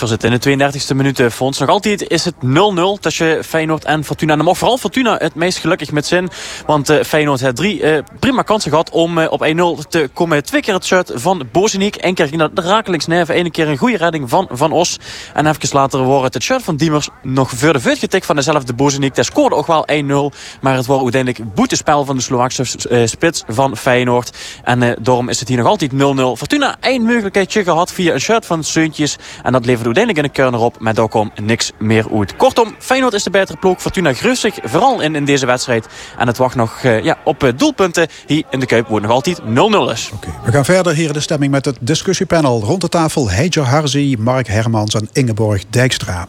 [0.00, 1.58] In de 32e minuut, eh, Fons.
[1.58, 4.30] Nog altijd is het 0-0 tussen Feyenoord en Fortuna.
[4.30, 6.28] En dan mag vooral Fortuna het meest gelukkig met zin.
[6.66, 10.44] Want eh, Feyenoord heeft drie eh, prima kansen gehad om op 1-0 te komen.
[10.44, 11.96] Twee keer het shirt van Bozeniek.
[12.00, 13.38] Eén keer ging dat rakelings neven.
[13.38, 14.98] Eén keer een goede redding van Van Os.
[15.34, 19.14] En even later wordt het shirt van Diemers nog de voet getikt van dezelfde Bozeniek.
[19.14, 19.88] Daar scoorde ook wel
[20.32, 20.36] 1-0.
[20.60, 22.64] Maar het wordt uiteindelijk boetespel van de Slovaakse
[23.06, 24.36] spits van Feyenoord.
[24.64, 25.96] En daarom is het hier nog altijd 0-0.
[26.36, 29.16] Fortuna één mogelijkheidje gehad via een shirt van Seuntjes.
[29.42, 30.80] En dat levert uiteindelijk in de kern erop.
[30.80, 32.36] Maar daar komt niks meer uit.
[32.36, 33.80] Kortom, Feyenoord is de betere ploeg.
[33.80, 35.86] Fortuna gerust zich vooral in, in deze wedstrijd.
[36.18, 38.08] En het wacht nog eh, ja, op eh, doelpunten.
[38.26, 39.44] Hier in de Kuip wordt nog altijd 0-0
[39.92, 40.10] is.
[40.44, 42.60] We gaan verder hier in de stemming met het discussiepanel.
[42.60, 46.28] Rond de tafel Heijer Harzi, Mark Hermans en Ingeborg Dijkstra.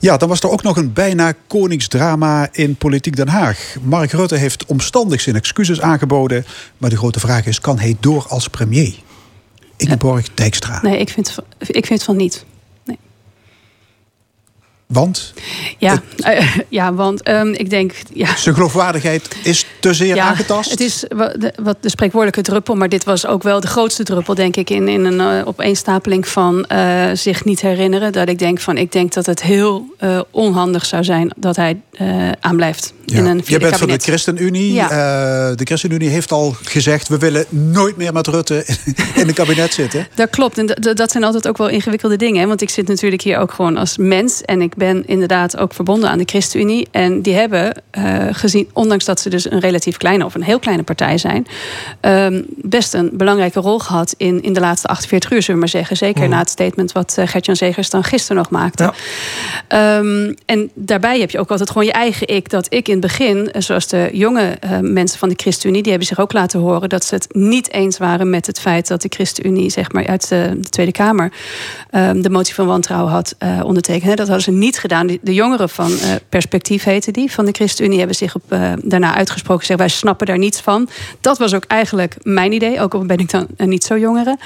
[0.00, 3.74] Ja, dan was er ook nog een bijna koningsdrama in Politiek Den Haag.
[3.82, 6.44] Mark Rutte heeft omstandig zijn excuses aangeboden.
[6.78, 8.94] Maar de grote vraag is, kan hij door als premier?
[9.76, 10.78] Ingeborg Dijkstra.
[10.82, 12.44] Nee, ik vind, ik vind van niet.
[14.86, 15.32] Want
[15.78, 17.94] Ja, eh, ja want ehm, ik denk...
[18.12, 20.70] Ja, zijn geloofwaardigheid is te zeer aangetast.
[20.70, 21.04] Het is
[21.62, 24.88] wat de spreekwoordelijke druppel, maar dit was ook wel de grootste druppel, denk ik, in,
[24.88, 28.12] in een eh, opeenstapeling van eh, zich niet herinneren.
[28.12, 29.84] Dat ik denk van, ik denk dat het heel
[30.30, 31.80] onhandig zou zijn dat hij
[32.40, 33.18] aanblijft Ja.
[33.18, 33.98] in een Je bent van de.
[33.98, 34.72] ChristenUnie.
[34.72, 34.88] Ja.
[35.54, 37.08] De ChristenUnie heeft al gezegd...
[37.08, 38.64] we willen nooit meer met Rutte
[39.14, 40.06] in een kabinet zitten.
[40.14, 40.58] Dat klopt.
[40.58, 42.40] En dat zijn altijd ook wel ingewikkelde dingen.
[42.40, 42.46] Hè?
[42.46, 44.42] Want ik zit natuurlijk hier ook gewoon als mens.
[44.42, 46.88] En ik ben inderdaad ook verbonden aan de ChristenUnie.
[46.90, 50.58] En die hebben eh, gezien, ondanks dat ze dus een relatief kleine of een heel
[50.58, 51.46] kleine partij zijn,
[52.00, 55.68] ehm, best een belangrijke rol gehad in, in de laatste 48 uur, zullen we maar
[55.68, 55.96] zeggen.
[55.96, 56.30] Zeker Mhm.
[56.30, 58.92] na het statement wat eh, Gert-Jan Zegers dan gisteren nog maakte.
[59.68, 62.50] Ehm, en daarbij heb je ook altijd gewoon je eigen ik.
[62.50, 66.08] Dat ik in het begin, eh, zoals de jonge mensen van de ChristenUnie, die hebben
[66.08, 69.08] zich ook laten horen dat ze het niet eens waren met het feit dat de
[69.08, 71.32] ChristenUnie, zeg maar, uit de, de Tweede Kamer
[71.90, 74.04] ehm, de motie van wantrouwen had eh, ondertekend.
[74.04, 74.14] Hè.
[74.14, 75.06] Dat hadden ze niet gedaan.
[75.06, 78.72] Die- De jongeren van eh, Perspectief heette die, van de ChristenUnie, hebben zich op, eh,
[78.82, 79.66] daarna uitgesproken.
[79.66, 80.88] Zeggen, wij snappen daar niets van.
[81.20, 84.38] Dat was ook eigenlijk mijn idee, ook al ben ik dan een niet zo jongere.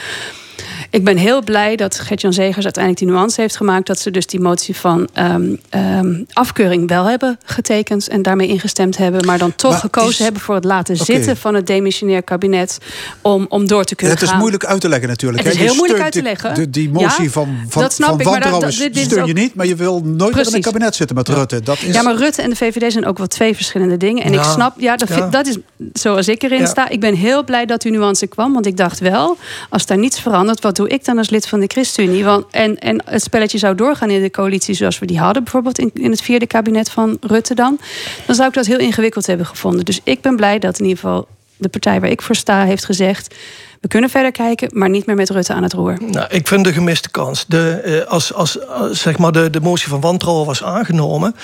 [0.90, 3.86] Ik ben heel blij dat Gert-Jan Zegers uiteindelijk die nuance heeft gemaakt.
[3.86, 8.08] Dat ze dus die motie van ehm, ehm, afkeuring wel hebben getekend.
[8.08, 9.26] En daarmee ingestemd hebben.
[9.26, 12.78] Maar dan toch Maar gekozen is- hebben voor het laten zitten van het demissionair kabinet.
[13.22, 15.44] Om, om door te kunnen Het is moeilijk uit te leggen natuurlijk.
[15.44, 16.54] Het is heel moeilijk uit te de- leggen.
[16.54, 19.02] De, die motie Ja, van, van, dat snap van ik, maar dat- dat- dit is
[19.04, 19.54] steun je ook- niet.
[19.54, 21.60] Maar je wil nooit meer in een kabinet zitten met Rutte.
[21.60, 21.94] Dat is...
[21.94, 24.24] Ja, maar Rutte en de VVD zijn ook wel twee verschillende dingen.
[24.24, 24.38] En Ja.
[24.38, 25.56] ik snap, ja, dat, dat is
[25.92, 26.66] zoals ik erin Ja.
[26.66, 26.88] sta.
[26.88, 28.52] Ik ben heel blij dat die nuance kwam.
[28.52, 29.36] Want ik dacht wel,
[29.68, 32.24] als daar niets verandert, wat doe ik dan als lid van de ChristenUnie?
[32.24, 35.78] Want, en, en het spelletje zou doorgaan in de coalitie zoals we die hadden, bijvoorbeeld
[35.78, 37.78] in, in het vierde kabinet van Rutte dan.
[38.26, 39.84] Dan zou ik dat heel ingewikkeld hebben gevonden.
[39.84, 42.84] Dus ik ben blij dat in ieder geval de partij waar ik voor sta heeft
[42.84, 43.34] gezegd.
[43.80, 45.96] We kunnen verder kijken, maar niet meer met Rutte aan het roer.
[46.06, 47.44] Nou, ik vind de gemiste kans.
[47.48, 48.58] De, eh, als als
[48.90, 51.36] zeg maar de, de motie van wantrouwen was aangenomen,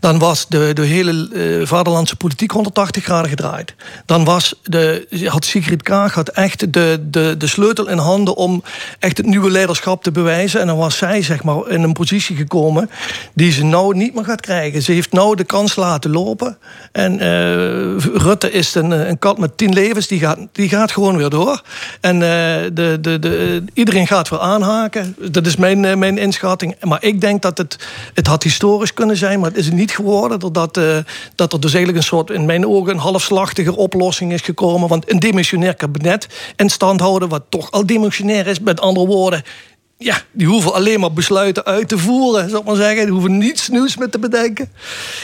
[0.00, 3.74] dan was de, de hele eh, vaderlandse politiek 180 graden gedraaid.
[4.06, 8.62] Dan was de, had Sigrid Kaag had echt de, de, de sleutel in handen om
[8.98, 10.60] echt het nieuwe leiderschap te bewijzen.
[10.60, 12.90] En dan was zij zeg maar in een positie gekomen
[13.34, 14.82] die ze nou niet meer gaat krijgen.
[14.82, 16.58] Ze heeft nou de kans laten lopen.
[16.92, 21.16] En eh, Rutte is een, een kat met tien levens, die gaat, die gaat gewoon
[21.16, 21.62] weer door.
[22.00, 22.28] En eh,
[22.72, 25.16] de, de, de, iedereen gaat weer aanhaken.
[25.30, 26.74] Dat is mijn, eh, mijn inschatting.
[26.80, 27.78] Maar ik denk dat het,
[28.14, 30.40] het had historisch kunnen zijn, maar het is het niet geworden.
[30.40, 30.96] Doordat eh,
[31.34, 34.88] dat er dus eigenlijk een soort, in mijn ogen, een halfslachtige oplossing is gekomen.
[34.88, 36.26] Want een demissionair kabinet
[36.56, 39.42] in stand houden, wat toch al demissionair is, met andere woorden.
[39.98, 43.04] Ja, die hoeven alleen maar besluiten uit te voeren, zal ik maar zeggen.
[43.04, 44.72] Die hoeven niets nieuws meer te bedenken.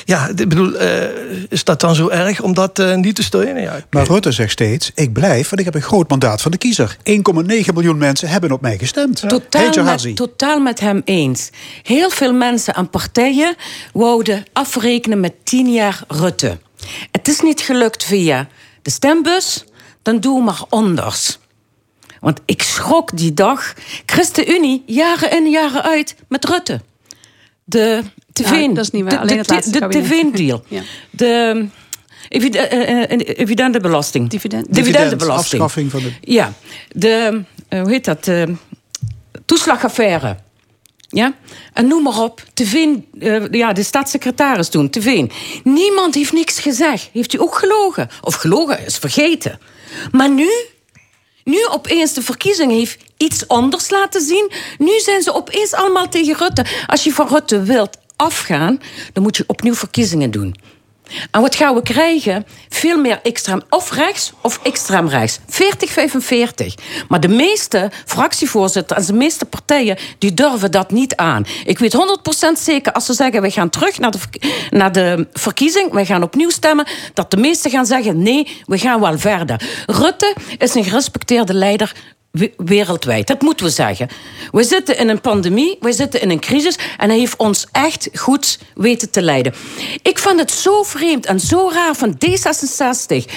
[0.05, 1.09] Ja, ik bedoel, eh,
[1.49, 3.63] is dat dan zo erg om dat eh, niet te steunen?
[3.63, 6.57] Ja, Maar Rutte zegt steeds, ik blijf, want ik heb een groot mandaat van de
[6.57, 6.97] kiezer.
[7.03, 9.21] 1,9 miljoen mensen hebben op mij gestemd.
[9.21, 11.51] Hey, Totaal met, totaal met hem eens.
[11.83, 13.55] Heel veel mensen en partijen
[13.93, 16.59] wouden afrekenen met tien jaar Rutte.
[17.11, 18.49] Het is niet gelukt via
[18.83, 19.65] de stembus,
[20.03, 21.39] dan doe maar onders.
[22.23, 23.73] Want ik schrok die dag.
[24.07, 26.81] ChristenUnie, jaren in, jaren uit, met Rutte.
[27.65, 29.11] De tv, Ja, dat is niet waar.
[29.13, 29.89] de- Alleen de, de.
[29.89, 30.65] TV-deal.
[30.69, 30.83] Ja.
[31.11, 31.67] De
[32.29, 34.29] evid- eh, eh, dividendenbelasting.
[34.31, 35.63] Dividendenbelasting.
[35.63, 36.13] afschaffing van de...
[36.21, 36.53] Ja,
[36.93, 38.25] de, eh, hoe heet dat?
[38.25, 38.55] De
[39.45, 40.37] toeslagaffaire.
[41.09, 41.35] Ja?
[41.73, 42.45] En noem maar op.
[42.55, 45.31] Te Veen, eh, ja, de staatssecretaris toen, Te Veen.
[45.65, 47.09] Niemand heeft niks gezegd.
[47.13, 48.09] Heeft u ook gelogen?
[48.21, 49.59] Of gelogen is vergeten.
[50.13, 50.49] Maar nu,
[51.45, 54.51] nu opeens de verkiezing heeft iets anders laten zien.
[54.79, 56.65] Nu zijn ze opeens allemaal tegen Rutte.
[56.87, 58.81] Als je van Rutte wilt afgaan,
[59.13, 60.55] dan moet je opnieuw verkiezingen doen.
[61.31, 62.47] En wat gaan we krijgen?
[62.69, 65.39] Veel meer extreem of rechts of extreem rechts.
[65.49, 66.75] 40, 45.
[67.09, 69.99] Maar de meeste fractievoorzitters en de meeste partijen...
[70.19, 71.47] die durven dat niet aan.
[71.65, 71.97] Ik weet
[72.59, 73.43] 100% zeker als ze zeggen...
[73.43, 74.19] we gaan terug naar de,
[74.71, 75.93] naar de verkiezing...
[75.93, 76.87] we gaan opnieuw stemmen...
[77.15, 78.23] dat de meesten gaan zeggen...
[78.23, 79.63] nee, we gaan wel verder.
[79.87, 81.93] Rutte is een gerespecteerde leider
[82.57, 83.27] wereldwijd.
[83.27, 84.09] Dat moeten we zeggen.
[84.53, 88.09] We zitten in een pandemie, we zitten in een crisis en hij heeft ons echt
[88.15, 89.55] goed weten te leiden.
[90.03, 93.33] Ik vond het zo vreemd en zo raar van D66.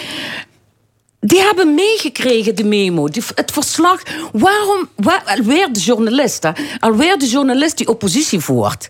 [1.19, 4.01] Die hebben meegekregen, de memo, het verslag.
[4.31, 6.51] Waarom, waar, alweer de journalist, hè?
[6.79, 8.89] alweer de journalist die oppositie voert.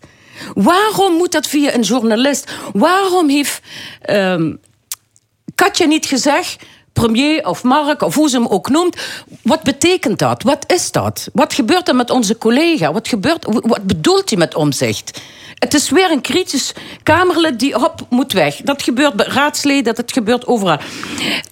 [0.54, 2.52] Waarom moet dat via een journalist?
[2.74, 3.62] Waarom heeft
[4.02, 4.54] ehm,
[5.56, 6.56] Katja niet gezegd,
[7.02, 8.98] premier of Mark, of hoe ze hem ook noemt,
[9.42, 10.44] wat betekent dat?
[10.44, 11.30] Wat is dat?
[11.34, 12.94] Wat gebeurt er met onze collega?
[12.94, 15.22] Wat, gebeurt, wat bedoelt hij met omzicht?
[15.56, 16.74] Het is weer een kritisch
[17.04, 18.56] Kamerlid die hop moet weg.
[18.56, 20.78] Dat gebeurt bij raadsleden, dat gebeurt overal.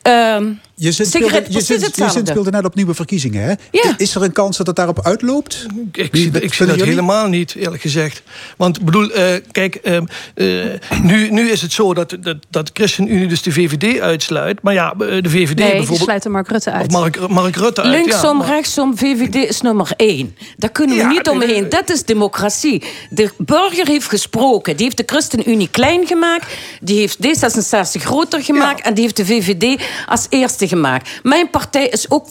[0.02, 3.54] Ehm Je zit, speelde, je, zit, je speelde net op nieuwe verkiezingen, hè?
[3.72, 3.94] Ja.
[3.98, 5.66] Is er een kans dat het daarop uitloopt?
[5.92, 6.90] Ik zie, wat ik zie dat jullie?
[6.90, 8.24] helemaal niet, eerlijk gezegd.
[8.58, 12.70] Want ik bedoel, eh, kijk, eh, eh, nu, nu is het zo dat, dat, dat
[12.74, 14.62] ChristenUnie dus de VVD uitsluit.
[14.62, 16.00] Maar ja, eh, de VVD Nee, die bijvoorbeeld...
[16.00, 16.86] sluiten Mark Rutte uit.
[16.86, 18.48] Of Mark, Mark Rutte uit, Linksom, ja.
[18.48, 20.36] rechtsom, VVD is nummer één.
[20.58, 21.70] Daar kunnen we Ja, niet nee, omheen.
[21.70, 22.84] Dat is democratie.
[23.10, 24.76] De burger heeft gesproken.
[24.76, 26.54] Die heeft de ChristenUnie klein gemaakt.
[26.82, 28.82] Die heeft D66 groter gemaakt.
[28.82, 31.10] En die heeft de VVD als eerste gemaakt.
[31.24, 32.26] Mijn partij is ook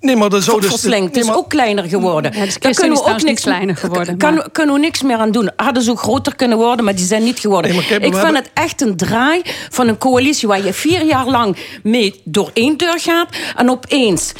[0.00, 0.54] Nee, maar dat dus...
[0.68, 1.14] verslingd.
[1.14, 2.32] nee, is ook kleiner geworden.
[2.34, 5.02] Ja, dus Daar kunnen is we ook niks kleiner geworden, Kan, maar- kunnen we niks
[5.02, 5.50] meer aan doen.
[5.56, 7.70] Hadden ze ook groter kunnen worden, maar die zijn niet geworden.
[7.70, 10.72] Nee, maar kijk, Ik vind hebben- het echt een draai van een coalitie waar je
[10.72, 13.28] vier jaar lang mee door één deur gaat.
[13.56, 14.32] En opeens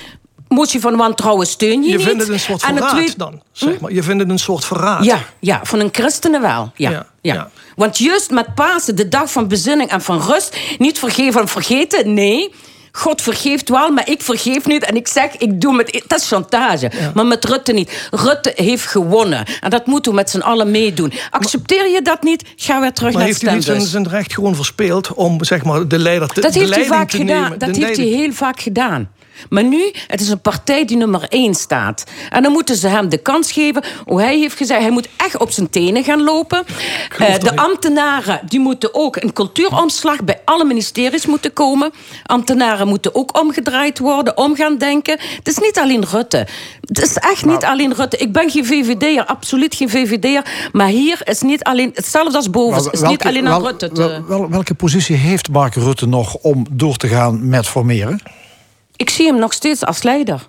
[0.48, 2.06] motie van wantrouwen steun je, Je niet.
[2.06, 3.92] vindt het een soort En het verraad tweede- dan, zeg maar.
[3.92, 5.04] Je vindt het een soort verraad.
[5.04, 6.72] Ja, ja, van een christenen wel.
[6.74, 7.50] Ja, Ja, ja, ja.
[7.76, 12.14] Want juist met Pasen, de dag van bezinning en van rust, niet vergeven en vergeten,
[12.14, 12.52] nee.
[12.96, 14.84] God vergeeft wel, maar ik vergeef niet.
[14.84, 16.02] En ik zeg, ik doe met...
[16.06, 16.90] Dat is chantage.
[17.14, 18.08] Maar met Rutte niet.
[18.10, 19.44] Rutte heeft gewonnen.
[19.60, 21.12] En dat moeten we met z'n allen meedoen.
[21.30, 24.34] Accepteer je dat niet, ga weer terug Maar naar heeft het hij niet zijn, recht
[24.34, 27.42] gewoon verspeeld om zeg maar, de leider te Dat heeft hij leiding vaak te gedaan.
[27.42, 27.58] nemen?
[27.58, 29.10] Dat heeft hij heel vaak gedaan.
[29.48, 32.04] Maar nu, het is een partij die nummer één staat.
[32.30, 33.82] En dan moeten ze hem de kans geven.
[34.04, 36.64] Hoe hij heeft gezegd, hij moet echt op zijn tenen gaan lopen.
[37.18, 41.90] Eh, de ambtenaren, die moeten ook een cultuuromslag bij alle ministeries moeten komen.
[42.26, 45.18] Ambtenaren moeten ook omgedraaid worden, om gaan denken.
[45.36, 46.46] Het is niet alleen Rutte.
[46.80, 48.16] Het is echt niet alleen Rutte.
[48.16, 50.44] Ik ben geen VVD'er, absoluut geen VVD'er.
[50.72, 52.84] Maar hier is niet alleen, hetzelfde als boven.
[52.84, 53.88] Het is niet alleen aan wel- Rutte.
[53.92, 58.20] te- wel- wel- welke positie heeft Mark Rutte nog om door te gaan met formeren?
[58.96, 60.48] Ik zie hem nog steeds als leider.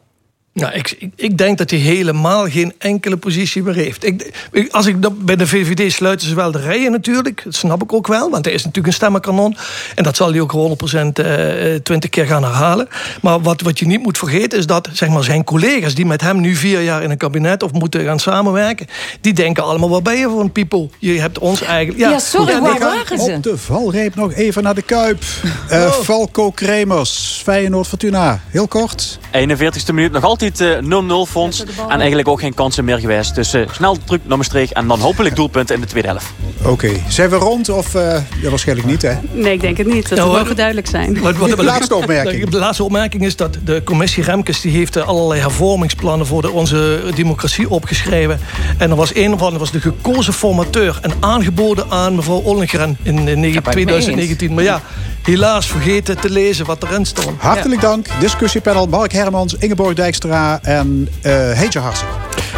[0.61, 4.05] Nou, ik, ik, denk dat hij helemaal geen enkele positie meer heeft.
[4.05, 4.31] Ik,
[4.71, 7.41] als ik dat- bij de VVD sluiten ze wel de rijen natuurlijk.
[7.43, 9.57] Dat snap ik ook wel, want hij is natuurlijk een stemmenkanon.
[9.95, 12.87] En dat zal hij ook 100% eh, eh, 20 keer gaan herhalen.
[13.21, 15.95] Maar wat, wat je niet moet vergeten is dat zeg maar, zijn collega's...
[15.95, 18.87] die met hem nu vier jaar in een kabinet of moeten gaan samenwerken...
[19.21, 20.89] die denken allemaal, wat ben je voor een people?
[20.99, 21.99] Je hebt ons eigenlijk...
[21.99, 23.31] Ja, sorry, Ja, waar waren ze?
[23.31, 25.23] Op de valreep nog even naar de Kuip.
[25.69, 28.41] Eh Falco Kremers, Feyenoord Fortuna.
[28.49, 29.19] Heel kort.
[29.31, 30.69] 41ste minuut, nog altijd eh,
[31.27, 31.63] 0-0 fonds.
[31.89, 33.35] En eigenlijk ook geen kansen meer geweest.
[33.35, 36.25] Dus eh, snel druk naar Maastricht en dan hopelijk doelpunten in de tweede helft.
[36.63, 37.95] Oké, zijn we rond of...
[37.95, 39.13] eh, ja, waarschijnlijk niet, hè?
[39.31, 40.09] Nee, ik denk het niet.
[40.09, 40.39] Dat Ja, we hoor.
[40.39, 41.19] mogen duidelijk zijn.
[41.21, 42.49] Wat- wat- De laatste opmerking.
[42.49, 46.51] De laatste opmerking is dat de commissie Remkes die heeft eh, allerlei hervormingsplannen voor de,
[46.51, 48.39] onze democratie opgeschreven.
[48.77, 53.17] En er was een van, was de gekozen formateur en aangeboden aan mevrouw Ollengren in,
[53.17, 54.53] eh, negen- het mee 2019.
[54.53, 54.81] Maar ja,
[55.21, 57.41] helaas vergeten te lezen wat erin stond.
[57.41, 58.05] Hartelijk dank.
[58.19, 62.09] Discussiepanel Mark Hermans, Ingeborg Dijkstra en eh Heetje Harsing.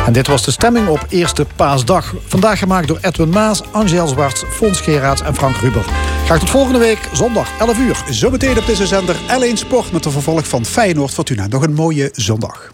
[0.06, 2.14] En dit was de stemming op Eerste Paasdag.
[2.28, 5.86] Vandaag gemaakt door Edwin Maas, Angel Zwarts, Fons Geraerts en Frank Ruber.
[6.26, 8.04] Graag tot volgende week, zondag 11 uur.
[8.10, 11.48] Zometeen op deze zender L1 Sport met de vervolg van Feyenoord Fortuna.
[11.48, 12.68] Nog een mooie zondag.